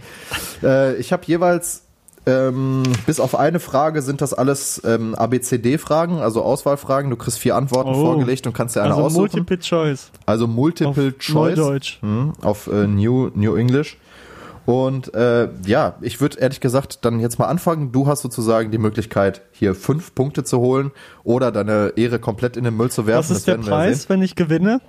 Äh, 0.62 0.96
ich 0.96 1.14
habe 1.14 1.24
jeweils, 1.26 1.83
ähm, 2.26 2.84
bis 3.06 3.20
auf 3.20 3.38
eine 3.38 3.60
Frage 3.60 4.02
sind 4.02 4.22
das 4.22 4.34
alles 4.34 4.82
ähm, 4.86 5.14
ABCD-Fragen, 5.16 6.20
also 6.20 6.42
Auswahlfragen. 6.42 7.10
Du 7.10 7.18
kriegst 7.18 7.40
vier 7.40 7.56
Antworten 7.56 7.90
Oh. 7.90 7.96
vorgelegt 8.06 8.48
und 8.48 8.54
kannst 8.54 8.76
dir 8.76 8.82
eine 8.84 8.92
Also 8.94 9.06
aussuchen. 9.06 9.22
Multiple 9.40 9.60
Choice. 9.60 10.12
also 10.26 10.48
Multiple 10.48 11.10
Auf 11.10 11.18
Choice. 11.20 11.58
Neudeutsch. 11.58 11.98
Hm, 12.02 12.34
auf 12.42 12.68
äh, 12.68 12.88
New, 12.88 13.30
New 13.36 13.56
English. 13.56 13.98
Und 14.66 15.14
äh, 15.14 15.50
ja, 15.66 15.96
ich 16.00 16.22
würde 16.22 16.40
ehrlich 16.40 16.62
gesagt 16.62 17.04
dann 17.04 17.20
jetzt 17.20 17.38
mal 17.38 17.48
anfangen. 17.48 17.92
Du 17.92 18.08
hast 18.08 18.22
sozusagen 18.22 18.72
die 18.72 18.78
Möglichkeit, 18.78 19.42
hier 19.52 19.76
fünf 19.76 20.16
Punkte 20.16 20.46
zu 20.46 20.60
holen 20.60 20.92
oder 21.26 21.52
deine 21.52 21.92
Ehre 21.98 22.18
komplett 22.20 22.56
in 22.56 22.64
den 22.64 22.78
Müll 22.78 22.90
zu 22.90 23.06
werfen. 23.06 23.30
Was 23.30 23.38
ist 23.40 23.48
der 23.48 23.58
wir 23.58 23.66
ja 23.66 23.70
Preis, 23.70 24.08
wenn 24.08 24.22
ich 24.22 24.36
gewinne? 24.38 24.80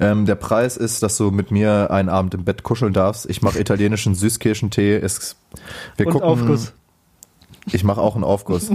Ähm, 0.00 0.26
der 0.26 0.34
Preis 0.34 0.76
ist, 0.76 1.02
dass 1.02 1.16
du 1.16 1.30
mit 1.30 1.50
mir 1.50 1.90
einen 1.90 2.08
Abend 2.08 2.34
im 2.34 2.44
Bett 2.44 2.62
kuscheln 2.62 2.92
darfst. 2.92 3.28
Ich 3.28 3.42
mache 3.42 3.58
italienischen 3.58 4.14
Süßkirschentee. 4.14 4.96
Es, 4.96 5.36
wir 5.96 6.06
Und 6.06 6.12
gucken, 6.12 6.28
Aufguss. 6.28 6.72
Ich 7.72 7.84
mache 7.84 8.00
auch 8.00 8.14
einen 8.14 8.24
Aufguss. 8.24 8.70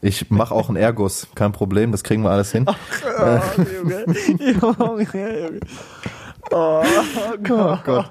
Ich 0.00 0.30
mache 0.30 0.54
auch 0.54 0.68
einen 0.68 0.76
Erguss. 0.76 1.28
Kein 1.34 1.52
Problem, 1.52 1.92
das 1.92 2.02
kriegen 2.02 2.22
wir 2.22 2.30
alles 2.30 2.50
hin. 2.52 2.66
Oh, 2.66 3.38
Junge. 3.76 4.04
Junge, 4.38 5.04
Junge. 5.42 5.60
Oh, 6.50 6.82
Oh 6.82 7.36
Gott. 7.42 7.84
Gott. 7.84 8.10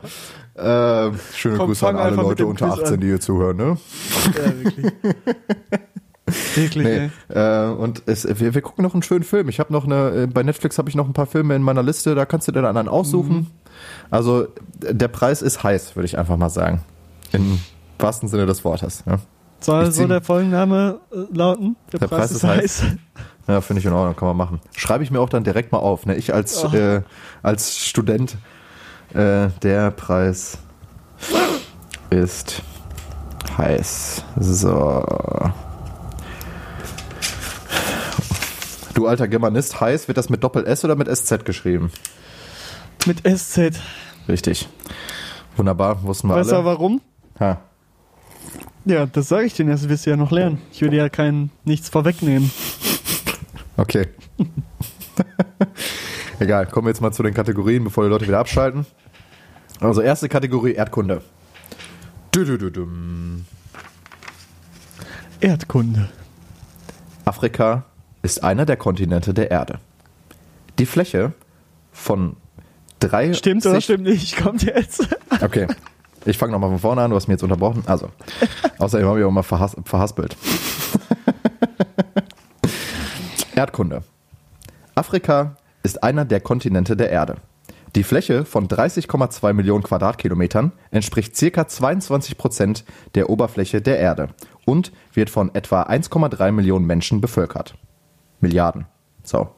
Äh, 0.55 1.11
schöne 1.33 1.57
Komm, 1.57 1.67
Grüße 1.67 1.87
an 1.87 1.95
alle 1.97 2.15
Leute 2.17 2.45
unter 2.45 2.67
Quiz 2.67 2.79
18, 2.81 2.93
an. 2.95 2.99
die 2.99 3.07
hier 3.07 3.19
zuhören, 3.21 3.57
ne? 3.57 3.77
Ja, 4.35 4.63
wirklich. 4.63 4.93
Wirklich, 6.63 6.85
Nee. 6.85 7.09
Äh, 7.33 7.69
und 7.71 8.03
es, 8.05 8.27
wir, 8.39 8.53
wir 8.53 8.61
gucken 8.61 8.83
noch 8.83 8.93
einen 8.93 9.03
schönen 9.03 9.23
Film. 9.23 9.49
Ich 9.49 9.59
habe 9.59 9.71
noch 9.73 9.85
eine, 9.85 10.23
äh, 10.23 10.27
bei 10.27 10.43
Netflix 10.43 10.77
habe 10.77 10.89
ich 10.89 10.95
noch 10.95 11.07
ein 11.07 11.13
paar 11.13 11.25
Filme 11.25 11.55
in 11.55 11.61
meiner 11.61 11.83
Liste, 11.83 12.15
da 12.15 12.25
kannst 12.25 12.47
du 12.47 12.51
dir 12.51 12.67
einen 12.67 12.87
aussuchen. 12.87 13.35
Mhm. 13.35 13.47
Also 14.11 14.47
der 14.81 15.07
Preis 15.07 15.41
ist 15.41 15.63
heiß, 15.63 15.95
würde 15.95 16.05
ich 16.05 16.17
einfach 16.17 16.37
mal 16.37 16.49
sagen. 16.49 16.81
Im 17.31 17.59
wahrsten 17.97 18.27
Sinne 18.29 18.45
des 18.45 18.63
Wortes. 18.65 19.03
Ja, 19.05 19.19
Soll 19.59 19.91
so 19.91 20.07
der 20.07 20.21
Folgenname 20.21 20.99
äh, 21.11 21.35
lauten? 21.35 21.75
Der, 21.93 22.07
Preis, 22.07 22.31
ist 22.31 22.43
heiß. 22.43 22.83
ja 23.47 23.61
finde 23.61 23.79
ich 23.79 23.85
in 23.85 23.93
Ordnung, 23.93 24.15
kann 24.15 24.27
man 24.27 24.37
machen. 24.37 24.59
Schreibe 24.75 25.03
ich 25.03 25.11
mir 25.11 25.19
auch 25.19 25.29
dann 25.29 25.43
direkt 25.43 25.71
mal 25.71 25.79
auf. 25.79 26.05
Ne? 26.05 26.15
Ich 26.15 26.33
als, 26.33 26.63
Oh. 26.65 26.75
äh, 26.75 27.01
als 27.43 27.85
Student, 27.85 28.37
äh, 29.13 29.49
der 29.61 29.91
Preis 29.91 30.57
ist 32.09 32.63
heiß. 33.57 34.23
So. 34.39 35.03
Du 38.93 39.07
alter 39.07 39.27
Germanist, 39.27 39.79
heiß, 39.79 40.07
wird 40.07 40.17
das 40.17 40.29
mit 40.29 40.43
Doppel-S 40.43 40.83
oder 40.83 40.95
mit 40.95 41.07
SZ 41.15 41.45
geschrieben? 41.45 41.91
Mit 43.05 43.21
SZ. 43.27 43.79
Richtig. 44.27 44.67
Wunderbar, 45.55 46.03
wussten 46.03 46.27
wir 46.27 46.35
Weißt 46.35 46.51
du 46.51 46.55
alle. 46.55 46.65
warum? 46.65 47.01
Ha. 47.39 47.61
Ja, 48.85 49.05
das 49.05 49.27
sage 49.29 49.45
ich 49.45 49.53
denen 49.53 49.69
erst, 49.69 49.87
wirst 49.89 50.05
du 50.05 50.09
ja 50.09 50.17
noch 50.17 50.31
lernen. 50.31 50.61
Ich 50.71 50.81
würde 50.81 50.97
ja 50.97 51.09
kein 51.09 51.51
nichts 51.63 51.89
vorwegnehmen. 51.89 52.51
Okay. 53.77 54.07
Egal, 56.39 56.67
kommen 56.67 56.87
wir 56.87 56.91
jetzt 56.91 57.01
mal 57.01 57.11
zu 57.11 57.23
den 57.23 57.33
Kategorien, 57.33 57.83
bevor 57.83 58.03
die 58.03 58.09
Leute 58.09 58.27
wieder 58.27 58.39
abschalten. 58.39 58.85
Also 59.79 60.01
erste 60.01 60.27
Kategorie 60.29 60.73
Erdkunde. 60.73 61.21
Du, 62.31 62.43
du, 62.43 62.57
du, 62.57 62.69
dum. 62.69 63.45
Erdkunde. 65.39 66.09
Afrika 67.25 67.85
ist 68.21 68.43
einer 68.43 68.65
der 68.65 68.77
Kontinente 68.77 69.33
der 69.33 69.51
Erde. 69.51 69.79
Die 70.77 70.85
Fläche 70.85 71.33
von 71.91 72.35
drei. 72.99 73.33
Stimmt 73.33 73.65
oder 73.65 73.81
stimmt 73.81 74.03
nicht? 74.03 74.37
Kommt 74.37 74.63
jetzt. 74.63 75.07
Okay. 75.41 75.67
Ich 76.25 76.37
fange 76.37 76.51
nochmal 76.51 76.69
von 76.69 76.79
vorne 76.79 77.01
an, 77.01 77.11
du 77.11 77.15
hast 77.15 77.27
mir 77.27 77.35
jetzt 77.35 77.43
unterbrochen. 77.43 77.83
Also, 77.85 78.09
außerdem 78.77 79.07
habe 79.07 79.19
ich 79.19 79.25
auch 79.25 79.31
mal 79.31 79.41
verhas 79.41 79.77
verhaspelt. 79.85 80.35
Erdkunde. 83.55 84.03
Afrika 84.95 85.55
ist 85.81 86.03
einer 86.03 86.25
der 86.25 86.41
Kontinente 86.41 86.97
der 86.97 87.09
Erde. 87.09 87.37
Die 87.95 88.03
Fläche 88.03 88.43
von 88.43 88.67
30,2 88.67 89.53
Millionen 89.53 89.83
Quadratkilometern 89.83 90.73
entspricht 90.91 91.37
circa 91.37 91.67
22 91.67 92.37
Prozent 92.37 92.83
der 93.15 93.29
Oberfläche 93.29 93.81
der 93.81 93.97
Erde 93.97 94.29
und 94.65 94.91
wird 95.13 95.29
von 95.29 95.55
etwa 95.55 95.83
1,3 95.83 96.51
Millionen 96.51 96.85
Menschen 96.85 97.21
bevölkert. 97.21 97.75
Milliarden. 98.41 98.85
So. 99.23 99.49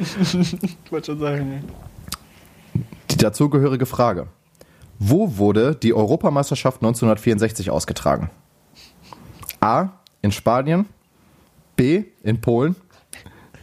Ich 0.00 0.90
wollte 0.90 1.12
schon 1.12 1.20
sagen. 1.20 1.64
Die 3.10 3.16
dazugehörige 3.16 3.86
Frage. 3.86 4.28
Wo 4.98 5.36
wurde 5.36 5.76
die 5.76 5.94
Europameisterschaft 5.94 6.78
1964 6.78 7.70
ausgetragen? 7.70 8.30
A. 9.60 9.90
In 10.22 10.32
Spanien. 10.32 10.86
B. 11.76 12.04
In 12.22 12.40
Polen. 12.40 12.74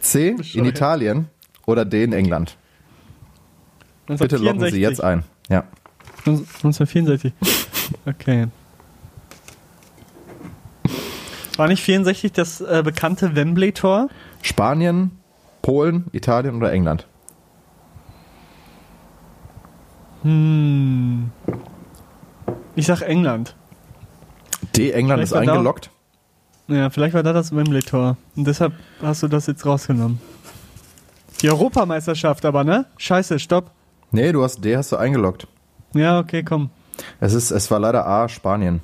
C. 0.00 0.36
In. 0.54 0.64
Italien. 0.64 1.28
Oder 1.66 1.84
D. 1.84 2.04
In 2.04 2.12
England. 2.12 2.56
Bitte 4.06 4.36
loggen 4.36 4.60
Sie 4.70 4.76
1964. 4.76 4.80
jetzt 4.80 5.00
ein. 5.02 5.24
Ja. 5.48 5.64
1964. 6.26 7.32
Okay. 8.06 8.48
War 11.56 11.68
nicht 11.68 11.82
64 11.82 12.32
das 12.32 12.60
äh, 12.60 12.82
bekannte 12.84 13.34
Wembley-Tor? 13.34 14.08
Spanien, 14.42 15.18
Polen, 15.62 16.06
Italien 16.12 16.56
oder 16.56 16.72
England? 16.72 17.06
Hm. 20.22 21.30
Ich 22.74 22.86
sag 22.86 23.02
England. 23.02 23.54
D. 24.76 24.90
England 24.90 25.20
Vielleicht 25.20 25.32
ist 25.32 25.32
war 25.36 25.44
da- 25.44 25.52
eingeloggt. 25.52 25.90
Ja, 26.68 26.90
vielleicht 26.90 27.14
war 27.14 27.22
da 27.22 27.32
das 27.32 27.54
Wembley-Tor. 27.54 28.16
Und 28.34 28.44
deshalb 28.46 28.72
hast 29.00 29.22
du 29.22 29.28
das 29.28 29.46
jetzt 29.46 29.64
rausgenommen. 29.64 30.20
Die 31.40 31.48
Europameisterschaft 31.48 32.44
aber, 32.44 32.64
ne? 32.64 32.86
Scheiße, 32.96 33.38
stopp. 33.38 33.70
Nee, 34.10 34.32
du 34.32 34.42
hast 34.42 34.64
D 34.64 34.76
hast 34.76 34.90
du 34.90 34.96
eingeloggt. 34.96 35.46
Ja, 35.94 36.18
okay, 36.18 36.42
komm. 36.42 36.70
Es, 37.20 37.34
ist, 37.34 37.50
es 37.52 37.70
war 37.70 37.78
leider 37.78 38.06
A. 38.06 38.28
Spanien. 38.28 38.80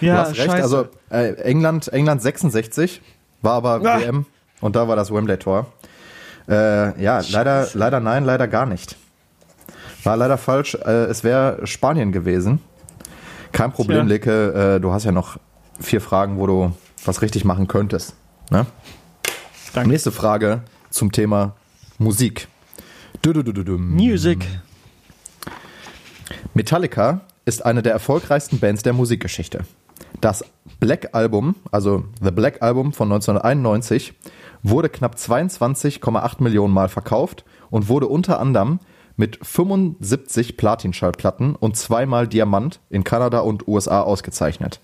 Ja, 0.00 0.14
du 0.14 0.20
hast 0.20 0.28
recht, 0.38 0.50
scheiße. 0.50 0.62
also 0.62 0.86
äh, 1.10 1.34
England, 1.42 1.88
England 1.88 2.22
66 2.22 3.02
war 3.42 3.54
aber 3.54 3.74
Ah. 3.84 4.00
WM 4.00 4.24
und 4.66 4.76
da 4.76 4.88
war 4.88 4.96
das 4.96 5.12
Wembley-Tor. 5.12 5.66
Äh, 6.48 7.02
ja, 7.02 7.22
leider, 7.30 7.68
leider 7.72 8.00
nein, 8.00 8.24
leider 8.24 8.48
gar 8.48 8.66
nicht. 8.66 8.96
War 10.02 10.16
leider 10.16 10.38
falsch. 10.38 10.74
Äh, 10.74 11.04
es 11.06 11.24
wäre 11.24 11.66
Spanien 11.66 12.12
gewesen. 12.12 12.60
Kein 13.52 13.72
Problem, 13.72 14.06
Tja. 14.06 14.08
Leke. 14.08 14.74
Äh, 14.76 14.80
du 14.80 14.92
hast 14.92 15.04
ja 15.04 15.12
noch 15.12 15.38
vier 15.80 16.00
Fragen, 16.00 16.38
wo 16.38 16.46
du 16.46 16.72
was 17.04 17.22
richtig 17.22 17.44
machen 17.44 17.68
könntest. 17.68 18.14
Ne? 18.50 18.66
Danke. 19.72 19.90
Nächste 19.90 20.10
Frage 20.10 20.62
zum 20.90 21.12
Thema 21.12 21.54
Musik. 21.98 22.48
Du, 23.22 23.32
du, 23.32 23.42
du, 23.42 23.52
du, 23.52 23.62
du. 23.62 23.78
Music. 23.78 24.44
Metallica 26.54 27.20
ist 27.44 27.64
eine 27.64 27.82
der 27.82 27.92
erfolgreichsten 27.92 28.58
Bands 28.58 28.82
der 28.82 28.92
Musikgeschichte. 28.92 29.64
Das 30.20 30.44
Black 30.80 31.10
Album, 31.12 31.54
also 31.70 32.04
The 32.22 32.30
Black 32.30 32.62
Album 32.62 32.92
von 32.92 33.12
1991, 33.12 34.14
wurde 34.70 34.88
knapp 34.88 35.14
22,8 35.14 36.42
Millionen 36.42 36.74
Mal 36.74 36.88
verkauft 36.88 37.44
und 37.70 37.88
wurde 37.88 38.08
unter 38.08 38.40
anderem 38.40 38.80
mit 39.16 39.38
75 39.44 40.56
Platin-Schallplatten 40.56 41.54
und 41.54 41.76
zweimal 41.76 42.28
Diamant 42.28 42.80
in 42.90 43.04
Kanada 43.04 43.40
und 43.40 43.66
USA 43.66 44.02
ausgezeichnet. 44.02 44.80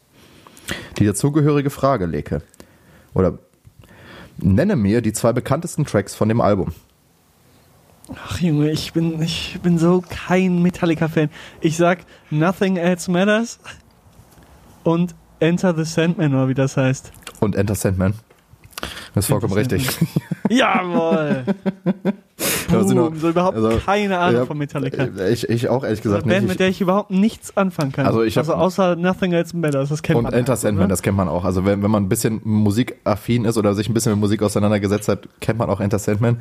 Die 0.99 1.05
dazugehörige 1.05 1.71
Frage, 1.71 2.07
Leke. 2.07 2.43
Oder 3.15 3.39
nenne 4.39 4.77
mir 4.77 5.03
die 5.03 5.13
zwei 5.13 5.33
bekanntesten 5.33 5.85
Tracks 5.85 6.15
von 6.15 6.29
dem 6.29 6.41
Album. 6.41 6.73
Ach 8.27 8.41
Junge, 8.41 8.71
ich 8.71 8.93
bin, 8.93 9.21
ich 9.21 9.59
bin 9.63 9.79
so 9.79 10.03
kein 10.09 10.63
Metallica-Fan. 10.63 11.31
Ich 11.61 11.77
sag 11.77 12.01
Nothing 12.31 12.77
Else 12.77 13.11
Matters 13.11 13.59
und 14.83 15.15
Enter 15.41 15.75
the 15.75 15.85
Sandman, 15.85 16.35
oder 16.35 16.49
wie 16.49 16.55
das 16.55 16.77
heißt. 16.77 17.13
Und 17.41 17.57
Enter 17.57 17.75
Sandman. 17.75 18.15
Das 19.15 19.25
ist 19.25 19.29
vollkommen 19.29 19.57
Enter 19.57 19.77
richtig. 19.77 19.97
Jawohl! 20.49 21.45
Boom, 22.71 22.95
noch- 22.95 23.15
so 23.15 23.29
überhaupt 23.29 23.57
also, 23.57 23.79
keine 23.85 24.19
Ahnung 24.19 24.41
ja, 24.41 24.47
von 24.47 24.59
Metallica. 24.59 25.05
Äh, 25.05 25.33
Ich, 25.33 25.49
ich 25.49 25.69
auch 25.69 25.85
ehrlich 25.85 25.99
Eine 26.01 26.03
gesagt 26.03 26.27
Band, 26.27 26.43
nicht. 26.43 26.49
mit 26.49 26.61
der 26.61 26.69
ich 26.69 26.81
überhaupt 26.81 27.11
nichts 27.11 27.57
anfangen 27.57 27.93
kann. 27.93 28.07
Also 28.07 28.23
ich 28.23 28.37
hab- 28.37 28.43
also 28.49 28.55
außer 28.55 28.97
Nothing 28.97 29.33
Else 29.33 29.57
Matters, 29.57 29.91
das 29.91 30.03
kennt 30.03 30.17
und 30.19 30.25
man. 30.25 30.33
Enter 30.33 30.53
halt 30.53 30.61
so, 30.61 30.67
Sandman, 30.67 30.87
ne? 30.87 30.89
das 30.89 31.03
kennt 31.03 31.17
man 31.17 31.29
auch. 31.29 31.45
Also 31.45 31.65
wenn, 31.65 31.83
wenn 31.83 31.91
man 31.91 32.03
ein 32.05 32.09
bisschen 32.09 32.41
musikaffin 32.45 33.45
ist 33.45 33.59
oder 33.59 33.75
sich 33.75 33.89
ein 33.89 33.95
bisschen 33.95 34.13
mit 34.13 34.21
Musik 34.21 34.43
auseinandergesetzt 34.43 35.09
hat, 35.09 35.29
kennt 35.41 35.59
man 35.59 35.69
auch 35.71 35.81
Enter 35.81 35.99
Sandman. 35.99 36.39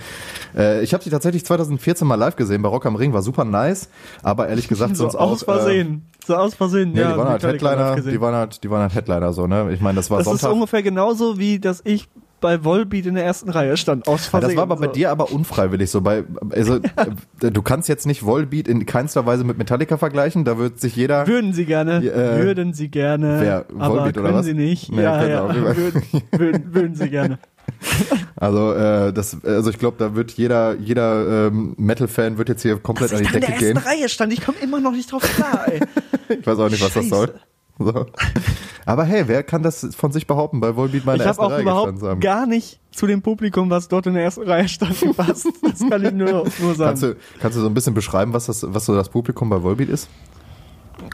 Äh, 0.55 0.81
ich 0.81 0.93
habe 0.93 1.03
sie 1.03 1.09
tatsächlich 1.09 1.45
2014 1.45 2.07
mal 2.07 2.15
live 2.15 2.35
gesehen 2.35 2.61
bei 2.61 2.69
Rock 2.69 2.85
am 2.85 2.95
Ring, 2.95 3.13
war 3.13 3.21
super 3.21 3.43
nice, 3.45 3.89
aber 4.23 4.47
ehrlich 4.47 4.67
gesagt 4.67 4.95
so 4.95 5.03
sonst 5.03 5.15
aus 5.15 5.43
auch... 5.47 5.53
Äh, 5.55 5.57
Versehen. 5.57 6.05
so 6.25 6.35
aus 6.35 6.55
Versehen, 6.55 6.93
nee, 6.93 7.01
ja. 7.01 7.11
die 7.11 7.17
waren 7.17 7.29
halt 7.29 7.43
Metallica 7.43 7.95
Headliner, 7.95 8.11
die 8.11 8.21
waren 8.21 8.35
halt, 8.35 8.63
die 8.63 8.69
waren 8.71 8.81
halt 8.81 8.95
Headliner 8.95 9.33
so, 9.33 9.45
ne? 9.47 9.69
Ich 9.73 9.81
meine, 9.81 9.97
das 9.97 10.09
war 10.09 10.17
das 10.19 10.27
ist 10.27 10.41
Sonntag. 10.41 10.53
ungefähr 10.55 10.81
genauso 10.81 11.37
wie, 11.37 11.59
dass 11.59 11.81
ich 11.85 12.07
bei 12.41 12.63
Volbeat 12.65 13.05
in 13.05 13.15
der 13.15 13.23
ersten 13.23 13.49
Reihe 13.49 13.77
stand. 13.77 14.07
Aus 14.07 14.25
Ja, 14.25 14.29
Versehen. 14.31 14.49
das 14.49 14.55
war 14.57 14.63
aber 14.63 14.75
bei 14.75 14.87
so. 14.87 14.91
dir 14.91 15.11
aber 15.11 15.31
unfreiwillig 15.31 15.89
so. 15.89 16.01
Bei, 16.01 16.23
also, 16.49 16.75
äh, 17.41 17.51
du 17.51 17.61
kannst 17.61 17.87
jetzt 17.87 18.05
nicht 18.05 18.25
Volbeat 18.25 18.67
in 18.67 18.85
keinster 18.85 19.25
Weise 19.25 19.43
mit 19.45 19.57
Metallica 19.57 19.97
vergleichen. 19.97 20.43
Da 20.43 20.57
wird 20.57 20.81
sich 20.81 20.95
jeder. 20.95 21.25
Würden 21.27 21.53
Sie 21.53 21.65
gerne, 21.65 22.01
Ja, 22.03 22.11
äh, 22.11 22.43
würden 22.43 22.73
Sie 22.73 22.89
gerne, 22.89 23.37
wer, 23.39 23.65
aber 23.79 23.95
Volbeat 23.95 24.17
oder 24.17 24.33
was? 24.33 24.45
Sie 24.45 24.53
nicht. 24.53 24.91
Nee, 24.91 25.03
ja, 25.03 25.25
ja, 25.25 25.55
würden, 25.77 26.03
würden, 26.31 26.73
würden 26.73 26.95
Sie 26.95 27.09
gerne. 27.09 27.39
Also, 28.35 28.73
äh, 28.73 29.13
das, 29.13 29.37
also 29.45 29.69
ich 29.69 29.77
glaube, 29.77 29.95
da 29.99 30.15
wird 30.15 30.31
jeder, 30.31 30.75
jeder 30.75 31.47
ähm, 31.47 31.75
Metal-Fan 31.77 32.37
wird 32.39 32.49
jetzt 32.49 32.63
hier 32.63 32.77
komplett 32.79 33.13
an 33.13 33.19
die 33.19 33.23
da 33.25 33.29
in 33.35 33.39
der 33.39 33.41
Decke 33.41 33.53
ersten 33.53 33.65
gehen. 33.65 33.77
Reihe 33.77 34.09
stand, 34.09 34.33
ich 34.33 34.43
komme 34.43 34.57
immer 34.63 34.79
noch 34.79 34.93
nicht 34.93 35.11
drauf 35.11 35.21
klar, 35.21 35.67
ey. 35.67 35.79
Ich 36.39 36.45
weiß 36.47 36.57
auch 36.57 36.69
nicht, 36.69 36.81
was 36.83 36.93
das 36.93 37.03
Scheiße. 37.05 37.09
soll. 37.15 37.33
So. 37.79 38.05
Aber 38.85 39.03
hey, 39.05 39.27
wer 39.27 39.43
kann 39.43 39.63
das 39.63 39.87
von 39.95 40.11
sich 40.11 40.27
behaupten, 40.27 40.59
bei 40.59 40.75
Volbeat 40.75 41.03
in 41.05 41.15
Ich 41.15 41.25
habe 41.25 41.39
auch 41.41 41.51
Reihe 41.51 41.61
überhaupt 41.61 41.85
gestanden 41.93 41.99
zu 42.01 42.09
haben? 42.09 42.19
gar 42.19 42.45
nicht 42.45 42.79
zu 42.91 43.07
dem 43.07 43.21
Publikum, 43.21 43.69
was 43.69 43.87
dort 43.87 44.05
in 44.07 44.13
der 44.13 44.23
ersten 44.23 44.43
Reihe 44.43 44.67
stand, 44.67 44.99
gepasst. 45.01 45.47
Das 45.63 45.79
kann 45.87 46.03
ich 46.05 46.11
nur, 46.11 46.45
nur 46.59 46.75
sagen. 46.75 46.89
Kannst 46.89 47.03
du, 47.03 47.15
kannst 47.39 47.57
du 47.57 47.61
so 47.61 47.67
ein 47.67 47.73
bisschen 47.73 47.93
beschreiben, 47.93 48.33
was 48.33 48.45
das, 48.47 48.65
was 48.67 48.85
so 48.85 48.95
das 48.95 49.09
Publikum 49.09 49.49
bei 49.49 49.61
Volbeat 49.63 49.89
ist? 49.89 50.09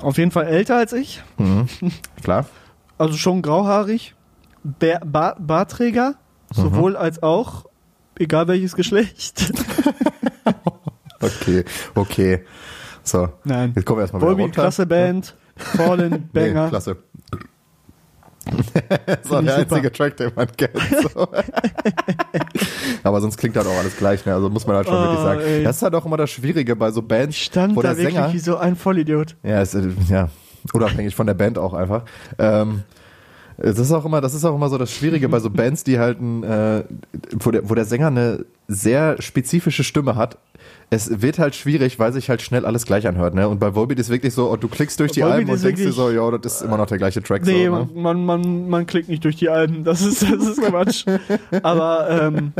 Auf 0.02 0.18
jeden 0.18 0.32
Fall 0.32 0.48
älter 0.48 0.76
als 0.78 0.92
ich, 0.94 1.24
Klar. 2.24 2.46
also 2.98 3.14
schon 3.16 3.42
grauhaarig, 3.42 4.16
Bär, 4.64 5.00
Bar, 5.06 5.38
Barträger, 5.40 6.16
sowohl 6.54 6.92
Mhm. 6.92 6.98
als 6.98 7.24
auch, 7.24 7.66
egal 8.20 8.48
welches 8.50 8.76
Geschlecht. 8.76 9.54
Okay, 11.20 11.64
okay. 11.96 12.44
So, 13.04 13.30
Nein. 13.44 13.74
jetzt 13.76 13.86
kommen 13.86 13.98
wir 14.00 14.02
erstmal 14.04 14.22
wieder 14.22 14.30
Volbeat, 14.30 14.46
runter. 14.46 14.62
klasse 14.62 14.86
Band, 14.86 15.36
Fallen, 15.58 16.30
Nee, 16.34 16.52
Banger. 16.54 16.70
klasse. 16.70 16.98
das 19.06 19.30
war 19.30 19.42
ich 19.42 19.46
der 19.48 19.60
super. 19.60 19.76
einzige 19.76 19.92
Track, 19.92 20.18
den 20.18 20.32
man 20.36 20.48
kennt. 20.56 20.72
So. 21.14 21.28
Aber 23.04 23.20
sonst 23.22 23.38
klingt 23.38 23.58
halt 23.58 23.68
auch 23.68 23.78
alles 23.78 23.98
gleich, 23.98 24.26
ne? 24.26 24.34
Also 24.34 24.50
muss 24.50 24.66
man 24.66 24.78
halt 24.78 24.88
schon 24.88 24.96
Oh, 24.96 25.02
wirklich 25.02 25.20
sagen. 25.20 25.42
ey. 25.42 25.64
Das 25.64 25.76
ist 25.78 25.82
halt 25.82 25.96
auch 25.96 26.06
immer 26.06 26.16
das 26.18 26.30
Schwierige 26.30 26.76
bei 26.78 26.92
so 26.92 27.02
Bands, 27.02 27.36
Stand 27.38 27.76
wo 27.76 27.82
da 27.82 27.90
der 27.90 27.98
wirklich 27.98 28.16
Sänger. 28.16 28.34
wie 28.34 28.40
so 28.40 28.58
ein 28.58 28.76
Vollidiot. 28.78 29.36
Ja, 29.44 29.62
ist, 29.62 29.74
äh, 29.76 29.90
ja, 30.10 30.30
unabhängig 30.72 31.14
von 31.16 31.28
der 31.28 31.34
Band 31.34 31.58
auch 31.58 31.74
einfach. 31.74 32.04
Ähm, 32.40 32.84
das 33.58 33.80
ist 33.80 33.92
auch 33.92 34.06
immer, 34.06 34.22
das 34.22 34.34
ist 34.34 34.46
auch 34.46 34.56
immer 34.56 34.70
so 34.70 34.78
das 34.78 34.92
Schwierige 34.92 35.28
bei 35.30 35.40
so 35.40 35.50
Bands, 35.50 35.84
die 35.84 36.00
halt 36.00 36.22
ein, 36.22 36.44
äh, 36.44 36.84
wo 37.34 37.52
der, 37.52 37.70
wo 37.70 37.76
der 37.76 37.86
Sänger 37.86 38.08
eine 38.08 38.46
sehr 38.68 39.22
spezifische 39.22 39.84
Stimme 39.84 40.16
hat. 40.16 40.38
Es 40.90 41.22
wird 41.22 41.38
halt 41.38 41.54
schwierig, 41.54 42.00
weil 42.00 42.14
sich 42.14 42.30
halt 42.30 42.42
schnell 42.42 42.66
alles 42.66 42.86
gleich 42.86 43.06
anhört, 43.08 43.36
ne? 43.36 43.50
Und 43.50 43.60
bei 43.60 43.76
Volbeat 43.76 44.00
ist 44.00 44.10
wirklich 44.10 44.34
so, 44.34 44.50
oh, 44.50 44.56
du 44.56 44.70
klickst 44.70 44.98
durch 45.02 45.12
die 45.12 45.22
Volbeat 45.22 45.40
Alben 45.40 45.52
und 45.52 45.64
denkst 45.64 45.82
dir 45.82 45.92
so, 45.92 46.10
ja, 46.12 46.38
das 46.38 46.56
ist 46.56 46.62
immer 46.62 46.78
noch 46.78 46.86
der 46.86 46.98
gleiche 46.98 47.22
Track. 47.22 47.46
Nee, 47.46 47.66
so, 47.66 47.72
ne? 47.76 47.90
man, 47.94 48.24
man, 48.24 48.26
man, 48.26 48.70
man 48.70 48.88
klickt 48.88 49.10
nicht 49.10 49.26
durch 49.26 49.36
die 49.36 49.50
Alben. 49.50 49.84
Das 49.84 50.02
ist, 50.02 50.22
das 50.24 50.32
ist 50.32 50.62
Quatsch. 50.62 51.06
Aber 51.62 52.08
ähm, 52.10 52.54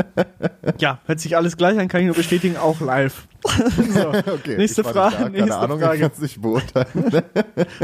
ja, 0.78 0.98
hört 1.06 1.20
sich 1.20 1.36
alles 1.38 1.56
gleich 1.56 1.78
an, 1.78 1.88
kann 1.88 2.02
ich 2.02 2.06
nur 2.06 2.16
bestätigen, 2.16 2.58
auch 2.58 2.80
live. 2.80 3.26
so. 3.44 4.12
Okay, 4.38 4.56
Nächste 4.58 4.84
Frage, 4.84 5.16
da, 5.16 5.22
Keine 5.22 5.30
nächste 5.30 5.56
Ahnung, 5.56 5.80
Frage. 5.80 5.94
ich 5.94 6.00
kann 6.02 6.10
es 6.14 6.20
nicht 6.20 6.42
beurteilen. 6.42 7.22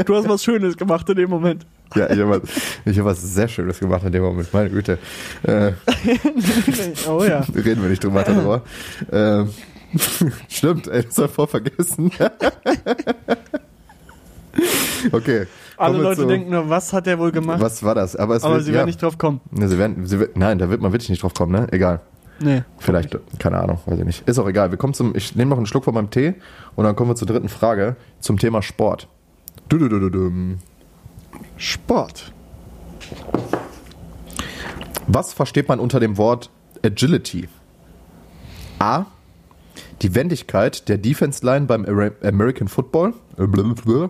Du 0.05 0.15
hast 0.15 0.29
was 0.29 0.43
Schönes 0.43 0.77
gemacht 0.77 1.09
in 1.09 1.15
dem 1.15 1.29
Moment. 1.29 1.65
ja, 1.95 2.09
ich 2.09 2.19
habe 2.19 2.41
was, 2.85 2.97
hab 2.97 3.05
was 3.05 3.21
sehr 3.21 3.47
Schönes 3.47 3.79
gemacht 3.79 4.03
in 4.05 4.11
dem 4.11 4.21
Moment, 4.23 4.53
meine 4.53 4.69
Güte. 4.69 4.99
Äh, 5.43 5.71
oh 7.09 7.23
ja. 7.23 7.39
reden 7.55 7.81
wir 7.81 7.89
nicht 7.89 8.03
drüber, 8.03 8.23
darüber. 8.23 8.61
ähm, 9.11 9.49
stimmt, 10.49 10.87
ey, 10.87 11.03
das 11.03 11.17
ich 11.17 11.31
voll 11.31 11.47
vergessen. 11.47 12.11
okay. 15.11 15.47
Alle 15.77 15.97
Leute 15.97 16.21
zu- 16.21 16.27
denken 16.27 16.51
nur, 16.51 16.69
was 16.69 16.93
hat 16.93 17.05
der 17.05 17.19
wohl 17.19 17.31
gemacht? 17.31 17.59
Was 17.59 17.83
war 17.83 17.95
das? 17.95 18.15
Aber, 18.15 18.35
Aber 18.35 18.55
wird, 18.55 18.63
sie 18.63 18.71
ja, 18.71 18.77
werden 18.77 18.87
nicht 18.87 19.01
drauf 19.01 19.17
kommen. 19.17 19.41
Ne, 19.51 19.67
sie 19.67 19.77
werden, 19.77 20.05
sie, 20.05 20.19
wird- 20.19 20.37
nein, 20.37 20.57
da 20.57 20.69
wird 20.69 20.81
man 20.81 20.91
wirklich 20.93 21.09
nicht 21.09 21.23
drauf 21.23 21.33
kommen, 21.33 21.51
ne? 21.51 21.67
Egal. 21.71 22.01
Nee. 22.39 22.63
Vielleicht, 22.79 23.17
keine 23.39 23.59
Ahnung, 23.59 23.79
weiß 23.85 23.99
ich 23.99 24.05
nicht. 24.05 24.27
Ist 24.27 24.39
auch 24.39 24.47
egal. 24.47 24.71
Wir 24.71 24.77
kommen 24.77 24.93
zum, 24.93 25.15
ich 25.15 25.35
nehme 25.35 25.49
noch 25.49 25.57
einen 25.57 25.65
Schluck 25.67 25.85
von 25.85 25.93
meinem 25.93 26.09
Tee 26.09 26.35
und 26.75 26.83
dann 26.83 26.95
kommen 26.95 27.11
wir 27.11 27.15
zur 27.15 27.27
dritten 27.27 27.49
Frage 27.49 27.95
zum 28.19 28.37
Thema 28.37 28.61
Sport. 28.61 29.07
Du, 29.69 29.77
du, 29.77 29.87
du, 29.87 29.99
du, 29.99 30.09
du. 30.09 30.31
Sport. 31.57 32.33
Was 35.07 35.33
versteht 35.33 35.69
man 35.69 35.79
unter 35.79 35.99
dem 35.99 36.17
Wort 36.17 36.49
Agility? 36.83 37.47
A. 38.79 39.05
Die 40.01 40.13
Wendigkeit 40.13 40.89
der 40.89 40.97
Defense 40.97 41.45
Line 41.45 41.65
beim 41.65 41.85
American 41.85 42.67
Football. 42.67 43.13
Äh. 43.37 44.07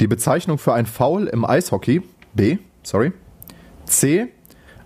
Die 0.00 0.06
Bezeichnung 0.06 0.58
für 0.58 0.74
ein 0.74 0.86
Foul 0.86 1.26
im 1.26 1.44
Eishockey. 1.44 2.02
B. 2.34 2.58
Sorry. 2.82 3.12
C. 3.86 4.28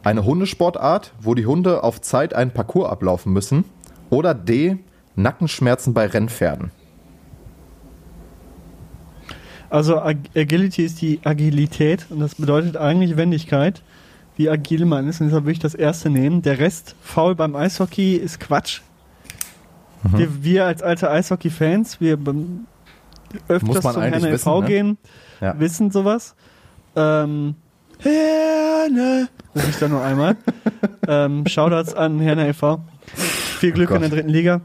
Eine 0.03 0.25
Hundesportart, 0.25 1.13
wo 1.21 1.35
die 1.35 1.47
Hunde 1.47 1.83
auf 1.83 2.01
Zeit 2.01 2.35
einen 2.35 2.51
Parcours 2.51 2.91
ablaufen 2.91 3.33
müssen. 3.33 3.65
Oder 4.11 4.35
D. 4.35 4.79
Nackenschmerzen 5.17 5.95
bei 5.95 6.07
Rennpferden. 6.07 6.71
Also 9.71 9.99
Ag 9.99 10.17
Agility 10.35 10.85
ist 10.85 11.03
die 11.03 11.21
Agilität 11.25 12.07
und 12.11 12.21
das 12.21 12.37
bedeutet 12.37 12.77
eigentlich 12.77 13.17
Wendigkeit, 13.17 13.83
wie 14.37 14.49
agil 14.49 14.87
man 14.87 15.09
ist. 15.09 15.21
Und 15.21 15.27
deshalb 15.27 15.45
würde 15.45 15.53
ich 15.53 15.59
das 15.59 15.75
erste 15.75 16.09
nehmen. 16.09 16.41
Der 16.43 16.59
Rest, 16.59 16.95
faul 17.03 17.35
beim 17.35 17.55
Eishockey, 17.55 18.17
ist 18.17 18.41
Quatsch. 18.41 18.81
Mhm. 20.03 20.19
Wir, 20.19 20.45
wir 20.45 20.67
als 20.67 20.83
alte 20.83 21.11
Eishockey-Fans, 21.11 22.01
wir 22.01 22.19
öfters 23.49 23.81
zum 23.93 24.03
Herne 24.03 24.17
wissen, 24.17 24.35
e.V. 24.35 24.61
ne? 24.61 24.67
gehen, 24.67 24.99
Ja. 25.41 25.59
wissen 25.59 25.91
sowas. 25.91 26.35
Ähm, 26.97 27.55
Herne, 27.99 29.29
rufe 29.55 29.71
ich 29.71 29.79
da 29.79 29.89
nur 29.89 30.03
einmal. 30.03 30.37
ähm, 31.09 31.47
Shoutouts 31.47 31.95
an 31.95 32.21
Herne 32.21 32.49
e.V. 32.49 32.81
Viel 33.59 33.73
Glück 33.73 33.91
Oh 33.91 33.95
in 33.95 34.03
der 34.03 34.11
dritten 34.11 34.29
Liga. 34.29 34.61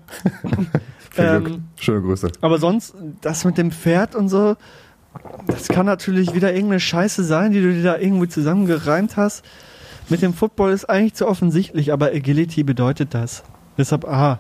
Viel 1.11 1.23
Ähm, 1.25 1.43
Glück. 1.43 1.59
Schöne 1.79 2.01
Grüße. 2.01 2.31
Aber 2.41 2.57
sonst, 2.59 2.95
das 3.21 3.43
mit 3.45 3.57
dem 3.57 3.71
Pferd 3.71 4.15
und 4.15 4.29
so, 4.29 4.55
das 5.47 5.67
kann 5.67 5.85
natürlich 5.85 6.33
wieder 6.33 6.53
irgendeine 6.53 6.79
Scheiße 6.79 7.23
sein, 7.23 7.51
die 7.51 7.61
du 7.61 7.71
dir 7.73 7.83
da 7.83 7.97
irgendwie 7.97 8.27
zusammengereimt 8.27 9.17
hast. 9.17 9.43
Mit 10.09 10.21
dem 10.21 10.33
Football 10.33 10.71
ist 10.71 10.85
eigentlich 10.85 11.13
zu 11.13 11.27
offensichtlich, 11.27 11.93
aber 11.93 12.07
Agility 12.07 12.63
bedeutet 12.63 13.13
das. 13.13 13.43
Deshalb, 13.77 14.05
aha, 14.05 14.39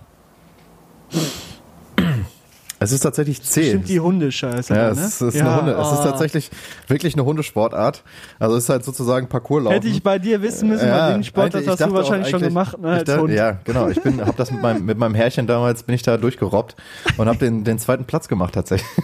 Es 2.83 2.91
ist 2.91 2.99
tatsächlich 2.99 3.41
C. 3.41 3.69
stimmt 3.69 3.87
die 3.87 4.01
Hundescheiße. 4.01 4.73
Ja, 4.73 4.89
da, 4.89 4.95
ne? 4.95 5.01
es 5.01 5.21
ist 5.21 5.35
Ja, 5.35 5.45
eine 5.45 5.55
Hunde. 5.55 5.71
Es 5.71 5.87
ist 5.87 5.99
ah. 5.99 6.03
tatsächlich 6.03 6.51
wirklich 6.87 7.13
eine 7.13 7.23
Hundesportart. 7.23 8.03
Also 8.39 8.57
es 8.57 8.65
ist 8.65 8.69
halt 8.69 8.83
sozusagen 8.83 9.29
Parcourslaufen. 9.29 9.75
Hätte 9.75 9.87
ich 9.87 10.03
bei 10.03 10.19
dir 10.19 10.41
wissen 10.41 10.67
müssen, 10.67 10.89
weil 10.89 11.13
den 11.13 11.23
Sport, 11.23 11.53
das 11.53 11.65
hast 11.65 11.79
du 11.79 11.93
wahrscheinlich 11.93 12.29
schon 12.29 12.41
gemacht, 12.41 12.77
ne, 12.77 12.89
als 12.89 13.05
dachte, 13.05 13.21
Hund. 13.21 13.33
Ja, 13.33 13.57
genau. 13.63 13.87
Ich 13.87 14.01
bin, 14.01 14.19
habe 14.19 14.35
das 14.35 14.51
mit 14.51 14.61
meinem 14.61 14.85
mit 14.85 14.97
meinem 14.97 15.15
Herrchen 15.15 15.47
damals 15.47 15.83
bin 15.83 15.95
ich 15.95 16.03
da 16.03 16.17
durchgerobbt 16.17 16.75
und 17.17 17.27
habe 17.27 17.37
den 17.37 17.63
den 17.63 17.79
zweiten 17.79 18.03
Platz 18.03 18.27
gemacht 18.27 18.53
tatsächlich. 18.53 18.89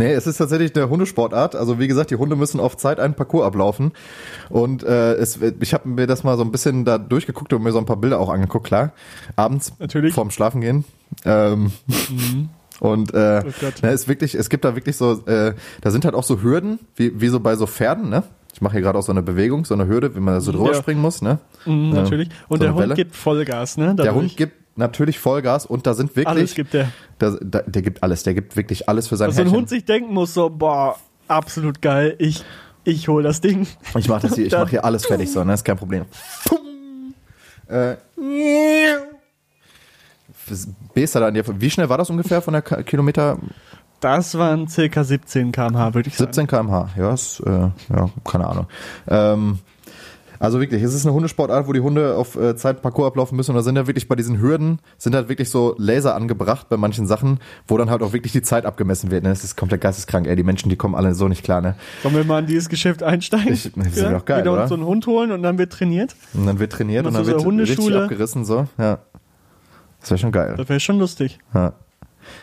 Nee, 0.00 0.12
es 0.14 0.26
ist 0.26 0.38
tatsächlich 0.38 0.74
eine 0.74 0.88
Hundesportart. 0.88 1.54
Also 1.54 1.78
wie 1.78 1.86
gesagt, 1.86 2.10
die 2.10 2.16
Hunde 2.16 2.34
müssen 2.34 2.58
auf 2.58 2.76
Zeit 2.76 2.98
einen 2.98 3.14
Parcours 3.14 3.44
ablaufen. 3.46 3.92
Und 4.48 4.82
äh, 4.82 5.12
es, 5.14 5.38
ich 5.60 5.74
habe 5.74 5.88
mir 5.88 6.06
das 6.06 6.24
mal 6.24 6.36
so 6.38 6.42
ein 6.42 6.50
bisschen 6.50 6.84
da 6.86 6.96
durchgeguckt 6.98 7.52
und 7.52 7.62
mir 7.62 7.72
so 7.72 7.78
ein 7.78 7.86
paar 7.86 7.96
Bilder 7.98 8.18
auch 8.18 8.30
angeguckt, 8.30 8.66
klar. 8.66 8.92
Abends 9.36 9.74
Natürlich. 9.78 10.14
vorm 10.14 10.30
Schlafen 10.30 10.60
gehen. 10.62 10.84
Ähm, 11.24 11.70
Und 12.80 13.12
äh, 13.12 13.42
Oh 13.44 13.50
ne, 13.82 13.92
ist 13.92 14.08
wirklich, 14.08 14.34
es 14.34 14.48
gibt 14.48 14.64
da 14.64 14.74
wirklich 14.74 14.96
so, 14.96 15.20
äh, 15.26 15.52
da 15.82 15.90
sind 15.90 16.06
halt 16.06 16.14
auch 16.14 16.24
so 16.24 16.40
Hürden, 16.42 16.78
wie, 16.96 17.20
wie 17.20 17.28
so 17.28 17.38
bei 17.40 17.54
so 17.56 17.66
Pferden, 17.66 18.08
ne? 18.08 18.22
Ich 18.54 18.62
mache 18.62 18.72
hier 18.72 18.80
gerade 18.80 18.98
auch 18.98 19.02
so 19.02 19.12
eine 19.12 19.22
Bewegung, 19.22 19.64
so 19.66 19.74
eine 19.74 19.86
Hürde, 19.86 20.14
wie 20.16 20.20
man 20.20 20.34
da 20.34 20.40
so 20.40 20.50
drüber 20.50 20.72
Ja. 20.72 20.74
springen 20.74 21.00
muss, 21.02 21.20
ne? 21.20 21.38
Mhm, 21.66 21.90
natürlich. 21.90 22.30
Und 22.48 22.58
So 22.58 22.64
der 22.64 22.72
Hund 22.72 22.82
Welle. 22.82 22.94
gibt 22.94 23.14
Vollgas, 23.16 23.76
ne? 23.76 23.94
Der 23.94 24.06
dadurch. 24.06 24.14
Hund 24.16 24.36
gibt 24.36 24.54
natürlich 24.80 25.20
Vollgas 25.20 25.64
und 25.64 25.86
da 25.86 25.94
sind 25.94 26.16
wirklich, 26.16 26.26
alles 26.26 26.54
gibt 26.54 26.74
der. 26.74 26.90
da, 27.18 27.36
da, 27.40 27.62
der 27.62 27.82
gibt 27.82 28.02
alles, 28.02 28.24
der 28.24 28.34
gibt 28.34 28.56
wirklich 28.56 28.88
alles 28.88 29.06
für 29.06 29.16
sein 29.16 29.28
Dass 29.28 29.36
so 29.36 29.42
ein 29.42 29.46
Herrchen. 29.46 29.58
Hund 29.58 29.68
sich 29.68 29.84
denken 29.84 30.12
muss, 30.12 30.34
so, 30.34 30.50
boah, 30.50 30.96
absolut 31.28 31.80
geil, 31.80 32.16
ich, 32.18 32.44
ich 32.82 33.06
hol 33.06 33.22
das 33.22 33.40
Ding. 33.40 33.68
Ich 33.96 34.08
mache 34.08 34.26
das 34.26 34.34
hier, 34.34 34.46
ich 34.46 34.52
mache 34.58 34.70
hier 34.70 34.84
alles 34.84 35.06
fertig, 35.06 35.30
so, 35.30 35.44
ne? 35.44 35.54
Ist 35.54 35.64
kein 35.64 35.76
Problem. 35.76 36.06
Äh, 37.68 37.96
B 40.94 41.02
ist 41.04 41.14
da 41.14 41.26
an 41.26 41.34
dir. 41.34 41.44
Wie 41.60 41.70
schnell 41.70 41.88
war 41.88 41.98
das 41.98 42.10
ungefähr 42.10 42.42
von 42.42 42.52
der 42.52 42.62
Kilometer? 42.62 43.38
Das 44.00 44.36
waren 44.36 44.66
circa 44.66 45.04
17 45.04 45.52
km/h, 45.52 45.94
würde 45.94 46.08
ich 46.08 46.16
sagen. 46.16 46.32
17 46.32 46.46
km/h. 46.46 46.88
Ja, 46.96 47.12
ist, 47.12 47.40
äh, 47.40 47.50
ja, 47.50 48.10
keine 48.24 48.46
Ahnung. 48.46 48.66
Ähm, 49.06 49.58
also 50.40 50.58
wirklich, 50.58 50.82
es 50.82 50.94
ist 50.94 51.04
eine 51.06 51.14
Hundesportart, 51.14 51.68
wo 51.68 51.72
die 51.72 51.80
Hunde 51.80 52.16
auf 52.16 52.34
äh, 52.34 52.56
Zeit 52.56 52.82
Parcours 52.82 53.06
ablaufen 53.08 53.36
müssen 53.36 53.50
und 53.52 53.56
da 53.56 53.62
sind 53.62 53.76
ja 53.76 53.86
wirklich 53.86 54.08
bei 54.08 54.16
diesen 54.16 54.40
Hürden, 54.40 54.80
sind 54.98 55.14
halt 55.14 55.28
wirklich 55.28 55.50
so 55.50 55.74
Laser 55.78 56.14
angebracht 56.16 56.68
bei 56.68 56.76
manchen 56.76 57.06
Sachen, 57.06 57.38
wo 57.68 57.76
dann 57.76 57.90
halt 57.90 58.02
auch 58.02 58.12
wirklich 58.12 58.32
die 58.32 58.42
Zeit 58.42 58.66
abgemessen 58.66 59.10
wird. 59.12 59.22
Ne? 59.22 59.28
Das 59.28 59.44
ist 59.44 59.56
komplett 59.56 59.82
geisteskrank, 59.82 60.26
ey. 60.26 60.34
Die 60.34 60.42
Menschen, 60.42 60.68
die 60.70 60.76
kommen 60.76 60.94
alle 60.96 61.14
so 61.14 61.28
nicht 61.28 61.44
klar, 61.44 61.60
ne? 61.60 61.76
Sollen 62.02 62.16
wir 62.16 62.24
mal 62.24 62.40
in 62.40 62.46
dieses 62.46 62.68
Geschäft 62.68 63.02
einsteigen? 63.02 63.52
Ich- 63.52 63.70
das 63.76 63.86
ist 63.86 64.02
doch 64.02 64.24
geil, 64.24 64.40
Wieder 64.40 64.52
oder? 64.54 64.62
uns 64.62 64.68
so 64.70 64.74
einen 64.74 64.86
Hund 64.86 65.06
holen 65.06 65.30
und 65.30 65.42
dann 65.44 65.58
wird 65.58 65.72
trainiert. 65.72 66.16
Und 66.34 66.46
dann 66.46 66.58
wird 66.58 66.72
trainiert 66.72 67.06
und 67.06 67.12
Machst 67.12 67.28
dann 67.28 67.38
du 67.38 67.44
wird 67.44 67.54
so 67.54 67.60
richtig 67.60 67.76
Hundeschule? 67.78 68.02
abgerissen, 68.04 68.44
so. 68.44 68.66
Ja. 68.78 68.98
Das 70.00 70.10
wäre 70.10 70.18
schon 70.18 70.32
geil. 70.32 70.54
Das 70.56 70.68
wäre 70.68 70.80
schon 70.80 70.98
lustig. 70.98 71.38
Ja. 71.54 71.74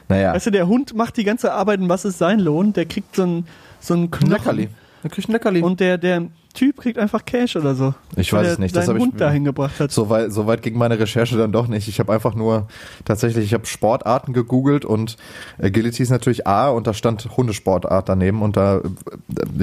Naja. 0.08 0.34
Weißt 0.34 0.46
du, 0.48 0.52
der 0.52 0.68
Hund 0.68 0.96
macht 0.96 1.18
die 1.18 1.24
ganze 1.24 1.54
Arbeit 1.54 1.80
und 1.80 1.90
was 1.90 2.06
ist 2.06 2.18
sein 2.20 2.40
Lohn? 2.40 2.74
Der 2.74 2.86
kriegt 2.86 3.16
so 3.16 3.24
einen 3.24 3.48
so 3.80 3.94
einen 3.94 4.04
Ein 4.06 4.12
Knochen. 4.12 4.30
Leckerli. 4.32 4.70
Du 5.04 5.10
kriegst 5.10 5.30
ein 5.30 5.34
Leckerli. 5.34 5.62
Und 5.62 5.80
der, 5.80 5.98
der 5.98 6.28
Typ 6.58 6.78
kriegt 6.78 6.98
einfach 6.98 7.24
Cash 7.24 7.56
oder 7.56 7.76
so. 7.76 7.94
Ich 8.16 8.34
weiß 8.34 8.48
es 8.48 8.58
nicht, 8.58 8.76
das 8.76 8.88
seinen 8.88 8.96
hab 8.96 9.02
ich- 9.06 9.12
Hund 9.12 9.22
dahin 9.22 9.44
gebracht 9.44 9.80
hat. 9.80 9.92
So 9.92 10.10
weit, 10.10 10.32
so 10.32 10.48
weit 10.48 10.64
ging 10.64 10.76
meine 10.76 10.98
Recherche 10.98 11.38
dann 11.38 11.52
doch 11.52 11.68
nicht. 11.68 11.88
Ich 11.88 12.00
habe 12.00 12.12
einfach 12.12 12.34
nur 12.34 12.68
tatsächlich, 13.06 13.46
ich 13.46 13.54
habe 13.54 13.68
Sportarten 13.68 14.34
gegoogelt 14.34 14.84
und 14.84 15.18
Agility 15.62 16.02
ist 16.02 16.10
natürlich 16.10 16.48
A 16.48 16.70
und 16.70 16.88
da 16.88 16.96
stand 16.96 17.30
Hundesportart 17.38 18.10
daneben 18.10 18.42
und 18.42 18.58
da, 18.58 18.78
äh, 18.78 18.82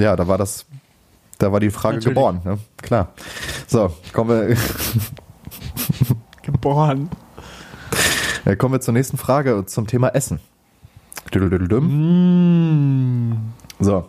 ja, 0.01 0.15
da 0.15 0.29
war 0.29 0.37
das, 0.37 0.67
da 1.37 1.51
war 1.51 1.59
die 1.59 1.69
Frage 1.69 1.97
Natürlich. 1.97 2.15
geboren, 2.15 2.39
ne? 2.45 2.59
Klar. 2.77 3.09
So, 3.67 3.91
kommen 4.13 4.29
wir, 4.29 4.55
Geboren. 6.43 7.09
äh, 8.45 8.55
kommen 8.55 8.75
wir 8.75 8.79
zur 8.79 8.93
nächsten 8.93 9.17
Frage 9.17 9.65
zum 9.65 9.85
Thema 9.87 10.15
Essen. 10.15 10.39
Mm. 11.33 13.33
So, 13.79 14.05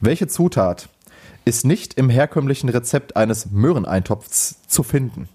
welche 0.00 0.26
Zutat 0.26 0.88
ist 1.44 1.64
nicht 1.64 1.94
im 1.94 2.10
herkömmlichen 2.10 2.68
Rezept 2.68 3.16
eines 3.16 3.50
Möhreneintopfs 3.50 4.62
zu 4.66 4.82
finden? 4.82 5.28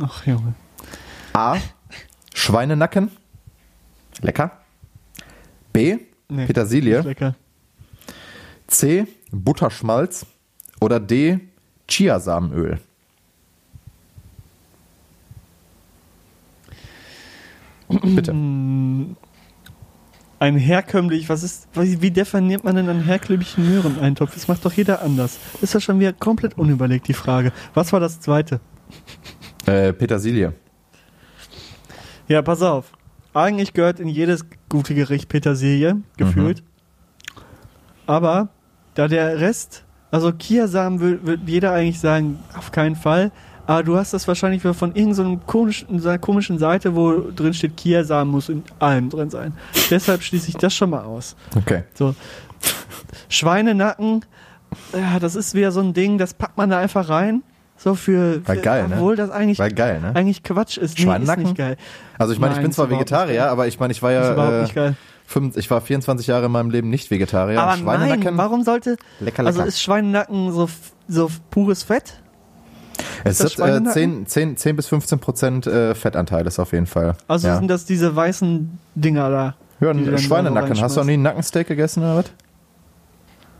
Ach 0.00 0.26
Junge. 0.26 0.54
A. 1.32 1.56
Schweinenacken. 2.34 3.10
Lecker. 4.20 4.52
B. 5.72 5.98
Nee, 6.28 6.46
Petersilie. 6.46 7.00
Lecker. 7.00 7.34
C. 8.66 9.06
Butterschmalz 9.30 10.26
oder 10.80 11.00
D. 11.00 11.40
Chiasamenöl? 11.88 12.80
Bitte. 17.88 18.32
Ein 20.40 20.56
herkömmlich, 20.56 21.28
was 21.28 21.42
ist, 21.42 21.68
wie 21.74 22.10
definiert 22.12 22.62
man 22.62 22.76
denn 22.76 22.88
einen 22.88 23.02
herkömmlichen 23.02 23.68
Möhreneintopf? 23.68 24.34
Das 24.34 24.46
macht 24.46 24.64
doch 24.64 24.72
jeder 24.72 25.02
anders. 25.02 25.38
Ist 25.60 25.74
ja 25.74 25.80
schon 25.80 25.98
wieder 25.98 26.12
komplett 26.12 26.56
unüberlegt, 26.56 27.08
die 27.08 27.14
Frage. 27.14 27.52
Was 27.74 27.92
war 27.92 27.98
das 27.98 28.20
zweite? 28.20 28.60
Äh, 29.66 29.92
Petersilie. 29.92 30.52
Ja, 32.28 32.42
pass 32.42 32.62
auf. 32.62 32.92
Eigentlich 33.34 33.72
gehört 33.72 34.00
in 34.00 34.08
jedes 34.08 34.44
gute 34.68 34.94
Gericht 34.94 35.28
Petersilie, 35.28 36.02
gefühlt. 36.16 36.62
Aber 38.06 38.48
da 38.94 39.08
der 39.08 39.40
Rest, 39.40 39.84
also 40.10 40.32
Kiasamen 40.32 41.00
will 41.00 41.38
jeder 41.46 41.72
eigentlich 41.72 42.00
sagen, 42.00 42.38
auf 42.56 42.72
keinen 42.72 42.96
Fall. 42.96 43.32
Aber 43.68 43.82
du 43.82 43.98
hast 43.98 44.14
das 44.14 44.26
wahrscheinlich 44.26 44.62
von 44.62 44.94
irgendeiner 44.94 45.36
komischen, 45.46 46.00
so 46.00 46.16
komischen 46.16 46.58
Seite, 46.58 46.96
wo 46.96 47.20
drin 47.36 47.52
steht, 47.52 47.76
Kiasamen 47.76 48.32
muss 48.32 48.48
in 48.48 48.62
allem 48.78 49.10
drin 49.10 49.28
sein. 49.28 49.52
Deshalb 49.90 50.22
schließe 50.22 50.48
ich 50.48 50.56
das 50.56 50.74
schon 50.74 50.88
mal 50.88 51.02
aus. 51.02 51.36
Okay. 51.54 51.82
So. 51.92 52.14
Schweinenacken, 53.28 54.24
ja, 54.94 55.18
das 55.18 55.34
ist 55.36 55.52
wieder 55.52 55.70
so 55.70 55.80
ein 55.80 55.92
Ding, 55.92 56.16
das 56.16 56.32
packt 56.32 56.56
man 56.56 56.70
da 56.70 56.78
einfach 56.78 57.10
rein. 57.10 57.42
So 57.76 57.94
für, 57.94 58.40
War 58.48 58.54
für 58.54 58.60
geil, 58.62 58.88
ne? 58.88 58.94
obwohl 58.96 59.16
das 59.16 59.28
eigentlich, 59.28 59.58
War 59.58 59.68
geil, 59.68 60.00
ne? 60.00 60.12
eigentlich 60.16 60.42
Quatsch 60.42 60.78
ist. 60.78 60.80
Nee, 60.80 60.86
ist 60.86 61.00
Schweinenacken? 61.02 61.44
nicht 61.44 61.56
geil. 61.56 61.76
Also 62.16 62.32
ich 62.32 62.38
meine, 62.38 62.54
ich 62.54 62.60
bin 62.60 62.70
ist 62.70 62.76
zwar 62.76 62.88
Vegetarier, 62.88 63.50
aber 63.50 63.66
ich 63.66 63.78
meine, 63.78 63.92
ich 63.92 64.02
war 64.02 64.12
ist 64.12 64.30
überhaupt 64.30 64.52
ja 64.52 64.62
nicht 64.62 64.72
äh, 64.72 64.74
geil. 64.74 64.96
fünf, 65.26 65.58
ich 65.58 65.70
war 65.70 65.82
24 65.82 66.26
Jahre 66.26 66.46
in 66.46 66.52
meinem 66.52 66.70
Leben 66.70 66.88
nicht 66.88 67.10
Vegetarier. 67.10 67.60
Aber 67.60 67.76
Schweinenacken, 67.76 68.24
nein, 68.24 68.38
warum 68.38 68.64
sollte, 68.64 68.96
lecker, 69.20 69.44
also 69.44 69.58
lecker. 69.58 69.68
ist 69.68 69.82
Schweinenacken 69.82 70.52
so, 70.52 70.70
so 71.06 71.30
pures 71.50 71.82
Fett? 71.82 72.14
Es 73.24 73.38
das 73.38 73.40
ist 73.40 73.52
äh, 73.52 73.54
Schweinenacken? 73.56 74.26
10, 74.26 74.26
10, 74.26 74.56
10 74.56 74.76
bis 74.76 74.88
15 74.88 75.18
Prozent 75.18 75.66
äh, 75.66 75.94
Fettanteil 75.94 76.46
ist 76.46 76.58
auf 76.58 76.72
jeden 76.72 76.86
Fall. 76.86 77.14
Also 77.26 77.48
ja. 77.48 77.56
sind 77.56 77.68
das 77.68 77.84
diese 77.84 78.14
weißen 78.14 78.78
Dinger 78.94 79.30
da? 79.30 79.54
ja, 79.80 79.90
ein 79.90 80.18
Schweinenacken. 80.18 80.80
Hast 80.80 80.96
du 80.96 81.00
noch 81.00 81.06
nie 81.06 81.14
ein 81.14 81.22
Nackensteak 81.22 81.68
gegessen 81.68 82.02
oder 82.02 82.16
was? 82.16 82.24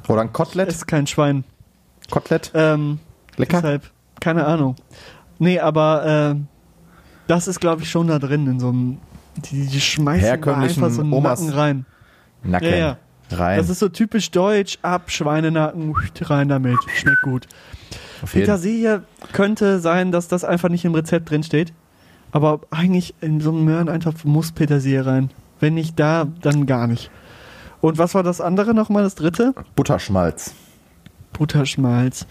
Oder 0.09 0.23
ein 0.23 0.29
Das 0.29 0.33
Kotelett? 0.33 0.69
ist 0.69 0.87
kein 0.87 1.07
Schwein. 1.07 1.45
Kotelett? 2.11 2.51
Ähm, 2.55 2.99
Lecker? 3.37 3.59
deshalb, 3.59 3.91
keine 4.21 4.47
Ahnung. 4.47 4.77
Nee, 5.39 5.61
aber 5.61 6.35
äh, 6.35 6.41
das 7.27 7.47
ist, 7.47 7.61
glaube 7.61 7.83
ich, 7.83 7.91
schon 7.91 8.09
da 8.09 8.19
drin 8.19 8.47
in 8.47 8.59
so 8.61 8.69
einem. 8.71 8.99
Die, 9.37 9.67
die 9.67 9.81
schmeißen 9.81 10.23
da 10.23 10.27
Herkömmlichen 10.29 10.83
einfach 10.83 10.97
so 10.97 11.03
einen 11.03 11.13
Omas- 11.13 11.41
Nacken 11.41 11.55
rein. 11.59 11.87
Nacken. 12.43 12.69
Ja, 12.71 12.77
ja. 12.77 12.97
Rein. 13.31 13.59
Das 13.59 13.69
ist 13.69 13.79
so 13.79 13.89
typisch 13.89 14.31
deutsch, 14.31 14.79
ab, 14.83 15.11
Schweinenacken, 15.11 15.95
rein 16.23 16.49
damit. 16.49 16.79
Schmeckt 16.97 17.23
gut. 17.23 17.47
Petersilie 18.27 19.03
könnte 19.33 19.81
sein, 19.81 20.13
dass 20.13 20.29
das 20.29 20.45
einfach 20.45 20.69
nicht 20.69 20.85
im 20.85 20.95
Rezept 20.95 21.31
drin 21.31 21.43
steht. 21.43 21.73
Aber 22.31 22.61
eigentlich 22.71 23.15
in 23.21 23.41
so 23.41 23.51
einem 23.51 23.65
Möhreneintopf 23.65 24.25
muss 24.25 24.53
Petersilie 24.53 25.05
rein. 25.05 25.31
Wenn 25.61 25.75
nicht 25.75 25.99
da, 25.99 26.27
dann 26.43 26.67
gar 26.67 26.87
nicht. 26.87 27.11
Und 27.81 27.99
was 27.99 28.15
war 28.15 28.23
das 28.23 28.41
andere 28.41 28.75
nochmal, 28.75 29.03
das 29.03 29.15
dritte? 29.15 29.55
Butterschmalz. 29.77 30.55
Butterschmalz. 31.33 32.27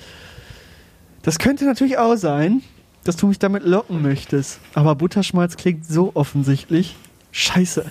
Das 1.24 1.40
könnte 1.40 1.66
natürlich 1.66 1.98
auch 1.98 2.16
sein, 2.16 2.62
dass 3.04 3.16
du 3.16 3.28
mich 3.28 3.40
damit 3.40 3.64
locken 3.64 4.02
möchtest. 4.02 4.60
Aber 4.74 4.96
Butterschmalz 4.96 5.56
klingt 5.58 5.86
so 5.86 6.12
offensichtlich. 6.14 6.96
Scheiße. 7.32 7.86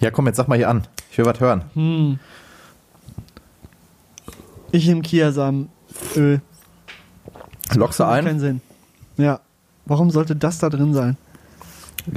Ja, 0.00 0.10
komm, 0.10 0.26
jetzt 0.26 0.36
sag 0.36 0.48
mal 0.48 0.56
hier 0.56 0.68
an. 0.68 0.86
Ich 1.10 1.18
will 1.18 1.24
was 1.24 1.40
hören. 1.40 1.64
Hm. 1.74 2.18
Ich 4.70 4.86
nehme 4.86 5.02
Kiasamenöl. 5.02 6.42
Lockst 7.74 8.00
du 8.00 8.04
ein? 8.04 8.24
Keinen 8.24 8.40
Sinn. 8.40 8.60
Ja. 9.16 9.40
Warum 9.84 10.10
sollte 10.10 10.36
das 10.36 10.58
da 10.58 10.68
drin 10.68 10.94
sein? 10.94 11.16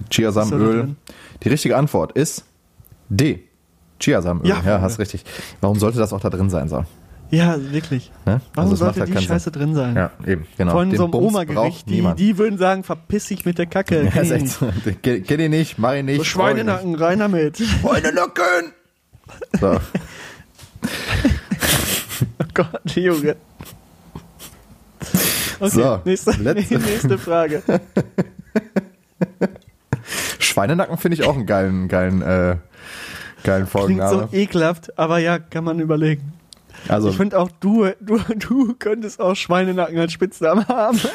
Drin? 0.10 0.96
Die 1.44 1.50
richtige 1.50 1.78
Antwort 1.78 2.14
ist 2.14 2.46
D. 3.10 3.44
Chiasamenöl. 4.00 4.48
Ja, 4.50 4.62
Ja, 4.66 4.82
hast 4.82 5.00
richtig. 5.00 5.24
Warum 5.60 5.78
sollte 5.80 5.98
das 6.00 6.14
auch 6.14 6.20
da 6.20 6.30
drin 6.30 6.50
sein 6.50 6.70
soll? 6.70 6.86
Ja, 7.30 7.56
wirklich. 7.72 8.12
Ne? 8.26 8.42
Warum 8.56 8.74
es 8.74 8.80
sollte 8.80 9.06
die 9.06 9.18
Scheiße 9.18 9.52
drin 9.52 9.74
sein? 9.74 9.96
Ja, 9.96 10.12
eben, 10.28 10.46
genau. 10.58 10.74
Von 10.74 10.90
Den 10.90 10.98
so 10.98 11.06
einem 11.06 11.14
Oma-Gericht, 11.14 11.90
die, 11.90 12.06
die 12.18 12.38
würden 12.38 12.58
sagen, 12.60 12.84
verpiss 12.84 13.28
dich 13.28 13.46
mit 13.46 13.58
der 13.58 13.68
Kacke. 13.68 14.04
ja, 14.04 14.12
Kenn 14.12 14.44
ich 15.06 15.24
kenn 15.26 15.40
ich 15.40 15.50
nicht, 15.50 15.80
mach 15.80 15.94
ich 15.94 16.04
nicht. 16.04 16.18
So 16.18 16.24
Schweinenacken, 16.26 16.96
rein 16.96 17.20
damit. 17.20 17.58
Schweinenacken! 17.58 18.74
So. 19.60 19.78
Oh 22.40 22.46
Gott, 22.54 22.96
Junge. 22.96 23.36
Okay, 25.62 25.70
So, 25.70 26.02
nächste, 26.06 26.32
letzte- 26.42 26.80
nächste 26.80 27.18
Frage. 27.18 27.62
Schweinenacken 30.40 30.98
finde 30.98 31.16
ich 31.16 31.24
auch 31.28 31.36
einen 31.36 31.46
geilen, 31.46 31.88
geilen, 31.88 32.22
äh, 32.22 32.58
geilen 33.44 33.66
Klingt 33.66 33.70
Folgenname. 33.70 34.28
so 34.32 34.36
ekelhaft, 34.38 34.98
aber 35.00 35.20
ja, 35.20 35.40
kann 35.40 35.64
man 35.64 35.80
überlegen. 35.80 36.34
also, 36.90 37.10
Ich 37.10 37.18
finde 37.18 37.38
auch, 37.40 37.50
du, 37.60 37.88
du, 38.02 38.20
du 38.36 38.74
könntest 38.78 39.22
auch 39.22 39.36
Schweinenacken 39.36 39.98
als 40.00 40.12
Spitznamen 40.12 40.68
haben. 40.68 41.00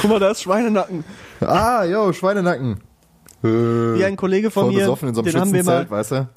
Guck 0.00 0.10
mal, 0.10 0.20
da 0.20 0.30
ist 0.30 0.42
Schweinenacken. 0.42 1.04
ah, 1.40 1.84
yo, 1.84 2.12
Schweinenacken. 2.12 2.80
Äh, 3.42 3.46
Wie 3.48 4.04
ein 4.04 4.16
Kollege 4.16 4.50
von 4.50 4.64
voll 4.64 4.72
mir, 4.72 4.80
besoffen 4.80 5.08
in 5.10 5.14
so 5.14 5.22
einem 5.22 5.32
den 5.32 5.40
haben 5.40 5.52
wir 5.52 5.64
mal, 5.64 5.90
weißt 5.90 6.10
du? 6.12 6.28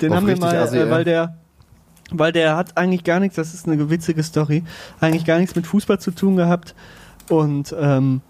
den 0.00 0.14
haben 0.14 0.26
wir 0.26 0.36
mal, 0.38 0.56
Assi, 0.56 0.78
äh, 0.78 0.90
weil 0.90 1.04
der, 1.04 1.36
weil 2.12 2.32
der 2.32 2.56
hat 2.56 2.76
eigentlich 2.76 3.04
gar 3.04 3.20
nichts, 3.20 3.36
das 3.36 3.54
ist 3.54 3.66
eine 3.68 3.90
witzige 3.90 4.22
Story, 4.22 4.64
eigentlich 5.00 5.24
gar 5.24 5.38
nichts 5.38 5.54
mit 5.54 5.66
Fußball 5.66 5.98
zu 6.00 6.10
tun 6.10 6.36
gehabt 6.36 6.74
und 7.28 7.74
ähm, 7.78 8.20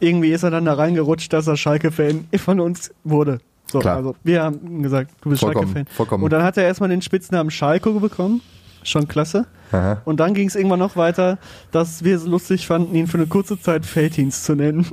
irgendwie 0.00 0.30
ist 0.30 0.42
er 0.42 0.50
dann 0.50 0.64
da 0.64 0.74
reingerutscht, 0.74 1.32
dass 1.32 1.46
er 1.46 1.56
Schalke-Fan 1.56 2.28
von 2.36 2.60
uns 2.60 2.92
wurde. 3.04 3.40
So, 3.70 3.78
Klar. 3.78 3.96
also 3.96 4.16
wir 4.24 4.42
haben 4.42 4.82
gesagt, 4.82 5.12
du 5.20 5.30
bist 5.30 5.42
Schalke-Fan. 5.42 5.86
vollkommen. 5.86 6.24
Und 6.24 6.32
dann 6.32 6.42
hat 6.42 6.56
er 6.56 6.64
erstmal 6.64 6.88
den 6.88 7.02
Spitznamen 7.02 7.50
Schalko 7.50 8.00
bekommen. 8.00 8.40
Schon 8.82 9.06
klasse. 9.08 9.46
Aha. 9.72 10.00
Und 10.06 10.20
dann 10.20 10.32
ging 10.32 10.48
es 10.48 10.56
irgendwann 10.56 10.78
noch 10.78 10.96
weiter, 10.96 11.38
dass 11.70 12.02
wir 12.02 12.16
es 12.16 12.24
lustig 12.24 12.66
fanden, 12.66 12.94
ihn 12.94 13.06
für 13.06 13.18
eine 13.18 13.26
kurze 13.26 13.60
Zeit 13.60 13.84
Felddienst 13.84 14.44
zu 14.44 14.54
nennen. 14.54 14.86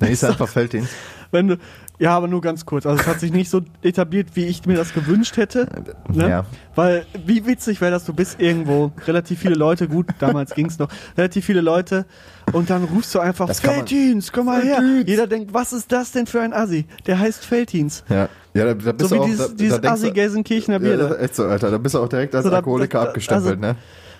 Dann 0.00 0.10
ist 0.10 0.24
er 0.24 0.30
einfach 0.32 0.48
Felddienst. 0.48 0.90
Wenn 1.30 1.48
du, 1.48 1.56
ja, 1.98 2.16
aber 2.16 2.28
nur 2.28 2.40
ganz 2.40 2.64
kurz. 2.64 2.86
Also 2.86 3.00
es 3.00 3.06
hat 3.06 3.20
sich 3.20 3.32
nicht 3.32 3.50
so 3.50 3.60
etabliert, 3.82 4.28
wie 4.34 4.46
ich 4.46 4.64
mir 4.66 4.76
das 4.76 4.94
gewünscht 4.94 5.36
hätte. 5.36 5.68
Ne? 6.12 6.28
Ja. 6.28 6.46
Weil, 6.74 7.04
wie 7.26 7.44
witzig 7.46 7.80
wäre 7.80 7.90
das, 7.90 8.04
du 8.04 8.14
bist 8.14 8.40
irgendwo, 8.40 8.92
relativ 9.06 9.40
viele 9.40 9.54
Leute, 9.54 9.88
gut, 9.88 10.06
damals 10.20 10.54
ging 10.54 10.66
es 10.66 10.78
noch, 10.78 10.88
relativ 11.16 11.44
viele 11.44 11.60
Leute 11.60 12.06
und 12.52 12.70
dann 12.70 12.84
rufst 12.84 13.14
du 13.14 13.18
einfach, 13.18 13.52
Felddienst, 13.52 14.32
komm 14.32 14.46
mal 14.46 14.62
her. 14.62 14.80
Jeder 15.04 15.26
denkt, 15.26 15.52
was 15.52 15.72
ist 15.72 15.90
das 15.92 16.12
denn 16.12 16.26
für 16.26 16.40
ein 16.40 16.52
Assi? 16.52 16.86
Der 17.06 17.18
heißt 17.18 17.44
Felddienst. 17.44 18.04
Ja, 18.08 18.28
ja 18.54 18.64
da, 18.64 18.74
da 18.74 18.92
bist 18.92 19.10
So 19.10 19.16
du 19.16 19.20
wie 19.20 19.24
auch, 19.24 19.26
dieses, 19.26 19.48
da, 19.48 19.54
dieses 19.54 19.74
da 19.80 19.88
du- 19.88 19.88
Assi-Gelsenkirchener 19.94 20.78
Bier. 20.78 20.96
Ja, 20.96 21.08
da. 21.08 21.14
echt 21.16 21.34
so, 21.34 21.44
Alter. 21.44 21.70
Da 21.70 21.78
bist 21.78 21.94
du 21.94 21.98
auch 21.98 22.08
direkt 22.08 22.34
als 22.34 22.44
So, 22.44 22.50
da- 22.50 22.56
Alkoholiker 22.56 23.00
abgestempelt, 23.02 23.46
also- 23.56 23.60
ne? 23.60 23.76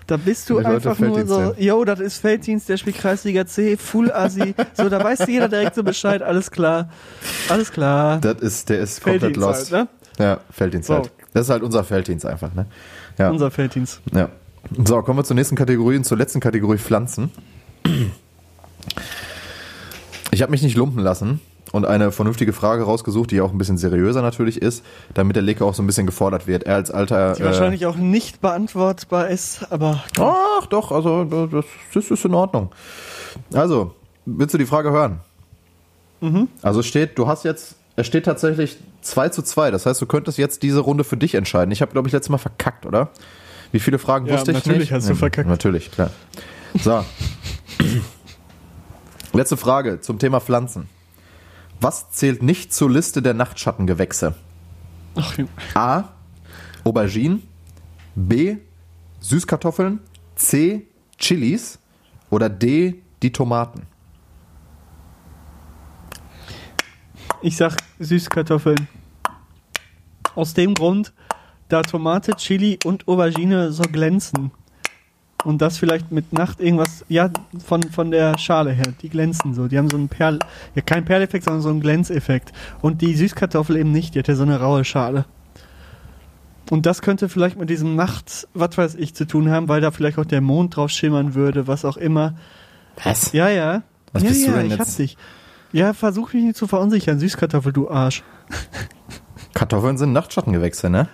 Da 0.09 0.17
bist 0.17 0.49
du 0.49 0.57
einfach 0.59 0.99
nur 0.99 1.27
so, 1.27 1.55
yo, 1.59 1.85
das 1.85 2.01
ist 2.01 2.17
Felddienst, 2.17 2.67
der 2.69 2.79
spielt 2.79 2.97
Kreisliga 2.97 3.45
C, 3.47 3.77
Full 3.77 4.11
Assi. 4.11 4.55
so, 4.75 4.89
da 4.89 5.05
weiß 5.05 5.27
jeder 5.29 5.49
direkt 5.49 5.75
so 5.75 5.83
Bescheid, 5.83 6.23
alles 6.23 6.51
klar. 6.51 6.89
Alles 7.51 7.71
klar. 7.71 8.19
Das 8.21 8.41
ist, 8.41 8.71
der 8.71 8.81
ist 8.81 9.03
komplett 9.03 9.21
Felddienst 9.37 9.47
lost. 9.47 9.73
halt, 9.73 9.89
ne? 10.19 10.25
Ja, 10.25 10.41
Felddienst 10.51 10.87
So. 10.89 10.95
halt. 10.95 11.11
Das 11.35 11.43
ist 11.47 11.51
halt 11.51 11.63
unser 11.63 11.85
Felddienst 11.85 12.25
einfach, 12.25 12.55
ne? 12.55 12.65
Ja. 13.19 13.29
Unser 13.31 13.51
Felddienst. 13.51 14.01
ja. 14.15 14.31
So, 14.85 15.01
kommen 15.03 15.19
wir 15.19 15.25
zur 15.25 15.37
nächsten 15.37 15.57
Kategorie 15.57 15.97
und 15.97 16.05
zur 16.05 16.17
letzten 16.19 16.41
Kategorie 16.41 16.79
Pflanzen. 16.79 17.31
Ich 20.31 20.43
habe 20.43 20.51
mich 20.51 20.63
nicht 20.63 20.77
lumpen 20.77 21.03
lassen 21.03 21.41
und 21.73 21.85
eine 21.87 22.13
vernünftige 22.13 22.53
Frage 22.53 22.85
rausgesucht, 22.85 23.31
die 23.31 23.41
auch 23.41 23.53
ein 23.53 23.59
bisschen 23.59 23.77
seriöser 23.79 24.23
natürlich 24.23 24.61
ist, 24.63 24.85
damit 25.15 25.37
der 25.37 25.43
Leke 25.43 25.65
auch 25.65 25.75
so 25.75 25.83
ein 25.83 25.87
bisschen 25.87 26.07
gefordert 26.07 26.47
wird. 26.47 26.65
Er 26.65 26.77
als 26.77 26.91
alter. 26.91 27.35
Die 27.35 27.45
wahrscheinlich 27.45 27.87
auch 27.87 27.97
nicht 27.97 28.41
beantwortbar 28.41 29.29
ist, 29.29 29.71
aber 29.71 30.03
Ach, 30.19 30.67
doch, 30.67 30.93
also 30.93 31.25
das, 31.47 31.65
das 31.93 32.11
ist 32.11 32.25
in 32.25 32.35
Ordnung. 32.35 32.71
Also, 33.53 33.95
willst 34.27 34.55
du 34.55 34.59
die 34.59 34.67
Frage 34.67 34.91
hören? 34.91 35.21
Mhm. 36.21 36.49
Also 36.63 36.81
es 36.81 36.87
steht, 36.87 37.19
du 37.19 37.27
hast 37.29 37.45
jetzt, 37.45 37.77
es 37.97 38.07
steht 38.07 38.25
tatsächlich 38.25 38.79
2 39.03 39.29
zu 39.29 39.43
2. 39.43 39.71
Das 39.71 39.87
heißt, 39.87 40.01
du 40.01 40.07
könntest 40.07 40.39
jetzt 40.39 40.63
diese 40.63 40.81
Runde 40.81 41.05
für 41.05 41.17
dich 41.17 41.35
entscheiden. 41.35 41.71
Ich 41.71 41.81
habe, 41.83 41.93
glaube 41.93 42.09
ich, 42.09 42.13
letztes 42.13 42.31
Mal 42.31 42.39
verkackt, 42.39 42.87
oder? 42.87 43.11
Wie 43.71 43.81
viele 43.81 43.99
Fragen 43.99 44.27
Ja, 44.27 44.35
wusste 44.35 44.51
ich 44.53 44.57
natürlich 44.57 44.81
nicht? 44.81 44.93
hast 44.93 45.09
du 45.09 45.15
verkackt. 45.15 45.49
Natürlich, 45.49 45.91
klar. 45.91 46.11
So. 46.83 47.05
Letzte 49.33 49.57
Frage 49.57 50.01
zum 50.01 50.19
Thema 50.19 50.41
Pflanzen. 50.41 50.89
Was 51.81 52.11
zählt 52.11 52.43
nicht 52.43 52.73
zur 52.73 52.91
Liste 52.91 53.23
der 53.23 53.35
Nachtschattengewächse? 53.35 54.35
ach, 55.17 55.39
A. 55.75 56.05
Aubergine. 56.85 57.41
B. 58.15 58.57
Süßkartoffeln. 59.21 60.01
C. 60.35 60.87
Chilis. 61.19 61.79
Oder 62.31 62.49
D. 62.49 63.03
Die 63.23 63.33
Tomaten. 63.33 63.87
ich 67.43 67.57
sag 67.57 67.77
Süßkartoffeln. 67.99 68.89
Aus 70.35 70.55
dem 70.55 70.75
Grund, 70.75 71.13
da 71.69 71.83
Tomate, 71.83 72.33
Chili 72.37 72.79
und 72.85 73.09
Aubergine 73.09 73.73
so 73.73 73.83
glänzen. 73.83 74.51
Und 75.45 75.63
das 75.63 75.79
vielleicht 75.79 76.11
mit 76.11 76.33
Nacht 76.33 76.61
irgendwas, 76.61 77.05
ja, 77.09 77.31
von, 77.65 77.83
von 77.85 78.11
der 78.11 78.37
Schale 78.39 78.73
her. 78.73 78.93
Die 79.03 79.09
glänzen 79.09 79.55
so. 79.55 79.69
Die 79.69 79.79
haben 79.79 79.89
so 79.89 79.97
einen 79.97 80.09
Perl, 80.09 80.41
ja, 80.75 80.83
kein 80.83 81.05
Perleffekt, 81.05 81.45
sondern 81.45 81.63
so 81.63 81.69
einen 81.69 81.81
Glänzeffekt. 81.81 82.53
Und 82.81 83.03
die 83.03 83.15
Süßkartoffel 83.15 83.77
eben 83.77 83.93
nicht. 83.93 84.15
Die 84.15 84.19
hat 84.19 84.29
ja 84.29 84.35
so 84.35 84.43
eine 84.43 84.61
raue 84.61 84.85
Schale. 84.85 85.27
Und 86.71 86.87
das 86.87 87.03
könnte 87.03 87.29
vielleicht 87.29 87.59
mit 87.59 87.71
diesem 87.71 87.95
Nacht, 87.95 88.49
was 88.53 88.77
weiß 88.77 88.95
ich, 88.97 89.15
zu 89.15 89.27
tun 89.27 89.51
haben, 89.51 89.69
weil 89.69 89.81
da 89.81 89.91
vielleicht 89.91 90.19
auch 90.19 90.25
der 90.25 90.41
Mond 90.41 90.77
drauf 90.77 90.91
schimmern 90.91 91.35
würde, 91.35 91.67
was 91.67 91.85
auch 91.85 91.97
immer. 91.97 92.35
Was? 93.03 93.33
Ja, 93.33 93.49
ja. 93.49 93.83
Was 94.13 94.23
ja, 94.23 94.29
bist 94.29 94.47
du 94.47 94.51
ja, 94.51 94.57
denn 94.57 94.67
ich 94.67 94.73
jetzt? 94.73 94.81
hab 94.81 94.97
dich. 94.97 95.17
Ja, 95.73 95.93
versuch 95.93 96.33
mich 96.33 96.45
nicht 96.45 96.57
zu 96.57 96.67
verunsichern. 96.67 97.19
Süßkartoffel, 97.19 97.73
du 97.73 97.91
Arsch. 97.91 98.23
Kartoffeln 99.55 99.99
sind 99.99 100.13
Nachtschattengewächse, 100.13 100.91
ne? 100.91 101.09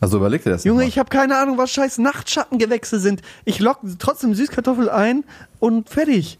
Also 0.00 0.18
überleg 0.18 0.44
dir 0.44 0.50
das 0.50 0.64
Junge, 0.64 0.84
ich 0.84 0.98
habe 0.98 1.08
keine 1.10 1.36
Ahnung, 1.38 1.58
was 1.58 1.70
scheiß 1.70 1.98
Nachtschattengewächse 1.98 3.00
sind. 3.00 3.22
Ich 3.44 3.58
lock 3.58 3.80
trotzdem 3.98 4.34
Süßkartoffel 4.34 4.88
ein 4.90 5.24
und 5.58 5.88
fertig. 5.88 6.38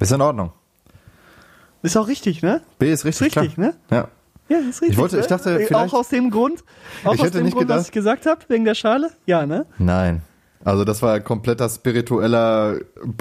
Ist 0.00 0.12
in 0.12 0.20
Ordnung. 0.20 0.52
Ist 1.82 1.96
auch 1.96 2.08
richtig, 2.08 2.42
ne? 2.42 2.62
B 2.78 2.90
ist 2.92 3.04
richtig, 3.04 3.26
Ist 3.28 3.36
richtig, 3.36 3.54
klar. 3.54 3.68
ne? 3.68 3.74
Ja. 3.90 4.08
Ja, 4.48 4.58
ist 4.58 4.80
richtig. 4.82 4.90
Ich 4.90 4.96
wollte- 4.98 5.16
ne? 5.16 5.22
ich 5.22 5.26
dachte, 5.26 5.50
Äh, 5.60 5.66
vielleicht- 5.66 5.92
Auch 5.92 5.98
aus 5.98 6.08
dem 6.08 6.30
Grund, 6.30 6.62
auch 7.04 7.14
Ich 7.14 7.20
aus 7.20 7.26
hätte 7.26 7.38
dem 7.38 7.44
nicht 7.44 7.54
Grund, 7.54 7.66
gedacht- 7.66 7.80
was 7.80 7.86
ich 7.86 7.92
gesagt 7.92 8.26
habe, 8.26 8.40
wegen 8.48 8.64
der 8.64 8.74
Schale? 8.74 9.10
Ja, 9.26 9.44
ne? 9.46 9.66
Nein. 9.78 10.22
Also 10.64 10.84
das 10.84 11.02
war 11.02 11.20
kompletter 11.20 11.68
spiritueller 11.68 12.78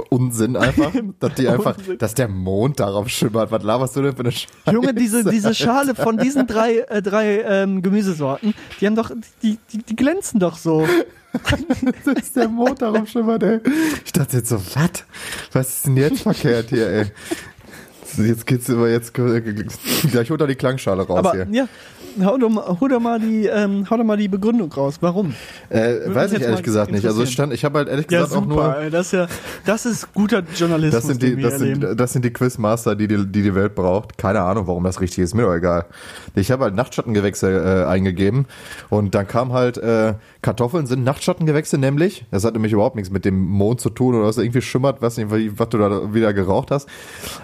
Unsinn 0.10 0.56
einfach, 0.56 0.94
dass 1.20 1.34
die 1.36 1.48
einfach, 1.48 1.76
dass 1.98 2.14
der 2.16 2.30
Mond 2.30 2.80
darauf 2.80 3.10
schimmert. 3.10 3.52
Was 3.52 3.64
laberst 3.64 3.96
du 3.96 4.02
denn 4.02 4.16
für 4.16 4.22
eine 4.22 4.32
Scheiße? 4.32 4.72
Junge, 4.72 4.94
diese, 4.94 5.24
diese 5.30 5.54
Schale 5.54 5.94
von 5.94 6.18
diesen 6.18 6.48
drei, 6.48 6.78
äh, 6.90 7.02
drei 7.02 7.42
ähm, 7.42 7.82
Gemüsesorten, 7.82 8.54
die 8.80 8.88
haben 8.88 8.96
doch, 8.96 9.12
die, 9.42 9.58
die, 9.72 9.80
die 9.80 9.96
glänzen 9.96 10.40
doch 10.40 10.58
so. 10.58 10.88
dass 12.06 12.32
der 12.34 12.48
Mond 12.48 12.82
darauf 12.82 13.10
schimmert, 13.10 13.42
ey. 13.42 13.60
Ich 14.06 14.12
dachte 14.12 14.38
jetzt 14.38 14.50
so, 14.50 14.58
was? 14.76 14.92
Was 15.52 15.68
ist 15.70 15.88
denn 15.88 15.98
jetzt 15.98 16.22
verkehrt 16.22 16.70
hier, 16.70 16.88
ey? 16.88 17.06
Jetzt 18.18 18.46
geht's 18.46 18.70
über 18.70 18.90
jetzt 18.90 19.14
gleich 19.14 20.32
unter 20.32 20.46
die 20.46 20.54
Klangschale 20.54 21.02
raus 21.02 21.18
Aber 21.18 21.32
hier. 21.34 21.48
ja, 21.50 21.68
hau 22.24 22.38
doch, 22.38 22.50
mal- 22.50 22.78
hau 22.80 22.88
doch 22.88 23.00
mal 23.00 23.20
die, 23.20 23.46
ähm, 23.48 23.86
hau 23.90 23.98
doch 23.98 24.04
mal 24.04 24.18
die 24.18 24.28
Begründung 24.28 24.72
raus. 24.72 24.98
Warum? 25.02 25.34
Äh, 25.70 25.96
weiß 26.08 26.34
ich 26.34 26.42
ehrlich 26.42 26.64
gesagt 26.64 26.92
nicht. 26.92 27.06
Also 27.06 27.20
interessieren. 27.22 27.34
stand, 27.34 27.54
ich 27.54 27.64
habe 27.66 27.80
halt 27.80 27.90
ehrlich 27.90 28.06
Ja, 28.10 28.20
gesagt 28.24 28.38
auch 28.38 28.44
super, 28.44 28.56
nur 28.56 28.78
ey, 28.78 28.90
das 28.90 29.08
ist 29.08 29.12
ja, 29.14 29.28
das 29.66 29.86
ist 29.86 30.14
guter 30.14 30.44
Journalismus, 30.56 31.02
Das 31.02 31.08
sind 31.10 31.22
die, 31.24 31.42
das 31.42 31.60
sind, 31.60 32.00
das 32.00 32.14
sind 32.14 32.26
die 32.26 32.32
Quizmaster, 32.34 32.96
die 32.96 33.08
die, 33.08 33.26
die 33.26 33.42
die 33.44 33.56
Welt 33.56 33.76
braucht. 33.76 34.18
Keine 34.18 34.42
Ahnung, 34.42 34.68
warum 34.68 34.84
das 34.84 35.00
richtig 35.02 35.20
ist, 35.24 35.34
mir 35.34 35.44
doch 35.44 35.54
egal. 35.56 35.86
Ich 36.36 36.52
habe 36.52 36.66
halt 36.66 36.76
Nachtschattengewächse 36.76 37.84
äh, 37.86 37.90
eingegeben 37.90 38.46
und 38.90 39.16
dann 39.16 39.28
kam 39.28 39.54
halt, 39.54 39.78
äh, 39.78 40.14
Kartoffeln 40.44 40.86
sind 40.86 41.04
Nachtschattengewächse 41.04 41.80
nämlich. 41.80 42.26
Das 42.30 42.46
hat 42.46 42.54
nämlich 42.54 42.74
überhaupt 42.74 42.96
nichts 42.96 43.10
mit 43.10 43.26
dem 43.26 43.40
Mond 43.40 43.82
zu 43.82 43.90
tun 43.90 44.14
oder 44.14 44.26
was 44.28 44.38
irgendwie 44.38 44.62
schimmert, 44.62 45.02
was, 45.02 45.18
was 45.18 45.70
du 45.70 45.78
da 45.78 46.14
wieder 46.14 46.34
geraucht 46.34 46.70
hast. 46.70 46.88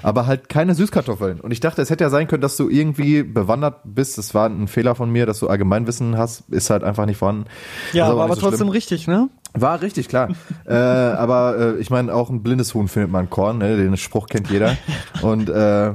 Aber 0.03 0.27
halt 0.27 0.49
keine 0.49 0.75
Süßkartoffeln. 0.75 1.39
Und 1.39 1.51
ich 1.51 1.61
dachte, 1.61 1.81
es 1.81 1.89
hätte 1.89 2.03
ja 2.03 2.09
sein 2.09 2.27
können, 2.27 2.41
dass 2.41 2.57
du 2.57 2.69
irgendwie 2.69 3.23
bewandert 3.23 3.77
bist. 3.85 4.17
Das 4.17 4.35
war 4.35 4.47
ein 4.47 4.67
Fehler 4.67 4.93
von 4.93 5.09
mir, 5.09 5.25
dass 5.25 5.39
du 5.39 5.47
Allgemeinwissen 5.47 6.17
hast. 6.17 6.43
Ist 6.49 6.69
halt 6.69 6.83
einfach 6.83 7.05
nicht 7.05 7.17
vorhanden. 7.17 7.45
ja, 7.93 8.05
aber, 8.05 8.23
aber 8.23 8.35
so 8.35 8.41
schlimm. 8.41 8.51
trotzdem 8.51 8.69
richtig, 8.69 9.07
ne? 9.07 9.29
War 9.53 9.81
richtig, 9.81 10.09
klar. 10.09 10.29
äh, 10.65 10.73
aber 10.73 11.57
äh, 11.57 11.79
ich 11.79 11.89
meine, 11.89 12.13
auch 12.13 12.29
ein 12.29 12.43
blindes 12.43 12.73
Huhn 12.75 12.87
findet 12.87 13.11
man 13.11 13.29
Korn, 13.29 13.59
ne? 13.59 13.77
den 13.77 13.97
Spruch 13.97 14.27
kennt 14.27 14.51
jeder. 14.51 14.77
Und 15.21 15.49
äh, 15.49 15.93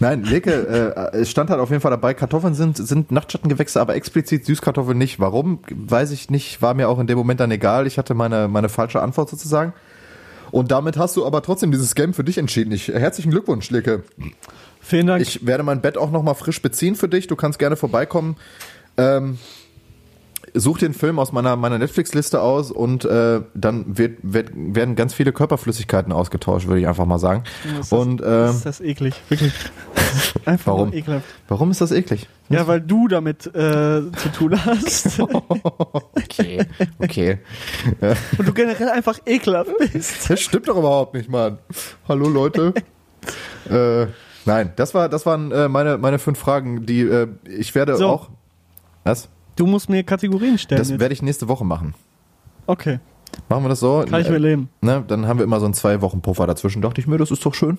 Nein, 0.00 0.24
Leke, 0.24 1.12
äh, 1.12 1.16
es 1.18 1.30
stand 1.30 1.50
halt 1.50 1.60
auf 1.60 1.70
jeden 1.70 1.80
Fall 1.80 1.92
dabei, 1.92 2.12
Kartoffeln 2.14 2.54
sind, 2.54 2.76
sind 2.76 3.12
Nachtschattengewächse, 3.12 3.80
aber 3.80 3.94
explizit 3.94 4.44
Süßkartoffeln 4.44 4.98
nicht. 4.98 5.20
Warum, 5.20 5.60
weiß 5.70 6.10
ich 6.10 6.30
nicht, 6.30 6.60
war 6.60 6.74
mir 6.74 6.88
auch 6.88 6.98
in 6.98 7.06
dem 7.06 7.16
Moment 7.16 7.40
dann 7.40 7.50
egal. 7.50 7.86
Ich 7.86 7.98
hatte 7.98 8.14
meine, 8.14 8.48
meine 8.48 8.68
falsche 8.68 9.00
Antwort 9.00 9.30
sozusagen. 9.30 9.72
Und 10.50 10.70
damit 10.70 10.96
hast 10.96 11.16
du 11.16 11.26
aber 11.26 11.42
trotzdem 11.42 11.70
dieses 11.70 11.94
Game 11.94 12.14
für 12.14 12.24
dich 12.24 12.38
entschieden. 12.38 12.72
Ich, 12.72 12.88
herzlichen 12.88 13.30
Glückwunsch, 13.30 13.70
Leke. 13.70 14.02
Vielen 14.80 15.06
Dank. 15.06 15.22
Ich 15.22 15.46
werde 15.46 15.62
mein 15.62 15.82
Bett 15.82 15.98
auch 15.98 16.10
nochmal 16.10 16.34
frisch 16.34 16.62
beziehen 16.62 16.96
für 16.96 17.08
dich. 17.08 17.26
Du 17.26 17.36
kannst 17.36 17.58
gerne 17.58 17.76
vorbeikommen. 17.76 18.36
Ähm, 18.96 19.38
such 20.54 20.78
den 20.78 20.94
Film 20.94 21.18
aus 21.18 21.32
meiner, 21.32 21.56
meiner 21.56 21.78
Netflix-Liste 21.78 22.40
aus 22.40 22.70
und 22.70 23.04
äh, 23.04 23.40
dann 23.54 23.98
wird, 23.98 24.18
wird, 24.22 24.50
werden 24.54 24.96
ganz 24.96 25.14
viele 25.14 25.32
Körperflüssigkeiten 25.32 26.12
ausgetauscht, 26.12 26.66
würde 26.66 26.80
ich 26.80 26.86
einfach 26.88 27.06
mal 27.06 27.18
sagen. 27.18 27.44
Das 27.76 27.86
ist- 27.86 27.92
Und 27.92 28.18
das 28.18 28.50
ähm, 28.50 28.56
ist 28.56 28.66
das 28.66 28.80
eklig, 28.80 29.14
wirklich. 29.28 29.52
Einfach 30.46 30.72
Warum? 30.72 30.92
ekelhaft. 30.94 31.26
warum 31.48 31.70
ist 31.70 31.80
das 31.82 31.92
eklig? 31.92 32.28
Ja, 32.48 32.66
weil 32.66 32.80
du 32.80 33.08
damit 33.08 33.46
äh, 33.46 33.50
zu 34.12 34.28
tun 34.34 34.58
hast 34.64 35.20
Okay, 36.14 36.64
okay. 36.98 37.38
und 38.38 38.48
du 38.48 38.52
generell 38.54 38.88
einfach 38.88 39.18
ekelhaft 39.26 39.70
bist. 39.92 40.14
Das 40.30 40.40
stimmt 40.40 40.68
doch 40.68 40.78
überhaupt 40.78 41.12
nicht, 41.14 41.28
Mann. 41.28 41.58
Hallo 42.08 42.28
Leute. 42.28 42.72
äh, 43.68 44.06
nein, 44.46 44.72
das 44.76 44.94
war, 44.94 45.08
das 45.10 45.26
waren 45.26 45.52
äh, 45.52 45.68
meine, 45.68 45.98
meine 45.98 46.18
fünf 46.18 46.38
Fragen, 46.38 46.86
die 46.86 47.02
äh, 47.02 47.28
ich 47.44 47.74
werde 47.74 47.96
So. 47.96 48.06
auch. 48.08 48.30
Was? 49.04 49.28
Du 49.58 49.66
musst 49.66 49.90
mir 49.90 50.02
Kategorien 50.04 50.56
stellen. 50.56 50.78
Das 50.78 50.90
jetzt. 50.90 51.00
werde 51.00 51.12
ich 51.12 51.22
nächste 51.22 51.48
Woche 51.48 51.64
machen. 51.64 51.94
Okay, 52.66 53.00
Machen 53.48 53.64
wir 53.64 53.68
das 53.68 53.80
so? 53.80 54.04
kann 54.08 54.20
ich 54.20 54.28
mir 54.28 54.38
leben. 54.38 54.68
Ne, 54.80 55.04
dann 55.06 55.26
haben 55.26 55.38
wir 55.38 55.44
immer 55.44 55.60
so 55.60 55.64
einen 55.66 55.74
zwei 55.74 56.00
Wochen 56.00 56.20
Puffer 56.20 56.46
dazwischen. 56.46 56.82
Dachte 56.82 57.00
ich 57.00 57.06
mir, 57.06 57.18
das 57.18 57.30
ist 57.30 57.44
doch 57.44 57.54
schön. 57.54 57.78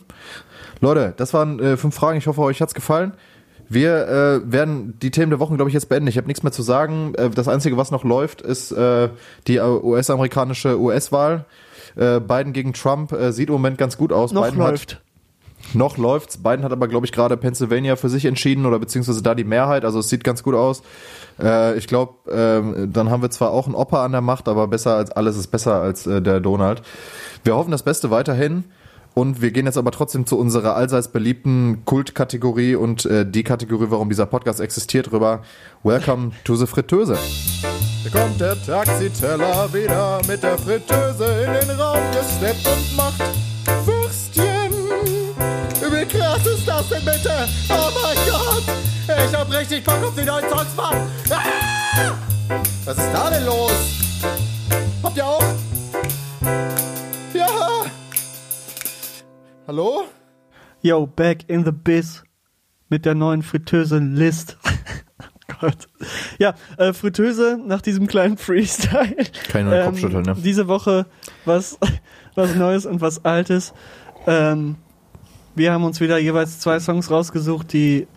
Leute, 0.80 1.14
das 1.18 1.34
waren 1.34 1.60
äh, 1.60 1.78
fünf 1.78 1.96
Fragen. 1.96 2.18
Ich 2.18 2.28
hoffe, 2.28 2.42
euch 2.42 2.62
hat's 2.62 2.74
gefallen. 2.74 3.14
Wir 3.68 4.08
äh, 4.08 4.52
werden 4.52 4.98
die 5.00 5.12
Themen 5.12 5.30
der 5.30 5.40
Wochen, 5.40 5.56
glaube 5.56 5.70
ich, 5.70 5.74
jetzt 5.74 5.90
beenden. 5.90 6.08
Ich 6.08 6.18
habe 6.18 6.28
nichts 6.28 6.42
mehr 6.42 6.52
zu 6.52 6.64
sagen. 6.64 7.14
Äh, 7.16 7.30
das 7.30 7.48
Einzige, 7.48 7.78
was 7.78 7.92
noch 7.92 8.04
läuft, 8.04 8.42
ist 8.42 8.72
äh, 8.72 9.10
die 9.48 9.58
äh, 9.58 9.62
US-amerikanische 9.62 10.80
US-Wahl. 10.80 11.46
Äh, 11.96 12.20
Biden 12.20 12.54
gegen 12.54 12.74
Trump 12.74 13.12
äh, 13.12 13.32
sieht 13.32 13.50
im 13.50 13.54
Moment 13.54 13.78
ganz 13.78 13.98
gut 13.98 14.12
aus. 14.12 14.32
Noch 14.32 14.46
Biden 14.46 14.60
läuft. 14.60 14.96
Hat, 14.96 15.02
noch 15.74 15.98
läuft's. 15.98 16.38
Biden 16.38 16.64
hat 16.64 16.72
aber, 16.72 16.88
glaube 16.88 17.06
ich, 17.06 17.12
gerade 17.12 17.38
Pennsylvania 17.38 17.96
für 17.96 18.10
sich 18.10 18.26
entschieden 18.26 18.66
oder 18.66 18.80
beziehungsweise 18.80 19.22
da 19.22 19.36
die 19.36 19.44
Mehrheit. 19.44 19.86
Also 19.86 20.00
es 20.00 20.10
sieht 20.10 20.24
ganz 20.24 20.44
gut 20.44 20.56
aus. 20.56 20.82
Äh, 21.42 21.78
ich 21.78 21.88
glaube, 21.88 22.14
ähm, 22.32 22.92
dann 22.92 23.10
haben 23.10 23.22
wir 23.22 23.30
zwar 23.30 23.52
auch 23.52 23.66
einen 23.66 23.76
Opa 23.76 24.04
an 24.04 24.12
der 24.12 24.22
Macht, 24.22 24.48
aber 24.48 24.68
besser 24.68 24.96
als 24.96 25.12
alles 25.12 25.38
ist 25.38 25.48
besser 25.48 25.82
als 25.82 26.08
äh, 26.08 26.22
der 26.22 26.40
Donald. 26.40 26.82
Wir 27.44 27.56
hoffen 27.56 27.72
das 27.72 27.84
Beste 27.84 28.12
weiterhin. 28.12 28.66
Und 29.16 29.42
wir 29.42 29.52
gehen 29.52 29.66
jetzt 29.66 29.78
aber 29.78 29.92
trotzdem 29.92 30.26
zu 30.26 30.38
unserer 30.38 30.76
allseits 30.76 31.10
beliebten 31.10 31.84
Kultkategorie 31.84 32.76
und 32.76 33.06
äh, 33.06 33.30
die 33.30 33.44
Kategorie, 33.44 33.88
warum 33.90 34.08
dieser 34.08 34.28
Podcast 34.28 34.62
existiert, 34.62 35.12
rüber. 35.12 35.42
Welcome 35.84 36.32
to 36.46 36.56
the 36.56 36.68
Fritteuse. 36.68 37.18
Hier 38.04 38.12
kommt 38.12 38.40
der 38.40 38.56
Taxiteller 38.64 39.74
wieder 39.74 40.22
mit 40.28 40.42
der 40.42 40.58
Fritteuse 40.58 41.26
in 41.26 41.68
den 41.68 41.78
Raum 41.78 42.00
gesteppt 42.14 42.66
und 42.68 42.96
macht 42.96 43.22
das 46.80 46.90
denn 46.90 47.06
bitte? 47.06 47.48
Oh 47.70 47.90
mein 48.02 48.18
Gott! 48.30 48.64
Ich 49.08 49.36
hab 49.36 49.52
richtig 49.52 49.84
Bock 49.84 50.04
auf 50.04 50.16
die 50.16 50.24
neuen 50.24 50.48
Songs, 50.50 50.76
Mann! 50.76 50.96
Ah! 51.30 52.14
Was 52.86 52.98
ist 52.98 53.12
da 53.14 53.30
denn 53.30 53.46
los? 53.46 53.72
Habt 55.04 55.18
ihr 55.18 55.26
auch? 55.26 55.44
Ja! 57.34 57.86
Hallo? 59.68 60.04
Yo, 60.82 61.06
back 61.06 61.50
in 61.50 61.66
the 61.66 61.72
biz 61.72 62.24
mit 62.88 63.06
der 63.06 63.16
neuen 63.16 63.44
Fritteuse 63.44 63.98
List. 63.98 64.58
Gott. 65.60 65.88
Ja, 66.38 66.56
äh, 66.78 66.94
Fritteuse 66.94 67.60
nach 67.62 67.82
diesem 67.82 68.08
kleinen 68.08 68.38
Freestyle. 68.38 69.16
Kann 69.50 69.62
ich 69.62 69.66
nur 69.66 69.74
den 69.74 69.86
Kopf 69.86 70.00
schütteln, 70.00 70.24
ne? 70.24 70.36
Diese 70.38 70.68
Woche 70.68 71.06
was, 71.44 71.78
was 72.36 72.56
Neues 72.56 72.86
und 72.86 73.02
was 73.02 73.26
Altes. 73.26 73.74
Ähm, 74.28 74.78
wir 75.60 75.74
haben 75.74 75.84
uns 75.84 76.00
wieder 76.00 76.18
jeweils 76.18 76.60
zwei 76.60 76.80
Songs 76.80 77.12
rausgesucht, 77.12 77.74
die 77.74 78.08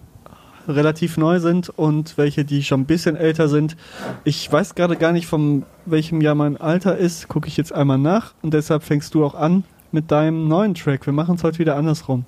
relativ 0.68 1.16
neu 1.16 1.40
sind 1.40 1.70
und 1.70 2.16
welche, 2.16 2.44
die 2.44 2.62
schon 2.62 2.82
ein 2.82 2.86
bisschen 2.86 3.16
älter 3.16 3.48
sind. 3.48 3.76
Ich 4.22 4.50
weiß 4.50 4.76
gerade 4.76 4.96
gar 4.96 5.10
nicht, 5.10 5.26
von 5.26 5.64
welchem 5.84 6.20
Jahr 6.20 6.36
mein 6.36 6.56
Alter 6.56 6.96
ist. 6.96 7.26
Gucke 7.26 7.48
ich 7.48 7.56
jetzt 7.56 7.72
einmal 7.72 7.98
nach 7.98 8.34
und 8.42 8.54
deshalb 8.54 8.84
fängst 8.84 9.14
du 9.14 9.24
auch 9.24 9.34
an 9.34 9.64
mit 9.90 10.12
deinem 10.12 10.46
neuen 10.46 10.74
Track. 10.74 11.04
Wir 11.04 11.12
machen 11.12 11.34
es 11.34 11.42
heute 11.42 11.58
wieder 11.58 11.74
andersrum. 11.74 12.24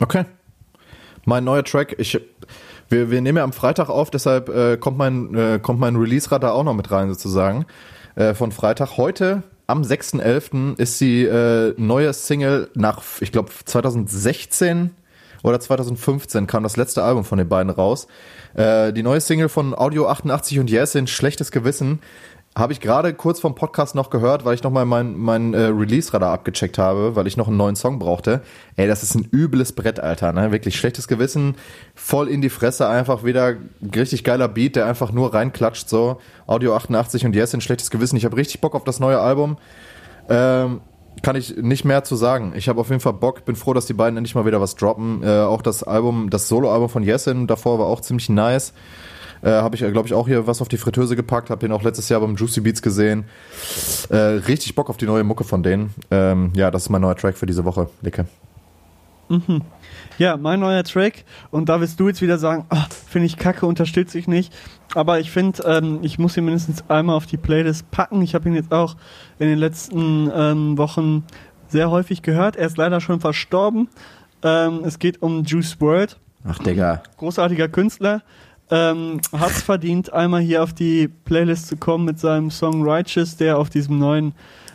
Okay. 0.00 0.24
Mein 1.24 1.44
neuer 1.44 1.62
Track, 1.62 1.94
ich, 1.98 2.20
wir, 2.88 3.08
wir 3.12 3.20
nehmen 3.20 3.38
ja 3.38 3.44
am 3.44 3.52
Freitag 3.52 3.88
auf, 3.88 4.10
deshalb 4.10 4.48
äh, 4.48 4.76
kommt 4.78 4.98
mein, 4.98 5.32
äh, 5.36 5.60
mein 5.74 5.94
Release-Radar 5.94 6.54
auch 6.54 6.64
noch 6.64 6.74
mit 6.74 6.90
rein 6.90 7.08
sozusagen. 7.08 7.66
Äh, 8.16 8.34
von 8.34 8.50
Freitag. 8.50 8.96
Heute, 8.96 9.44
am 9.70 9.82
6.11. 9.82 10.78
ist 10.78 11.00
die 11.00 11.24
äh, 11.24 11.74
neue 11.76 12.12
Single 12.12 12.70
nach, 12.74 13.02
ich 13.20 13.32
glaube, 13.32 13.50
2016 13.64 14.90
oder 15.42 15.60
2015 15.60 16.46
kam 16.46 16.62
das 16.62 16.76
letzte 16.76 17.02
Album 17.02 17.24
von 17.24 17.38
den 17.38 17.48
beiden 17.48 17.70
raus. 17.70 18.06
Äh, 18.54 18.92
die 18.92 19.02
neue 19.02 19.20
Single 19.20 19.48
von 19.48 19.74
Audio 19.74 20.08
88 20.08 20.58
und 20.58 20.70
Yes 20.70 20.94
in 20.94 21.06
Schlechtes 21.06 21.50
Gewissen 21.50 22.00
Habe 22.56 22.72
ich 22.72 22.80
gerade 22.80 23.14
kurz 23.14 23.38
vom 23.38 23.54
Podcast 23.54 23.94
noch 23.94 24.10
gehört, 24.10 24.44
weil 24.44 24.54
ich 24.54 24.64
nochmal 24.64 24.84
mein, 24.84 25.16
mein 25.16 25.54
äh, 25.54 25.66
Release-Radar 25.66 26.32
abgecheckt 26.32 26.78
habe, 26.78 27.14
weil 27.14 27.28
ich 27.28 27.36
noch 27.36 27.46
einen 27.46 27.56
neuen 27.56 27.76
Song 27.76 28.00
brauchte. 28.00 28.42
Ey, 28.74 28.88
das 28.88 29.04
ist 29.04 29.14
ein 29.14 29.28
übles 29.30 29.72
Brett, 29.72 30.00
Alter. 30.00 30.32
Ne? 30.32 30.50
Wirklich 30.50 30.76
schlechtes 30.76 31.06
Gewissen, 31.06 31.54
voll 31.94 32.26
in 32.28 32.40
die 32.40 32.50
Fresse, 32.50 32.88
einfach 32.88 33.22
wieder 33.22 33.54
richtig 33.94 34.24
geiler 34.24 34.48
Beat, 34.48 34.74
der 34.74 34.86
einfach 34.86 35.12
nur 35.12 35.32
reinklatscht. 35.32 35.88
So, 35.88 36.18
Audio 36.48 36.74
88 36.74 37.24
und 37.24 37.36
Yes, 37.36 37.54
ein 37.54 37.60
schlechtes 37.60 37.88
Gewissen. 37.88 38.16
Ich 38.16 38.24
habe 38.24 38.36
richtig 38.36 38.60
Bock 38.60 38.74
auf 38.74 38.82
das 38.82 38.98
neue 38.98 39.20
Album. 39.20 39.56
Ähm, 40.28 40.80
kann 41.22 41.36
ich 41.36 41.56
nicht 41.56 41.84
mehr 41.84 42.02
zu 42.02 42.16
sagen. 42.16 42.52
Ich 42.56 42.68
habe 42.68 42.80
auf 42.80 42.88
jeden 42.88 43.00
Fall 43.00 43.12
Bock, 43.12 43.44
bin 43.44 43.54
froh, 43.54 43.74
dass 43.74 43.86
die 43.86 43.94
beiden 43.94 44.16
endlich 44.16 44.34
mal 44.34 44.44
wieder 44.44 44.60
was 44.60 44.74
droppen. 44.74 45.22
Äh, 45.22 45.42
auch 45.42 45.62
das 45.62 45.84
Album, 45.84 46.30
das 46.30 46.48
Solo-Album 46.48 46.88
von 46.88 47.04
Yesin 47.04 47.46
davor 47.46 47.78
war 47.78 47.86
auch 47.86 48.00
ziemlich 48.00 48.28
nice. 48.28 48.72
Äh, 49.42 49.50
habe 49.50 49.74
ich, 49.74 49.80
glaube 49.80 50.06
ich, 50.06 50.14
auch 50.14 50.26
hier 50.26 50.46
was 50.46 50.60
auf 50.60 50.68
die 50.68 50.76
Fritteuse 50.76 51.16
gepackt, 51.16 51.50
habe 51.50 51.64
ihn 51.64 51.72
auch 51.72 51.82
letztes 51.82 52.08
Jahr 52.08 52.20
beim 52.20 52.36
Juicy 52.36 52.60
Beats 52.60 52.82
gesehen. 52.82 53.24
Äh, 54.10 54.16
richtig 54.16 54.74
Bock 54.74 54.90
auf 54.90 54.96
die 54.96 55.06
neue 55.06 55.24
Mucke 55.24 55.44
von 55.44 55.62
denen. 55.62 55.94
Ähm, 56.10 56.52
ja, 56.54 56.70
das 56.70 56.82
ist 56.82 56.88
mein 56.90 57.00
neuer 57.00 57.16
Track 57.16 57.36
für 57.38 57.46
diese 57.46 57.64
Woche, 57.64 57.88
Licke. 58.02 58.26
Ja, 60.18 60.36
mein 60.36 60.60
neuer 60.60 60.82
Track. 60.82 61.24
Und 61.50 61.68
da 61.68 61.80
wirst 61.80 62.00
du 62.00 62.08
jetzt 62.08 62.20
wieder 62.20 62.36
sagen, 62.36 62.66
ah, 62.68 62.86
finde 63.08 63.26
ich 63.26 63.36
kacke, 63.36 63.64
unterstütze 63.64 64.18
ich 64.18 64.26
nicht. 64.26 64.52
Aber 64.94 65.20
ich 65.20 65.30
finde, 65.30 65.62
ähm, 65.64 66.00
ich 66.02 66.18
muss 66.18 66.36
ihn 66.36 66.44
mindestens 66.44 66.84
einmal 66.88 67.16
auf 67.16 67.26
die 67.26 67.36
Playlist 67.36 67.90
packen. 67.90 68.20
Ich 68.22 68.34
habe 68.34 68.48
ihn 68.48 68.54
jetzt 68.54 68.72
auch 68.72 68.96
in 69.38 69.46
den 69.48 69.58
letzten 69.58 70.30
ähm, 70.34 70.76
Wochen 70.78 71.24
sehr 71.68 71.90
häufig 71.90 72.22
gehört. 72.22 72.56
Er 72.56 72.66
ist 72.66 72.76
leider 72.76 73.00
schon 73.00 73.20
verstorben. 73.20 73.88
Ähm, 74.42 74.80
es 74.84 74.98
geht 74.98 75.22
um 75.22 75.44
Juice 75.44 75.80
World 75.80 76.18
Ach, 76.44 76.58
Digga. 76.58 77.02
großartiger 77.16 77.68
Künstler. 77.68 78.22
Ähm, 78.70 79.20
es 79.32 79.62
verdient, 79.62 80.12
einmal 80.12 80.40
hier 80.40 80.62
auf 80.62 80.72
die 80.72 81.08
Playlist 81.08 81.66
zu 81.66 81.76
kommen 81.76 82.04
mit 82.04 82.20
seinem 82.20 82.50
Song 82.50 82.82
Righteous, 82.82 83.36
der 83.36 83.58
auf 83.58 83.68
diesem 83.68 83.98
neuen, 83.98 84.32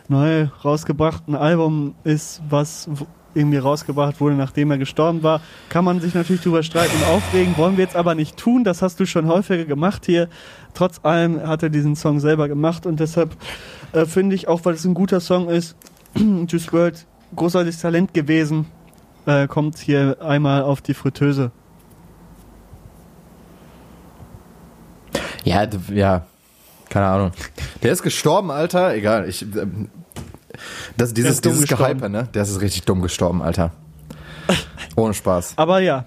neu 0.10 0.48
rausgebrachten 0.64 1.36
Album 1.36 1.96
ist, 2.04 2.42
was 2.50 2.90
irgendwie 3.34 3.58
rausgebracht 3.58 4.20
wurde, 4.20 4.36
nachdem 4.36 4.72
er 4.72 4.78
gestorben 4.78 5.24
war. 5.24 5.42
Kann 5.70 5.86
man 5.86 6.00
sich 6.00 6.14
natürlich 6.14 6.42
drüber 6.42 6.64
streiten 6.64 6.96
und 6.98 7.08
aufregen, 7.08 7.58
wollen 7.58 7.78
wir 7.78 7.84
jetzt 7.84 7.96
aber 7.96 8.16
nicht 8.16 8.38
tun. 8.38 8.64
Das 8.64 8.82
hast 8.82 9.00
du 9.00 9.06
schon 9.06 9.28
häufiger 9.28 9.66
gemacht 9.66 10.06
hier. 10.06 10.30
Trotz 10.74 11.00
allem 11.04 11.46
hat 11.46 11.64
er 11.64 11.70
diesen 11.70 11.96
Song 11.96 12.20
selber 12.20 12.48
gemacht 12.48 12.86
und 12.86 13.00
deshalb 13.00 13.36
äh, 13.92 14.06
finde 14.06 14.36
ich, 14.36 14.48
auch 14.48 14.64
weil 14.64 14.74
es 14.76 14.86
ein 14.86 14.94
guter 14.94 15.20
Song 15.20 15.50
ist, 15.50 15.76
Juice 16.16 16.72
World, 16.74 17.06
großartiges 17.36 17.80
Talent 17.80 18.14
gewesen, 18.14 18.66
äh, 19.26 19.48
kommt 19.48 19.78
hier 19.78 20.18
einmal 20.22 20.64
auf 20.64 20.82
die 20.82 20.94
Fritteuse. 20.94 21.52
Ja, 25.46 25.68
ja, 25.94 26.26
keine 26.90 27.06
Ahnung. 27.06 27.32
Der 27.84 27.92
ist 27.92 28.04
gestorben, 28.04 28.52
Alter. 28.52 28.94
Egal, 28.94 29.30
ich. 29.30 29.42
Ähm, 29.44 29.90
das, 30.98 31.14
dieses 31.14 31.42
dieses. 31.42 31.68
Gehype, 31.68 32.10
ne? 32.10 32.28
Der 32.34 32.44
ist 32.44 32.60
richtig 32.62 32.84
dumm 32.84 33.02
gestorben, 33.02 33.42
Alter. 33.42 33.72
Ohne 34.96 35.14
Spaß. 35.14 35.54
Aber 35.58 35.80
ja, 35.80 36.06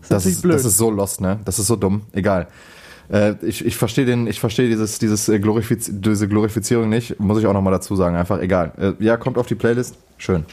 das, 0.00 0.08
Das 0.08 0.26
ist 0.26 0.42
blöd. 0.42 0.54
das 0.54 0.64
ist 0.64 0.76
so 0.76 0.90
lost, 0.90 1.20
ne? 1.20 1.40
Das 1.44 1.58
ist 1.58 1.66
so 1.66 1.76
dumm. 1.76 2.02
Egal. 2.12 2.48
Äh, 3.10 3.34
ich 3.42 3.64
ich 3.64 3.76
verstehe 3.76 4.06
den, 4.06 4.26
ich 4.26 4.40
verstehe 4.40 4.68
dieses, 4.68 4.98
dieses 4.98 5.28
äh, 5.28 5.38
Glorifiz 5.38 5.90
diese 5.92 6.26
Glorifizierung 6.28 6.88
nicht. 6.88 7.20
Muss 7.20 7.38
ich 7.38 7.46
auch 7.46 7.52
nochmal 7.52 7.72
dazu 7.72 7.96
sagen. 7.96 8.16
Einfach 8.16 8.40
egal. 8.40 8.72
Äh, 9.00 9.04
ja, 9.04 9.16
kommt 9.16 9.38
auf 9.38 9.46
die 9.46 9.54
Playlist. 9.54 9.96
Schön. 10.16 10.46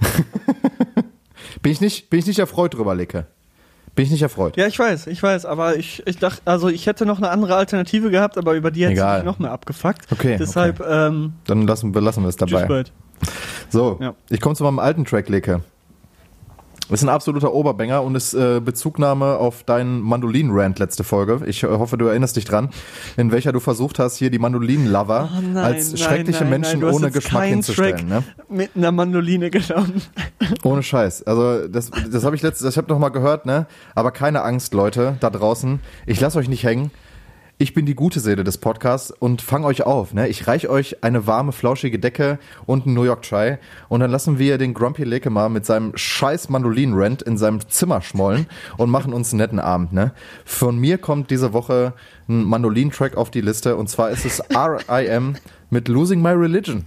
bin 1.62 1.72
ich 1.72 1.80
nicht, 1.80 2.08
bin 2.10 2.18
ich 2.20 2.26
nicht 2.26 2.38
erfreut 2.38 2.74
drüber, 2.74 2.94
Licke. 2.94 3.26
Bin 3.96 4.04
ich 4.04 4.10
nicht 4.12 4.22
erfreut. 4.22 4.56
ja, 4.56 4.66
ich 4.68 4.78
weiß, 4.78 5.08
ich 5.08 5.20
weiß, 5.22 5.44
aber 5.46 5.76
ich, 5.76 6.02
ich 6.06 6.18
dachte, 6.18 6.42
also 6.44 6.68
ich 6.68 6.86
hätte 6.86 7.04
noch 7.06 7.16
eine 7.18 7.30
andere 7.30 7.56
Alternative 7.56 8.10
gehabt, 8.10 8.36
aber 8.38 8.52
über 8.54 8.70
die 8.70 8.82
hätte 8.84 8.92
Egal. 8.92 9.18
ich 9.20 9.24
noch 9.24 9.38
mehr 9.40 9.50
abgefuckt. 9.50 10.06
Okay, 10.12 10.36
Deshalb, 10.38 10.80
ähm, 10.88 11.32
Dann 11.46 11.66
lassen, 11.66 11.92
wir- 11.94 12.02
lassen 12.02 12.22
wir 12.22 12.28
es 12.28 12.36
dabei. 12.36 12.84
So, 13.70 13.98
Ja. 14.00 14.14
ich 14.30 14.40
komme 14.40 14.54
zu 14.54 14.62
meinem 14.64 14.78
alten 14.78 15.04
Track, 15.06 15.28
Licke. 16.86 16.94
Ist 16.94 17.02
ein 17.02 17.08
absoluter 17.08 17.52
Oberbanger 17.52 18.02
und 18.02 18.14
ist 18.14 18.34
äh, 18.34 18.60
Bezugnahme 18.60 19.36
auf 19.36 19.64
deinen 19.64 20.00
Mandolinen-Rant 20.00 20.78
letzte 20.78 21.04
Folge. 21.04 21.40
Ich 21.46 21.62
äh, 21.62 21.66
hoffe, 21.66 21.98
du 21.98 22.06
erinnerst 22.06 22.36
dich 22.36 22.44
dran, 22.44 22.70
in 23.16 23.32
welcher 23.32 23.52
du 23.52 23.60
versucht 23.60 23.98
hast, 23.98 24.16
hier 24.16 24.30
die 24.30 24.38
Mandolinen-Lover 24.38 25.28
Oh 25.32 25.58
als 25.58 25.92
nein, 25.92 25.98
schreckliche 25.98 26.40
nein, 26.44 26.50
Menschen 26.50 26.80
nein, 26.80 26.94
ohne 26.94 27.10
Geschmack 27.10 27.44
hinzustellen. 27.44 28.08
Track 28.08 28.08
Ne? 28.08 28.22
mit 28.48 28.70
einer 28.76 28.92
Mandoline 28.92 29.50
genommen. 29.50 30.02
Ohne 30.62 30.82
Scheiß. 30.82 31.24
Also 31.24 31.66
das, 31.68 31.90
das 32.10 32.24
habe 32.24 32.36
ich 32.36 32.42
letztes, 32.42 32.70
ich 32.70 32.78
habe 32.78 32.88
noch 32.88 32.98
mal 32.98 33.08
gehört, 33.08 33.46
ne? 33.46 33.66
Aber 33.94 34.10
keine 34.10 34.42
Angst, 34.42 34.74
Leute, 34.74 35.16
da 35.20 35.30
draußen. 35.30 35.80
Ich 36.06 36.20
lasse 36.20 36.38
euch 36.38 36.48
nicht 36.48 36.64
hängen. 36.64 36.90
Ich 37.58 37.72
bin 37.72 37.86
die 37.86 37.94
gute 37.94 38.20
Seele 38.20 38.44
des 38.44 38.58
Podcasts 38.58 39.10
und 39.10 39.40
fang 39.40 39.64
euch 39.64 39.84
auf. 39.84 40.12
Ne? 40.12 40.28
Ich 40.28 40.46
reich 40.46 40.68
euch 40.68 41.02
eine 41.02 41.26
warme, 41.26 41.52
flauschige 41.52 41.98
Decke 41.98 42.38
und 42.66 42.84
einen 42.84 42.94
New 42.94 43.04
York 43.04 43.22
Chai 43.22 43.58
und 43.88 44.00
dann 44.00 44.10
lassen 44.10 44.38
wir 44.38 44.58
den 44.58 44.74
Grumpy 44.74 45.04
Leke 45.04 45.30
mal 45.30 45.48
mit 45.48 45.64
seinem 45.64 45.96
scheiß 45.96 46.50
Mandolin-Rant 46.50 47.22
in 47.22 47.38
seinem 47.38 47.66
Zimmer 47.66 48.02
schmollen 48.02 48.44
und 48.76 48.90
machen 48.90 49.14
uns 49.14 49.32
einen 49.32 49.38
netten 49.38 49.58
Abend. 49.58 49.94
Ne? 49.94 50.12
Von 50.44 50.76
mir 50.76 50.98
kommt 50.98 51.30
diese 51.30 51.54
Woche 51.54 51.94
ein 52.28 52.44
Mandolin-Track 52.44 53.16
auf 53.16 53.30
die 53.30 53.40
Liste 53.40 53.76
und 53.76 53.88
zwar 53.88 54.10
ist 54.10 54.26
es 54.26 54.40
R.I.M. 54.40 55.36
mit 55.70 55.88
Losing 55.88 56.20
My 56.20 56.32
Religion. 56.32 56.84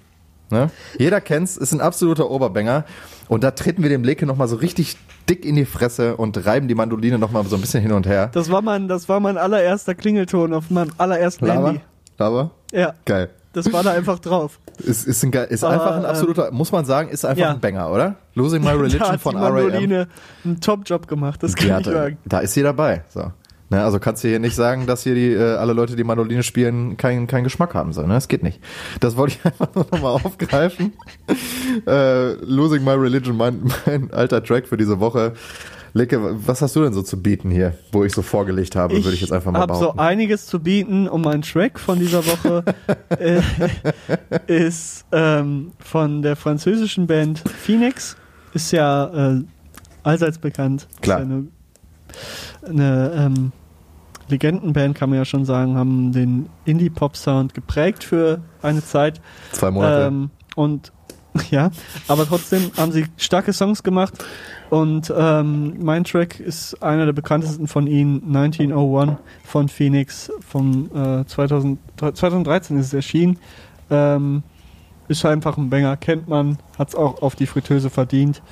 Ne? 0.51 0.71
Jeder 0.97 1.21
kennt's, 1.21 1.57
ist 1.57 1.73
ein 1.73 1.81
absoluter 1.81 2.29
Oberbanger. 2.29 2.85
Und 3.27 3.43
da 3.43 3.51
treten 3.51 3.83
wir 3.83 3.89
dem 3.89 4.03
Leke 4.03 4.25
nochmal 4.25 4.47
so 4.47 4.55
richtig 4.55 4.97
dick 5.29 5.45
in 5.45 5.55
die 5.55 5.65
Fresse 5.65 6.17
und 6.17 6.45
reiben 6.45 6.67
die 6.67 6.75
Mandoline 6.75 7.19
nochmal 7.19 7.45
so 7.45 7.55
ein 7.55 7.61
bisschen 7.61 7.81
hin 7.81 7.91
und 7.91 8.07
her. 8.07 8.29
Das 8.33 8.49
war 8.49 8.61
mein, 8.61 8.87
das 8.87 9.07
war 9.07 9.19
mein 9.19 9.37
allererster 9.37 9.93
Klingelton 9.93 10.53
auf 10.53 10.69
meinem 10.71 10.91
allerersten 10.97 11.45
Lava? 11.45 11.67
Handy. 11.67 11.81
Lava? 12.17 12.51
Ja, 12.71 12.93
Geil. 13.05 13.29
das 13.53 13.71
war 13.71 13.83
da 13.83 13.91
einfach 13.91 14.19
drauf. 14.19 14.59
Ist, 14.79 15.07
ist, 15.07 15.23
ein, 15.23 15.31
ist 15.33 15.63
Aber, 15.63 15.73
einfach 15.73 15.95
ein 15.95 16.03
ähm, 16.03 16.09
absoluter, 16.09 16.51
muss 16.51 16.71
man 16.71 16.85
sagen, 16.85 17.09
ist 17.09 17.25
einfach 17.25 17.41
ja. 17.41 17.51
ein 17.51 17.59
Banger, 17.59 17.91
oder? 17.91 18.15
Losing 18.33 18.61
My 18.61 18.67
da 18.69 18.73
Religion 18.75 19.01
hat 19.01 19.21
von. 19.21 19.35
Mandoline 19.35 20.07
einen 20.43 20.61
Top-Job 20.61 21.07
gemacht, 21.07 21.43
das 21.43 21.55
kann 21.55 21.83
Die 21.83 21.89
ich 21.89 21.95
sagen. 21.95 22.17
Da 22.25 22.39
ist 22.39 22.53
sie 22.53 22.63
dabei. 22.63 23.03
So. 23.09 23.31
Ne, 23.71 23.83
also 23.83 23.99
kannst 23.99 24.23
du 24.23 24.27
hier 24.27 24.39
nicht 24.39 24.55
sagen, 24.55 24.87
dass 24.87 25.03
hier 25.03 25.13
die, 25.13 25.31
äh, 25.31 25.55
alle 25.55 25.73
Leute, 25.73 25.95
die 25.95 26.03
Mandoline 26.03 26.41
spielen, 26.41 26.97
keinen 26.97 27.27
keinen 27.27 27.43
Geschmack 27.43 27.75
haben 27.75 27.93
sollen. 27.93 28.07
Ne? 28.07 28.15
Das 28.15 28.27
geht 28.27 28.41
nicht. 28.41 28.59
Das 28.99 29.15
wollte 29.15 29.35
ich 29.35 29.45
einfach 29.45 29.73
nur 29.75 29.85
nochmal 29.91 30.13
aufgreifen. 30.13 30.93
äh, 31.85 32.33
Losing 32.43 32.83
My 32.83 32.93
Religion, 32.93 33.37
mein, 33.37 33.71
mein 33.85 34.11
alter 34.11 34.43
Track 34.43 34.67
für 34.67 34.77
diese 34.77 34.99
Woche. 34.99 35.33
Lecke, 35.93 36.19
was 36.45 36.61
hast 36.61 36.75
du 36.75 36.83
denn 36.83 36.93
so 36.93 37.01
zu 37.01 37.21
bieten 37.21 37.49
hier, 37.49 37.75
wo 37.91 38.03
ich 38.03 38.13
so 38.13 38.21
vorgelegt 38.21 38.75
habe, 38.75 38.93
würde 39.03 39.13
ich 39.13 39.21
jetzt 39.21 39.31
einfach 39.31 39.51
mal 39.51 39.59
habe 39.59 39.73
so 39.73 39.79
behaupten. 39.79 39.99
einiges 39.99 40.45
zu 40.45 40.59
bieten 40.59 41.07
und 41.07 41.21
mein 41.21 41.41
Track 41.41 41.79
von 41.79 41.97
dieser 41.97 42.23
Woche 42.25 42.63
äh, 43.19 43.41
ist 44.45 45.05
ähm, 45.11 45.71
von 45.79 46.21
der 46.21 46.35
französischen 46.35 47.07
Band 47.07 47.39
Phoenix. 47.39 48.15
Ist 48.53 48.71
ja 48.71 49.33
äh, 49.37 49.43
allseits 50.03 50.37
bekannt. 50.37 50.87
Klar. 51.01 51.19
Ist 51.21 51.27
ja 51.27 51.35
eine 51.35 51.47
eine 52.63 53.11
ähm, 53.15 53.51
Legendenband, 54.29 54.95
kann 54.95 55.09
man 55.09 55.19
ja 55.19 55.25
schon 55.25 55.45
sagen, 55.45 55.75
haben 55.75 56.11
den 56.11 56.49
Indie-Pop-Sound 56.65 57.53
geprägt 57.53 58.03
für 58.03 58.41
eine 58.61 58.83
Zeit. 58.83 59.21
Zwei 59.51 59.71
Monate. 59.71 60.07
Ähm, 60.07 60.29
und 60.55 60.91
ja, 61.51 61.71
aber 62.07 62.27
trotzdem 62.27 62.71
haben 62.77 62.91
sie 62.91 63.05
starke 63.17 63.53
Songs 63.53 63.83
gemacht. 63.83 64.13
Und 64.69 65.11
ähm, 65.15 65.75
mein 65.83 66.03
Track 66.03 66.39
ist 66.39 66.81
einer 66.83 67.05
der 67.05 67.13
bekanntesten 67.13 67.67
von 67.67 67.87
ihnen, 67.87 68.23
1901 68.35 69.17
von 69.43 69.67
Phoenix, 69.67 70.31
vom 70.47 70.89
äh, 70.93 71.25
2000, 71.25 71.79
2013 71.97 72.77
ist 72.77 72.87
es 72.87 72.93
erschienen. 72.93 73.39
Ähm, 73.89 74.43
ist 75.07 75.25
einfach 75.25 75.57
ein 75.57 75.71
Banger, 75.71 75.97
kennt 75.97 76.27
man, 76.27 76.59
hat 76.77 76.89
es 76.89 76.95
auch 76.95 77.21
auf 77.23 77.35
die 77.35 77.47
Fritteuse 77.47 77.89
verdient. 77.89 78.43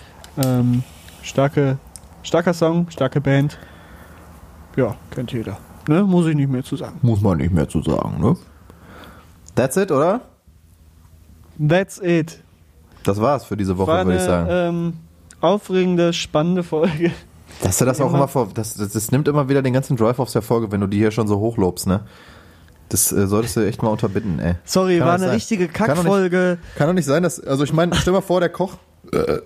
Ähm, 0.43 0.83
starke, 1.21 1.77
starker 2.23 2.53
Song, 2.53 2.89
starke 2.89 3.21
Band. 3.21 3.59
Ja, 4.75 4.95
kennt 5.11 5.31
jeder. 5.31 5.57
Ne? 5.87 6.03
Muss 6.03 6.27
ich 6.27 6.35
nicht 6.35 6.49
mehr 6.49 6.63
zu 6.63 6.75
sagen. 6.75 6.99
Muss 7.01 7.21
man 7.21 7.37
nicht 7.37 7.53
mehr 7.53 7.67
zu 7.69 7.81
sagen, 7.81 8.19
ne? 8.19 8.35
That's 9.55 9.77
it, 9.77 9.91
oder? 9.91 10.21
That's 11.65 11.99
it. 11.99 12.39
Das 13.03 13.19
war's 13.21 13.45
für 13.45 13.57
diese 13.57 13.77
Woche, 13.77 13.91
würde 14.05 14.15
ich 14.17 14.21
sagen. 14.23 14.47
ähm, 14.51 14.93
aufregende, 15.41 16.13
spannende 16.13 16.63
Folge. 16.63 17.11
Dass 17.63 17.77
du 17.77 17.85
das 17.85 18.01
auch 18.01 18.13
immer- 18.13 18.27
vor, 18.27 18.49
das, 18.53 18.75
das, 18.75 18.91
das 18.91 19.11
nimmt 19.11 19.27
immer 19.27 19.49
wieder 19.49 19.61
den 19.61 19.73
ganzen 19.73 19.95
Drive 19.97 20.19
aufs 20.19 20.35
Erfolge, 20.35 20.71
wenn 20.71 20.81
du 20.81 20.87
die 20.87 20.97
hier 20.97 21.11
schon 21.11 21.27
so 21.27 21.39
hochlobst, 21.39 21.87
ne? 21.87 22.01
Das 22.89 23.11
äh, 23.11 23.27
solltest 23.27 23.55
du 23.57 23.65
echt 23.65 23.81
mal 23.81 23.89
unterbinden, 23.89 24.39
ey. 24.39 24.55
Sorry, 24.63 24.97
Kann 24.99 25.07
war 25.07 25.13
eine 25.15 25.23
sein? 25.25 25.33
richtige 25.35 25.67
Kann 25.67 25.87
Kackfolge. 25.87 26.57
Kann 26.75 26.87
doch 26.87 26.93
nicht 26.93 27.05
sein, 27.05 27.23
dass, 27.23 27.39
also 27.39 27.63
ich 27.63 27.73
meine, 27.73 27.95
stell 27.95 28.13
mal 28.13 28.21
vor, 28.21 28.39
der 28.39 28.49
Koch 28.49 28.75
äh, 29.11 29.39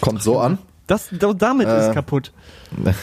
kommt 0.00 0.22
so 0.22 0.38
an. 0.38 0.58
Das, 0.86 1.08
da- 1.12 1.32
damit 1.32 1.66
Äh, 1.66 1.88
ist 1.88 1.92
kaputt. 1.94 2.32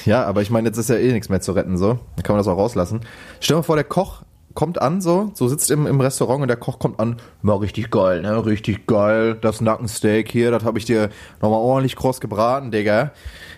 Ja, 0.05 0.23
aber 0.25 0.41
ich 0.41 0.49
meine, 0.49 0.67
jetzt 0.69 0.77
ist 0.77 0.89
ja 0.89 0.95
eh 0.95 1.11
nichts 1.11 1.29
mehr 1.29 1.41
zu 1.41 1.51
retten, 1.51 1.77
so. 1.77 1.99
Dann 2.15 2.23
kann 2.23 2.36
man 2.36 2.39
das 2.39 2.47
auch 2.47 2.57
rauslassen. 2.57 3.01
Stell 3.39 3.57
mal 3.57 3.63
vor, 3.63 3.75
der 3.75 3.84
Koch 3.86 4.21
kommt 4.53 4.81
an 4.81 5.01
so, 5.01 5.31
so 5.33 5.47
sitzt 5.47 5.71
im, 5.71 5.87
im 5.87 5.99
Restaurant 5.99 6.41
und 6.41 6.47
der 6.47 6.57
Koch 6.57 6.79
kommt 6.79 6.99
an, 6.99 7.17
war 7.41 7.61
richtig 7.61 7.89
geil, 7.91 8.21
ne, 8.21 8.45
richtig 8.45 8.85
geil, 8.87 9.35
das 9.41 9.61
Nackensteak 9.61 10.31
hier, 10.31 10.51
das 10.51 10.63
habe 10.63 10.77
ich 10.77 10.85
dir 10.85 11.09
nochmal 11.41 11.59
ordentlich 11.59 11.95
kross 11.95 12.21
gebraten, 12.21 12.71
Digga. 12.71 13.11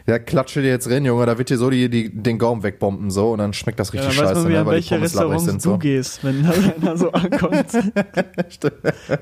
Ja, 0.07 0.19
klatsche 0.19 0.61
dir 0.61 0.69
jetzt 0.69 0.89
rein, 0.89 1.03
Junge, 1.03 1.25
da 1.25 1.37
wird 1.39 1.49
dir 1.49 1.57
so 1.57 1.69
die, 1.69 1.89
die, 1.89 2.09
den 2.15 2.37
Gaumen 2.37 2.61
wegbomben 2.63 3.09
so 3.09 3.31
und 3.31 3.39
dann 3.39 3.53
schmeckt 3.53 3.79
das 3.79 3.91
Ja, 3.91 4.01
richtig 4.01 4.19
weiß 4.21 4.29
scheiße, 4.29 4.43
man 4.43 4.51
ne, 4.51 4.57
weil 4.59 4.63
die 4.65 4.71
welche 4.71 4.95
Pommes 4.95 5.13
labberig 5.15 5.33
Restaurants 5.37 5.45
sind 5.45 5.65
du 5.65 5.69
so. 5.71 5.77
gehst, 5.79 6.23
wenn 6.23 6.43
da 6.43 6.51
einer 6.89 6.97
so 6.97 7.11
ankommt. 7.11 7.65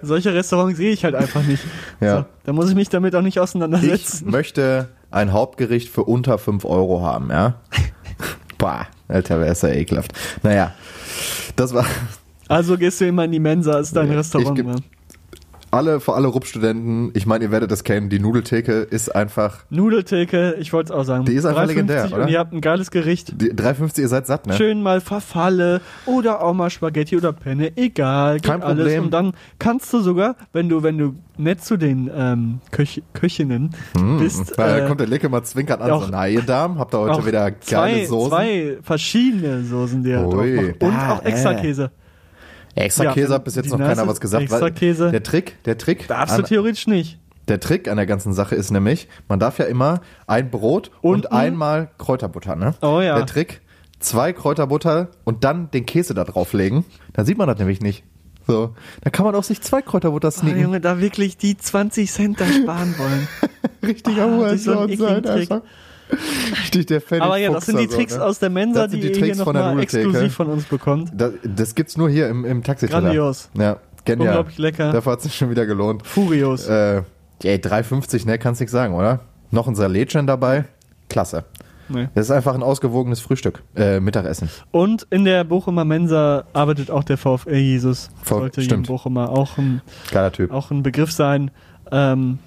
Solche 0.01 0.33
Restaurants 0.33 0.77
sehe 0.77 0.91
ich 0.91 1.03
halt 1.05 1.15
einfach 1.15 1.43
nicht. 1.43 1.63
Ja. 2.01 2.17
So, 2.19 2.25
da 2.43 2.53
muss 2.53 2.69
ich 2.69 2.75
mich 2.75 2.89
damit 2.89 3.15
auch 3.15 3.21
nicht 3.21 3.37
Ich 3.37 3.41
auseinandersetzen. 3.41 4.29
möchte 4.29 4.89
ein 5.09 5.31
Hauptgericht 5.31 5.89
für 5.89 6.03
unter 6.03 6.37
5 6.37 6.65
Euro 6.65 7.01
haben, 7.01 7.29
ja. 7.29 7.55
Bah, 8.63 8.87
Alter, 9.09 9.41
wer 9.41 9.51
ist 9.51 9.63
ja 9.63 9.69
ekelhaft. 9.69 10.13
Naja, 10.41 10.73
das 11.57 11.73
war 11.73 11.85
Also 12.47 12.77
gehst 12.77 13.01
du 13.01 13.07
immer 13.07 13.25
in 13.25 13.33
die 13.33 13.39
Mensa, 13.39 13.77
ist 13.79 13.93
dein 13.93 14.09
Ich 14.09 14.15
Restaurant. 14.17 14.57
ne? 14.65 14.75
Alle, 15.73 15.99
für 15.99 16.13
alle 16.13 16.27
Rupp-Studenten, 16.27 17.11
ich 17.15 17.25
meine, 17.25 17.45
ihr 17.45 17.51
werdet 17.51 17.71
das 17.71 17.83
kennen, 17.83 18.09
die 18.09 18.19
Nudeltheke 18.19 18.73
ist 18.81 19.13
einfach, 19.15 19.65
Nudeltheke, 19.69 20.55
ich 20.59 20.71
wollte 20.71 20.93
es 20.93 20.99
auch 20.99 21.03
sagen. 21.03 21.25
Die 21.25 21.33
ist 21.33 21.45
einfach 21.45 21.63
3,50 21.63 21.67
legendär, 21.67 22.07
oder? 22.13 22.23
Und 22.23 22.29
ihr 22.29 22.39
habt 22.39 22.53
ein 22.53 22.61
geiles 22.61 22.91
Gericht. 22.91 23.41
die 23.41 23.51
3,50, 23.51 24.01
ihr 24.01 24.07
seid 24.07 24.27
satt, 24.27 24.47
ne? 24.47 24.53
Schön 24.53 24.81
mal 24.81 25.01
Verfalle 25.01 25.81
oder 26.05 26.41
auch 26.43 26.53
mal 26.53 26.69
Spaghetti 26.69 27.17
oder 27.17 27.33
Penne, 27.33 27.75
egal, 27.75 28.39
Kein 28.39 28.61
alles. 28.61 28.77
Problem. 28.85 29.03
Und 29.05 29.11
dann 29.11 29.33
kannst 29.59 29.91
du 29.91 29.99
sogar, 29.99 30.35
wenn 30.53 30.69
du, 30.69 30.83
wenn 30.83 30.97
du 30.97 31.15
nett 31.37 31.63
zu 31.63 31.77
den 31.77 32.09
ähm, 32.15 32.59
Köch 32.71 33.01
Köchinnen 33.13 33.71
bist, 34.19 34.53
Da 34.57 34.77
äh, 34.77 34.87
kommt 34.87 34.99
der 34.99 35.07
Lecke 35.07 35.27
mal 35.29 35.43
zwinkern 35.43 35.81
an, 35.81 35.91
auch- 35.91 36.03
so, 36.05 36.09
na 36.11 36.27
ihr 36.27 36.41
Damen, 36.43 36.77
habt 36.77 36.93
ihr 36.93 36.99
heute 36.99 37.25
wieder 37.25 37.49
geile 37.51 37.59
zwei, 37.61 38.05
Soßen? 38.05 38.29
zwei 38.29 38.77
verschiedene 38.83 39.63
Soßen, 39.63 40.03
die 40.03 40.11
er 40.11 40.21
drauf 40.23 40.35
macht. 40.45 40.83
Und 40.83 40.93
Ah, 40.93 41.13
auch 41.13 41.23
extra 41.25 41.53
äh. 41.53 41.89
Käse. 42.75 42.85
Extra 42.85 43.03
Ja, 43.05 43.13
Käse 43.13 43.33
hat 43.33 43.43
bis 43.43 43.55
jetzt 43.55 43.69
noch 43.69 43.77
keiner 43.79 44.07
was 44.07 44.19
gesagt. 44.21 44.43
extra 44.43 44.69
Käse. 44.69 45.11
Der 45.11 45.23
Trick, 45.23 45.61
der 45.63 45.77
Trick, 45.77 46.07
Darfst 46.07 46.35
du 46.37 46.41
an, 46.41 46.45
theoretisch 46.47 46.87
nicht. 46.87 47.19
der 47.47 47.59
Trick 47.59 47.87
an 47.87 47.97
der 47.97 48.05
ganzen 48.05 48.33
Sache 48.33 48.55
ist 48.55 48.71
nämlich, 48.71 49.07
man 49.27 49.39
darf 49.39 49.59
ja 49.59 49.65
immer 49.65 50.01
ein 50.27 50.49
Brot 50.49 50.91
und 51.01 51.25
Unten- 51.25 51.27
einmal 51.35 51.89
Kräuterbutter, 51.97 52.55
ne? 52.55 52.73
Oh 52.81 52.99
ja. 53.01 53.15
Der 53.15 53.25
Trick, 53.25 53.61
zwei 53.99 54.33
Kräuterbutter 54.33 55.09
und 55.23 55.43
dann 55.43 55.69
den 55.71 55.85
Käse 55.85 56.13
da 56.13 56.23
drauflegen, 56.23 56.83
dann 57.13 57.25
sieht 57.25 57.37
man 57.37 57.47
das 57.47 57.57
nämlich 57.59 57.81
nicht. 57.81 58.03
So, 58.45 58.75
dann 59.01 59.11
kann 59.13 59.25
man 59.25 59.35
auch 59.35 59.43
sich 59.43 59.61
zwei 59.61 59.81
Kräuterbutter 59.81 60.27
Oh, 60.27 60.31
sneaken. 60.31 60.61
Junge, 60.61 60.81
da 60.81 60.99
wirklich 60.99 61.37
die 61.37 61.57
20 61.57 62.11
Cent 62.11 62.41
da 62.41 62.45
sparen 62.45 62.93
wollen. 62.97 63.27
Richtiger 63.81 64.25
einen 64.25 64.37
Hurensohn 64.37 64.97
sein, 64.97 65.23
ekligen 65.23 65.61
Richtig 66.61 66.87
der 66.87 67.01
Fanny 67.01 67.21
Aber 67.21 67.37
ja, 67.37 67.51
das 67.51 67.65
Fuchs 67.65 67.77
sind 67.77 67.79
die 67.79 67.95
Tricks 67.95 68.15
ne? 68.15 68.23
aus 68.23 68.39
der 68.39 68.49
Mensa, 68.49 68.87
die, 68.87 68.99
die 68.99 69.11
ihr 69.11 69.25
hier 69.25 69.35
nochmal 69.35 69.79
exklusiv 69.79 70.33
von 70.33 70.47
uns 70.47 70.65
bekommt. 70.65 71.11
Das, 71.13 71.33
das 71.43 71.75
gibt's 71.75 71.97
nur 71.97 72.09
hier 72.09 72.29
im, 72.29 72.45
im 72.45 72.63
Taxiteller. 72.63 73.01
Grandios. 73.01 73.49
Ja, 73.57 73.77
genial. 74.05 74.29
Unglaublich 74.29 74.57
lecker. 74.57 74.91
Dafür 74.91 75.13
hat 75.13 75.21
sich 75.21 75.35
schon 75.35 75.49
wieder 75.49 75.65
gelohnt. 75.65 76.05
Furios. 76.05 76.67
Äh, 76.67 77.03
ey, 77.43 77.57
3,50, 77.57 78.25
ne, 78.25 78.37
kannst 78.39 78.61
nix 78.61 78.71
sagen, 78.71 78.93
oder? 78.93 79.21
Noch 79.51 79.67
ein 79.67 79.75
Salätchen 79.75 80.27
dabei. 80.27 80.65
Klasse. 81.09 81.45
Nee. 81.89 82.07
Das 82.15 82.25
ist 82.25 82.31
einfach 82.31 82.55
ein 82.55 82.63
ausgewogenes 82.63 83.19
Frühstück. 83.19 83.63
Äh, 83.75 83.99
Mittagessen. 83.99 84.49
Und 84.71 85.05
in 85.09 85.25
der 85.25 85.43
Bochumer 85.43 85.85
Mensa 85.85 86.45
arbeitet 86.53 86.89
auch 86.89 87.03
der 87.03 87.17
VfL 87.17 87.55
Jesus. 87.55 88.09
Sollte 88.23 88.61
stimmt. 88.61 88.87
Bochumer 88.87 89.29
auch 89.29 89.57
ein, 89.57 89.81
Geiler 90.11 90.31
Typ. 90.31 90.51
auch 90.51 90.71
ein 90.71 90.81
Begriff 90.83 91.11
sein. 91.11 91.51
Ähm, 91.91 92.39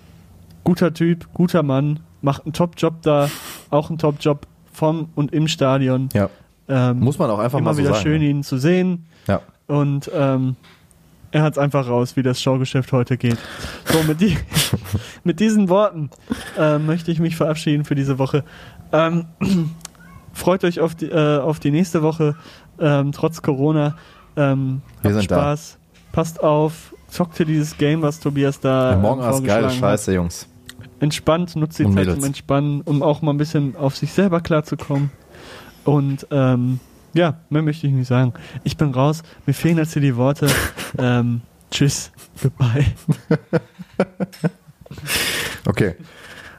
guter 0.64 0.92
Typ, 0.92 1.32
guter 1.34 1.62
Mann, 1.62 2.00
macht 2.22 2.44
einen 2.44 2.52
Top-Job 2.52 3.02
da, 3.02 3.30
auch 3.70 3.88
einen 3.88 3.98
Top-Job 3.98 4.46
vom 4.72 5.08
und 5.14 5.32
im 5.32 5.48
Stadion. 5.48 6.08
Ja. 6.12 6.28
Ähm, 6.68 7.00
Muss 7.00 7.18
man 7.18 7.30
auch 7.30 7.38
einfach 7.38 7.58
immer 7.58 7.70
mal 7.70 7.74
so 7.74 7.80
wieder 7.80 7.92
sagen. 7.94 8.02
schön, 8.02 8.20
ne? 8.20 8.28
ihn 8.28 8.42
zu 8.42 8.58
sehen. 8.58 9.06
Ja. 9.26 9.40
Und 9.66 10.10
ähm, 10.14 10.56
er 11.32 11.42
hat 11.42 11.52
es 11.54 11.58
einfach 11.58 11.88
raus, 11.88 12.16
wie 12.16 12.22
das 12.22 12.40
Showgeschäft 12.40 12.92
heute 12.92 13.16
geht. 13.16 13.38
So, 13.84 14.02
mit, 14.04 14.20
die, 14.20 14.36
mit 15.24 15.40
diesen 15.40 15.68
Worten 15.68 16.10
äh, 16.58 16.78
möchte 16.78 17.10
ich 17.10 17.20
mich 17.20 17.36
verabschieden 17.36 17.84
für 17.84 17.94
diese 17.94 18.18
Woche. 18.18 18.44
Ähm, 18.92 19.26
freut 20.32 20.64
euch 20.64 20.80
auf 20.80 20.94
die, 20.94 21.06
äh, 21.06 21.38
auf 21.38 21.60
die 21.60 21.70
nächste 21.70 22.02
Woche, 22.02 22.36
ähm, 22.80 23.12
trotz 23.12 23.42
Corona. 23.42 23.96
Ähm, 24.36 24.82
Wir 25.02 25.10
habt 25.10 25.20
sind 25.20 25.30
da. 25.30 25.36
Spaß, 25.36 25.78
passt 26.12 26.42
auf, 26.42 26.94
zockt 27.08 27.38
ihr 27.40 27.46
dieses 27.46 27.76
Game, 27.76 28.02
was 28.02 28.20
Tobias 28.20 28.60
da 28.60 28.92
Ja, 28.92 28.96
morgen 28.96 29.22
hast 29.22 29.44
geile 29.44 29.62
vorgeschlagen 29.62 29.92
hat. 29.92 30.00
Scheiße, 30.00 30.14
Jungs. 30.14 30.48
Entspannt, 31.00 31.56
nutzt 31.56 31.78
die 31.78 31.84
Und 31.84 31.92
Zeit 31.92 32.00
Mädels. 32.00 32.18
zum 32.18 32.24
Entspannen, 32.24 32.80
um 32.82 33.02
auch 33.02 33.22
mal 33.22 33.32
ein 33.32 33.38
bisschen 33.38 33.76
auf 33.76 33.96
sich 33.96 34.12
selber 34.12 34.40
klarzukommen. 34.40 35.10
Und 35.84 36.26
ähm, 36.30 36.80
ja, 37.14 37.40
mehr 37.50 37.62
möchte 37.62 37.86
ich 37.86 37.92
nicht 37.92 38.08
sagen. 38.08 38.32
Ich 38.64 38.76
bin 38.76 38.92
raus, 38.92 39.22
mir 39.46 39.52
fehlen 39.52 39.78
jetzt 39.78 39.92
hier 39.92 40.02
die 40.02 40.16
Worte. 40.16 40.48
ähm, 40.98 41.42
tschüss, 41.70 42.10
goodbye. 42.42 42.86
Okay. 45.66 45.96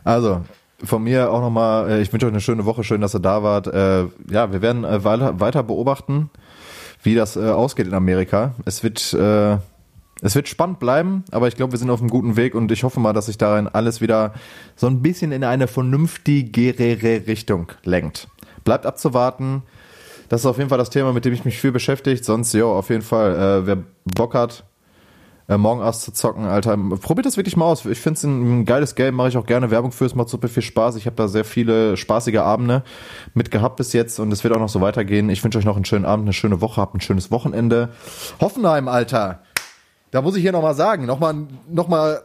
Also, 0.04 0.42
von 0.84 1.04
mir 1.04 1.32
auch 1.32 1.42
nochmal, 1.42 1.90
äh, 1.90 2.02
ich 2.02 2.12
wünsche 2.12 2.26
euch 2.26 2.32
eine 2.32 2.42
schöne 2.42 2.66
Woche, 2.66 2.84
schön, 2.84 3.02
dass 3.02 3.16
ihr 3.16 3.20
da 3.20 3.42
wart. 3.42 3.68
Äh, 3.68 4.06
ja, 4.30 4.52
wir 4.52 4.62
werden 4.62 4.84
äh, 4.84 5.04
weiter, 5.04 5.64
beobachten, 5.64 6.30
wie 7.04 7.16
das 7.16 7.36
äh, 7.36 7.50
ausgeht 7.50 7.88
in 7.88 7.94
Amerika. 7.94 8.54
Es 8.66 8.84
wird, 8.84 9.14
äh, 9.14 9.58
es 10.22 10.36
wird 10.36 10.48
spannend 10.48 10.80
bleiben, 10.80 11.24
aber 11.32 11.48
ich 11.48 11.56
glaube, 11.56 11.74
wir 11.74 11.80
sind 11.80 11.90
auf 11.90 12.00
einem 12.00 12.10
guten 12.10 12.36
Weg 12.36 12.56
und 12.56 12.72
ich 12.72 12.84
hoffe 12.84 13.00
mal, 13.00 13.14
dass 13.14 13.28
sich 13.28 13.38
darin 13.38 13.68
alles 13.68 14.02
wieder 14.02 14.34
so 14.76 14.88
ein 14.88 15.02
bisschen 15.02 15.32
in 15.32 15.44
eine 15.44 15.68
vernünftigere 15.68 17.28
Richtung 17.28 17.72
lenkt. 17.84 18.28
Bleibt 18.64 18.86
abzuwarten. 18.86 19.64
Das 20.30 20.42
ist 20.42 20.46
auf 20.46 20.58
jeden 20.58 20.70
Fall 20.70 20.78
das 20.78 20.90
Thema, 20.90 21.14
mit 21.14 21.24
dem 21.26 21.34
ich 21.34 21.46
mich 21.46 21.58
viel 21.58 21.72
beschäftigt. 21.72 22.26
Sonst, 22.26 22.54
jo, 22.54 22.72
auf 22.74 22.90
jeden 22.90 23.02
Fall, 23.02 23.36
äh, 23.36 23.68
wer 23.68 23.78
Bock 24.06 24.34
hat, 24.34 24.66
äh, 25.48 25.58
Morgen 25.58 25.82
Ass 25.82 26.02
zu 26.02 26.12
zocken, 26.12 26.46
Alter. 26.46 26.76
Probiert 26.76 27.26
das 27.26 27.38
wirklich 27.38 27.56
mal 27.56 27.66
aus. 27.66 27.86
Ich 27.86 28.00
finde 28.00 28.18
es 28.18 28.24
ein, 28.24 28.60
ein 28.60 28.66
geiles 28.66 28.96
Game, 28.96 29.16
mache 29.16 29.30
ich 29.30 29.38
auch 29.38 29.46
gerne 29.46 29.72
Werbung 29.72 29.92
für, 29.92 30.06
es 30.06 30.16
macht 30.16 30.30
super 30.30 30.50
viel 30.50 30.64
Spaß. 30.64 30.98
Ich 30.98 31.06
habe 31.06 31.16
da 31.16 31.28
sehr 31.28 31.46
viele 31.46 31.96
spaßige 31.96 32.38
Abende 32.38 32.84
mit 33.34 33.52
gehabt 33.52 33.78
bis 33.78 33.94
jetzt 33.94 34.20
und 34.20 34.32
es 34.34 34.44
wird 34.44 34.54
auch 34.54 34.60
noch 34.60 34.70
so 34.70 34.82
weitergehen. 34.82 35.30
Ich 35.30 35.44
wünsche 35.44 35.58
euch 35.58 35.66
noch 35.66 35.78
einen 35.78 35.86
schönen 35.86 36.06
Abend, 36.06 36.26
eine 36.26 36.34
schöne 36.34 36.60
Woche, 36.60 36.82
habt 36.82 36.96
ein 36.96 37.02
schönes 37.02 37.32
Wochenende. 37.32 37.90
Hoffenheim, 38.42 38.90
Alter. 38.90 39.40
Da 40.18 40.24
muss 40.24 40.36
ich 40.36 40.42
hier 40.42 40.52
nochmal 40.52 40.74
sagen, 40.74 41.06
nochmal 41.06 41.46
noch 41.70 41.88
mal 41.88 42.24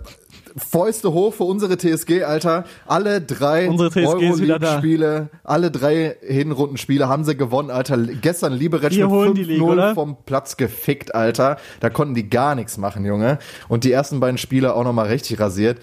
Fäuste 0.57 1.13
hoch 1.13 1.35
für 1.35 1.45
unsere 1.45 1.77
TSG, 1.77 2.23
Alter. 2.23 2.65
Alle 2.87 3.21
drei 3.21 3.69
Unsere 3.69 3.91
TSG 3.91 4.31
ist 4.31 4.41
wieder 4.41 4.59
da. 4.59 4.79
Spiele, 4.79 5.29
alle 5.45 5.71
drei 5.71 6.17
Hinrundenspiele 6.23 7.07
haben 7.07 7.25
sie 7.25 7.37
gewonnen, 7.37 7.71
Alter. 7.71 7.99
Gestern 7.99 8.55
Liberec 8.55 8.93
mit 8.93 9.47
Liga, 9.47 9.63
5-0 9.63 9.63
oder? 9.63 9.95
vom 9.95 10.17
Platz 10.25 10.57
gefickt, 10.57 11.15
Alter. 11.15 11.59
Da 11.81 11.91
konnten 11.91 12.15
die 12.15 12.31
gar 12.31 12.55
nichts 12.55 12.79
machen, 12.79 13.05
Junge. 13.05 13.39
Und 13.69 13.85
die 13.85 13.93
ersten 13.93 14.21
beiden 14.21 14.39
Spiele 14.39 14.75
auch 14.75 14.85
nochmal 14.85 15.09
richtig 15.09 15.39
rasiert. 15.39 15.79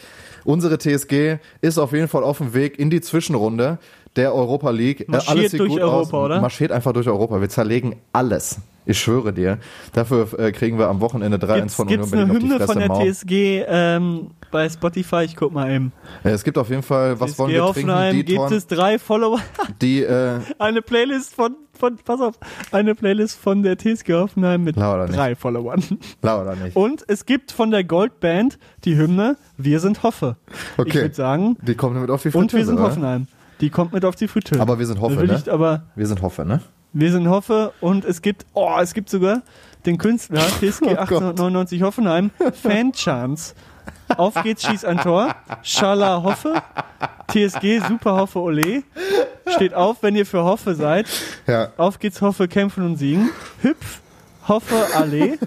Unsere 0.46 0.80
TSG 0.80 1.38
ist 1.62 1.78
auf 1.78 1.92
jeden 1.92 2.08
Fall 2.08 2.24
auf 2.24 2.40
dem 2.40 2.56
Weg 2.56 2.80
in 2.80 2.90
die 2.90 3.02
Zwischenrunde 3.02 3.78
der 4.16 4.34
Europa 4.34 4.70
League. 4.72 5.02
Äh, 5.02 5.06
Marschiert 5.12 5.52
sieht 5.52 5.60
durch 5.60 5.70
gut 5.72 5.82
Europa, 5.82 6.18
aus. 6.18 6.26
oder? 6.26 6.42
Marschiert 6.42 6.72
einfach 6.72 6.94
durch 6.94 7.08
Europa. 7.08 7.40
Wir 7.42 7.50
zerlegen 7.50 7.96
alles. 8.14 8.60
Ich 8.86 9.00
schwöre 9.00 9.34
dir. 9.34 9.60
Dafür 9.94 10.28
äh, 10.40 10.52
kriegen 10.52 10.80
wir 10.80 10.88
am 10.88 11.00
Wochenende 11.00 11.38
3-1 11.38 11.56
Gibt's, 11.56 11.76
von 11.76 11.88
Union 11.88 12.02
eine 12.02 12.10
Berlin 12.10 12.32
auf 12.32 12.38
die 12.38 12.44
Hymne 12.44 12.66
von 12.66 12.76
Fresse. 12.76 13.04
der. 13.04 13.14
TSG 13.14 13.66
ähm, 13.68 14.28
bei 14.50 14.68
Spotify? 14.68 15.24
Ich 15.26 15.36
guck 15.36 15.54
mal 15.54 15.70
eben. 15.70 15.92
Äh, 16.24 16.30
Es 16.32 16.44
gibt 16.44 16.58
auf 16.58 16.70
jeden 16.70 16.82
Fall, 16.82 17.20
was 17.20 17.32
TSG 17.32 17.40
wollen 17.40 17.52
wir 17.54 17.64
Hoffenheim 17.66 18.10
trinken? 18.12 18.26
gibt 18.26 18.30
Dietorn, 18.30 18.54
es 18.54 18.66
drei 18.66 18.98
Follower. 18.98 19.40
die, 19.82 20.02
äh, 20.02 20.40
Eine 20.58 20.82
Playlist 20.82 21.36
von, 21.36 21.56
von, 21.78 21.98
pass 22.04 22.20
auf, 22.20 22.40
eine 22.72 22.96
Playlist 22.96 23.38
von 23.40 23.62
der 23.62 23.78
TSG 23.78 24.12
Hoffenheim 24.14 24.64
mit 24.64 24.76
nicht? 24.76 25.20
drei 25.20 25.36
Followern. 25.36 25.84
blau 26.22 26.42
oder 26.42 26.56
nicht? 26.56 26.76
Und 26.76 27.04
es 27.08 27.28
gibt 27.28 27.52
von 27.52 27.70
der 27.70 27.84
Goldband 27.84 28.58
die 28.86 28.98
Hymne 28.98 29.38
Wir 29.58 29.80
sind 29.82 30.02
Hoffe. 30.02 30.38
Ich 30.74 30.80
Okay. 30.80 31.02
würde 31.02 31.16
sagen, 31.16 31.58
Die 31.62 31.76
kommen 31.76 32.02
mit 32.02 32.10
auf 32.10 32.24
die 32.24 32.30
und 32.30 32.34
wir 32.36 32.42
Fritteuse, 32.64 32.66
sind 32.66 32.80
oder? 32.80 32.88
Die 33.62 33.70
kommt 33.70 33.94
mit 33.94 34.06
auf 34.06 34.16
die 34.16 34.28
Fritteuse. 34.28 34.62
Aber 34.62 34.80
wir 34.80 34.86
sind 34.86 35.02
Hoffe, 35.02 35.26
ne? 35.26 35.42
ich 35.46 35.52
aber, 35.52 35.84
Wir 35.96 36.08
sind 36.08 36.22
Hoffe, 36.22 36.46
ne? 36.46 36.62
wir 36.94 37.12
sind 37.12 37.28
Hoffe 37.28 37.74
und 37.82 38.06
es 38.06 38.22
gibt, 38.22 38.46
oh, 38.54 38.78
es 38.82 38.94
gibt 38.94 39.10
sogar 39.10 39.42
den 39.86 39.98
Künstler 39.98 40.42
TSG 40.60 40.84
Oh 40.84 40.88
Gott. 40.96 41.00
1899 41.00 41.82
Hoffenheim, 41.84 42.32
Fanchance. 42.62 43.54
Auf 44.18 44.42
geht's, 44.44 44.64
schieß 44.66 44.86
ein 44.86 44.98
Tor. 45.00 45.36
Schala 45.62 46.24
Hoffe. 46.24 46.62
TSG 47.28 47.80
Super 47.88 48.16
Hoffe 48.16 48.40
Ole. 48.40 48.84
Steht 49.48 49.74
auf, 49.74 50.02
wenn 50.04 50.16
ihr 50.16 50.26
für 50.26 50.44
Hoffe 50.44 50.76
seid. 50.76 51.08
Ja. 51.48 51.70
Auf 51.78 52.00
geht's 52.00 52.22
Hoffe 52.22 52.48
kämpfen 52.48 52.84
und 52.86 52.98
siegen. 52.98 53.30
Hüpf. 53.62 54.02
Hoffe 54.50 54.76
Allee. 54.96 55.38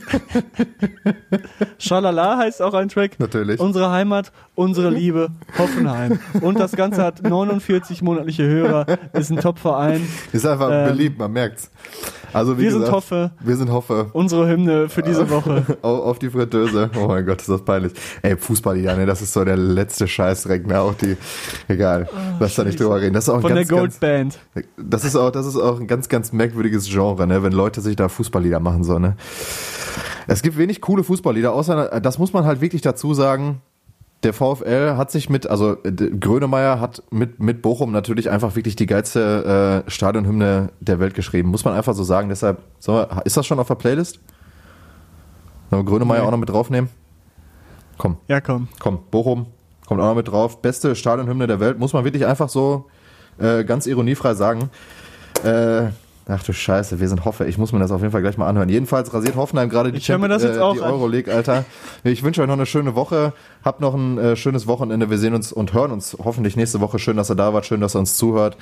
Schalala 1.79 2.39
heißt 2.39 2.63
auch 2.63 2.73
ein 2.75 2.89
Track. 2.89 3.19
Natürlich. 3.19 3.59
Unsere 3.59 3.91
Heimat, 3.91 4.31
unsere 4.55 4.91
Liebe, 4.91 5.31
Hoffenheim. 5.59 6.21
Und 6.41 6.61
das 6.61 6.73
Ganze 6.73 7.03
hat 7.03 7.23
49 7.23 8.01
monatliche 8.03 8.45
Hörer, 8.45 8.87
ist 9.13 9.31
ein 9.31 9.39
Top-Verein. 9.39 10.09
Ist 10.33 10.47
einfach 10.47 10.71
Ähm, 10.71 10.89
beliebt, 10.89 11.19
man 11.19 11.33
merkt's. 11.33 11.71
Also 12.33 12.59
wir 12.59 12.65
gesagt, 12.65 12.85
sind 12.87 12.95
Hoffe, 12.95 13.31
wir 13.41 13.57
sind 13.57 13.71
Hoffe. 13.71 14.07
unsere 14.13 14.49
Hymne 14.49 14.89
für 14.89 15.03
diese 15.03 15.29
Woche. 15.31 15.65
Auf, 15.83 16.19
die 16.19 16.31
Fritteuse. 16.31 16.91
Oh 16.99 17.07
mein 17.09 17.27
Gott, 17.27 17.41
ist 17.41 17.49
das 17.49 17.63
peinlich. 17.65 17.93
Ey, 18.23 18.37
Fußballliga, 18.37 18.97
ne, 18.97 19.07
das 19.07 19.21
ist 19.23 19.33
so 19.33 19.45
der 19.45 19.57
letzte 19.57 20.09
Scheißdreck, 20.09 20.67
ne, 20.67 20.81
auch 20.81 20.95
die, 20.95 21.17
egal, 21.69 22.09
lass 22.41 22.55
da 22.55 22.65
nicht 22.65 22.81
drüber 22.81 23.01
reden. 23.01 23.15
Das 23.15 23.25
ist 23.25 23.29
auch 23.29 23.41
Von 23.41 23.55
der 23.55 23.65
ganz, 23.65 23.69
ganz, 23.69 24.01
Goldband. 24.01 24.39
das 24.77 25.05
ist 25.05 25.17
auch, 25.17 25.31
das 25.31 25.47
ist 25.47 25.57
auch 25.57 25.79
ein 25.81 25.87
ganz, 25.87 26.09
ganz 26.09 26.33
merkwürdiges 26.33 26.89
Genre, 26.89 27.27
ne, 27.27 27.43
wenn 27.43 27.53
Leute 27.53 27.81
sich 27.81 27.97
da 27.97 28.09
Fußballlieder 28.09 28.61
machen 28.61 28.85
sollen, 28.85 29.03
ne. 29.03 29.17
Es 30.29 30.43
gibt 30.43 30.57
wenig 30.57 30.81
coole 30.81 31.03
Fußballlieder, 31.05 31.53
außer, 31.53 32.01
das 32.01 32.19
muss 32.19 32.33
man 32.33 32.45
halt 32.45 32.61
wirklich 32.61 32.81
dazu 32.83 33.13
sagen, 33.13 33.61
der 34.23 34.33
VfL 34.33 34.97
hat 34.97 35.11
sich 35.11 35.29
mit, 35.31 35.47
also 35.47 35.77
äh, 35.85 35.91
Grönemeyer 35.93 36.81
hat 36.81 37.03
mit, 37.11 37.41
mit 37.41 37.63
Bochum 37.63 37.93
natürlich 37.93 38.31
einfach 38.31 38.55
wirklich 38.57 38.77
die 38.77 38.87
geilste 38.87 39.85
äh, 39.87 39.91
Stadionhymne 39.91 40.71
der 40.81 40.99
Welt 41.01 41.15
geschrieben. 41.15 41.49
Muss 41.51 41.65
man 41.65 41.75
einfach 41.75 41.95
so 41.95 42.05
sagen. 42.05 42.29
Deshalb, 42.29 42.63
so, 42.79 43.05
ist 43.25 43.37
das 43.37 43.47
schon 43.47 43.59
auf 43.59 43.69
der 43.69 43.75
Playlist? 43.75 44.21
Sollen 45.71 45.85
wir 45.85 45.91
Grönemeyer 45.91 46.21
Nee. 46.21 46.27
auch 46.27 46.31
noch 46.31 46.39
mit 46.39 46.49
draufnehmen? 46.51 46.91
Komm, 47.99 48.17
Ja, 48.29 48.41
komm. 48.41 48.69
komm, 48.81 49.01
Bochum 49.11 49.47
kommt 49.87 50.01
auch 50.01 50.07
noch 50.07 50.15
mit 50.15 50.29
drauf. 50.29 50.63
Beste 50.63 50.95
Stadionhymne 50.95 51.47
der 51.47 51.61
Welt, 51.61 51.79
muss 51.79 51.93
man 51.93 52.05
wirklich 52.05 52.27
einfach 52.27 52.49
so 52.49 52.87
äh, 53.39 53.65
ganz 53.65 53.87
ironiefrei 53.87 54.35
sagen. 54.35 54.71
Äh, 55.45 55.89
ach 56.29 56.43
du 56.43 56.53
Scheiße, 56.53 57.01
wir 57.01 57.09
sind 57.09 57.25
Hoffe. 57.25 57.47
Ich 57.47 57.59
muss 57.59 57.73
mir 57.73 57.79
das 57.79 57.91
auf 57.91 58.01
jeden 58.01 58.13
Fall 58.13 58.23
gleich 58.23 58.37
mal 58.37 58.49
anhören. 58.49 58.69
Jedenfalls 58.69 59.13
rasiert 59.13 59.37
Hoffenheim 59.37 59.69
gerade 59.69 59.93
die, 59.93 60.01
mir 60.19 60.29
das 60.29 60.43
jetzt 60.43 60.59
auch 60.59 60.75
die. 60.75 60.81
Euroleague, 60.81 61.33
Alter. 61.33 61.65
Ich 62.05 62.23
wünsche 62.23 62.41
euch 62.41 62.47
noch 62.47 62.55
eine 62.55 62.67
schöne 62.67 62.95
Woche. 62.95 63.33
Habt 63.65 63.81
noch 63.81 63.95
ein 63.95 64.19
äh, 64.19 64.37
schönes 64.37 64.67
Wochenende. 64.67 65.11
Wir 65.11 65.19
sehen 65.19 65.35
uns 65.35 65.53
und 65.53 65.73
hören 65.73 65.91
uns 65.91 66.17
hoffentlich 66.23 66.57
nächste 66.57 66.81
Woche. 66.81 66.99
Schön, 66.99 67.17
dass 67.17 67.31
ihr 67.31 67.37
da 67.37 67.53
wart. 67.55 67.67
Schön, 67.67 67.81
dass 67.81 67.95
ihr 67.97 68.01
uns 68.01 68.17
zuhört. 68.17 68.57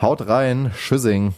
Haut 0.00 0.28
rein. 0.28 0.72
Tschüssing. 0.76 1.34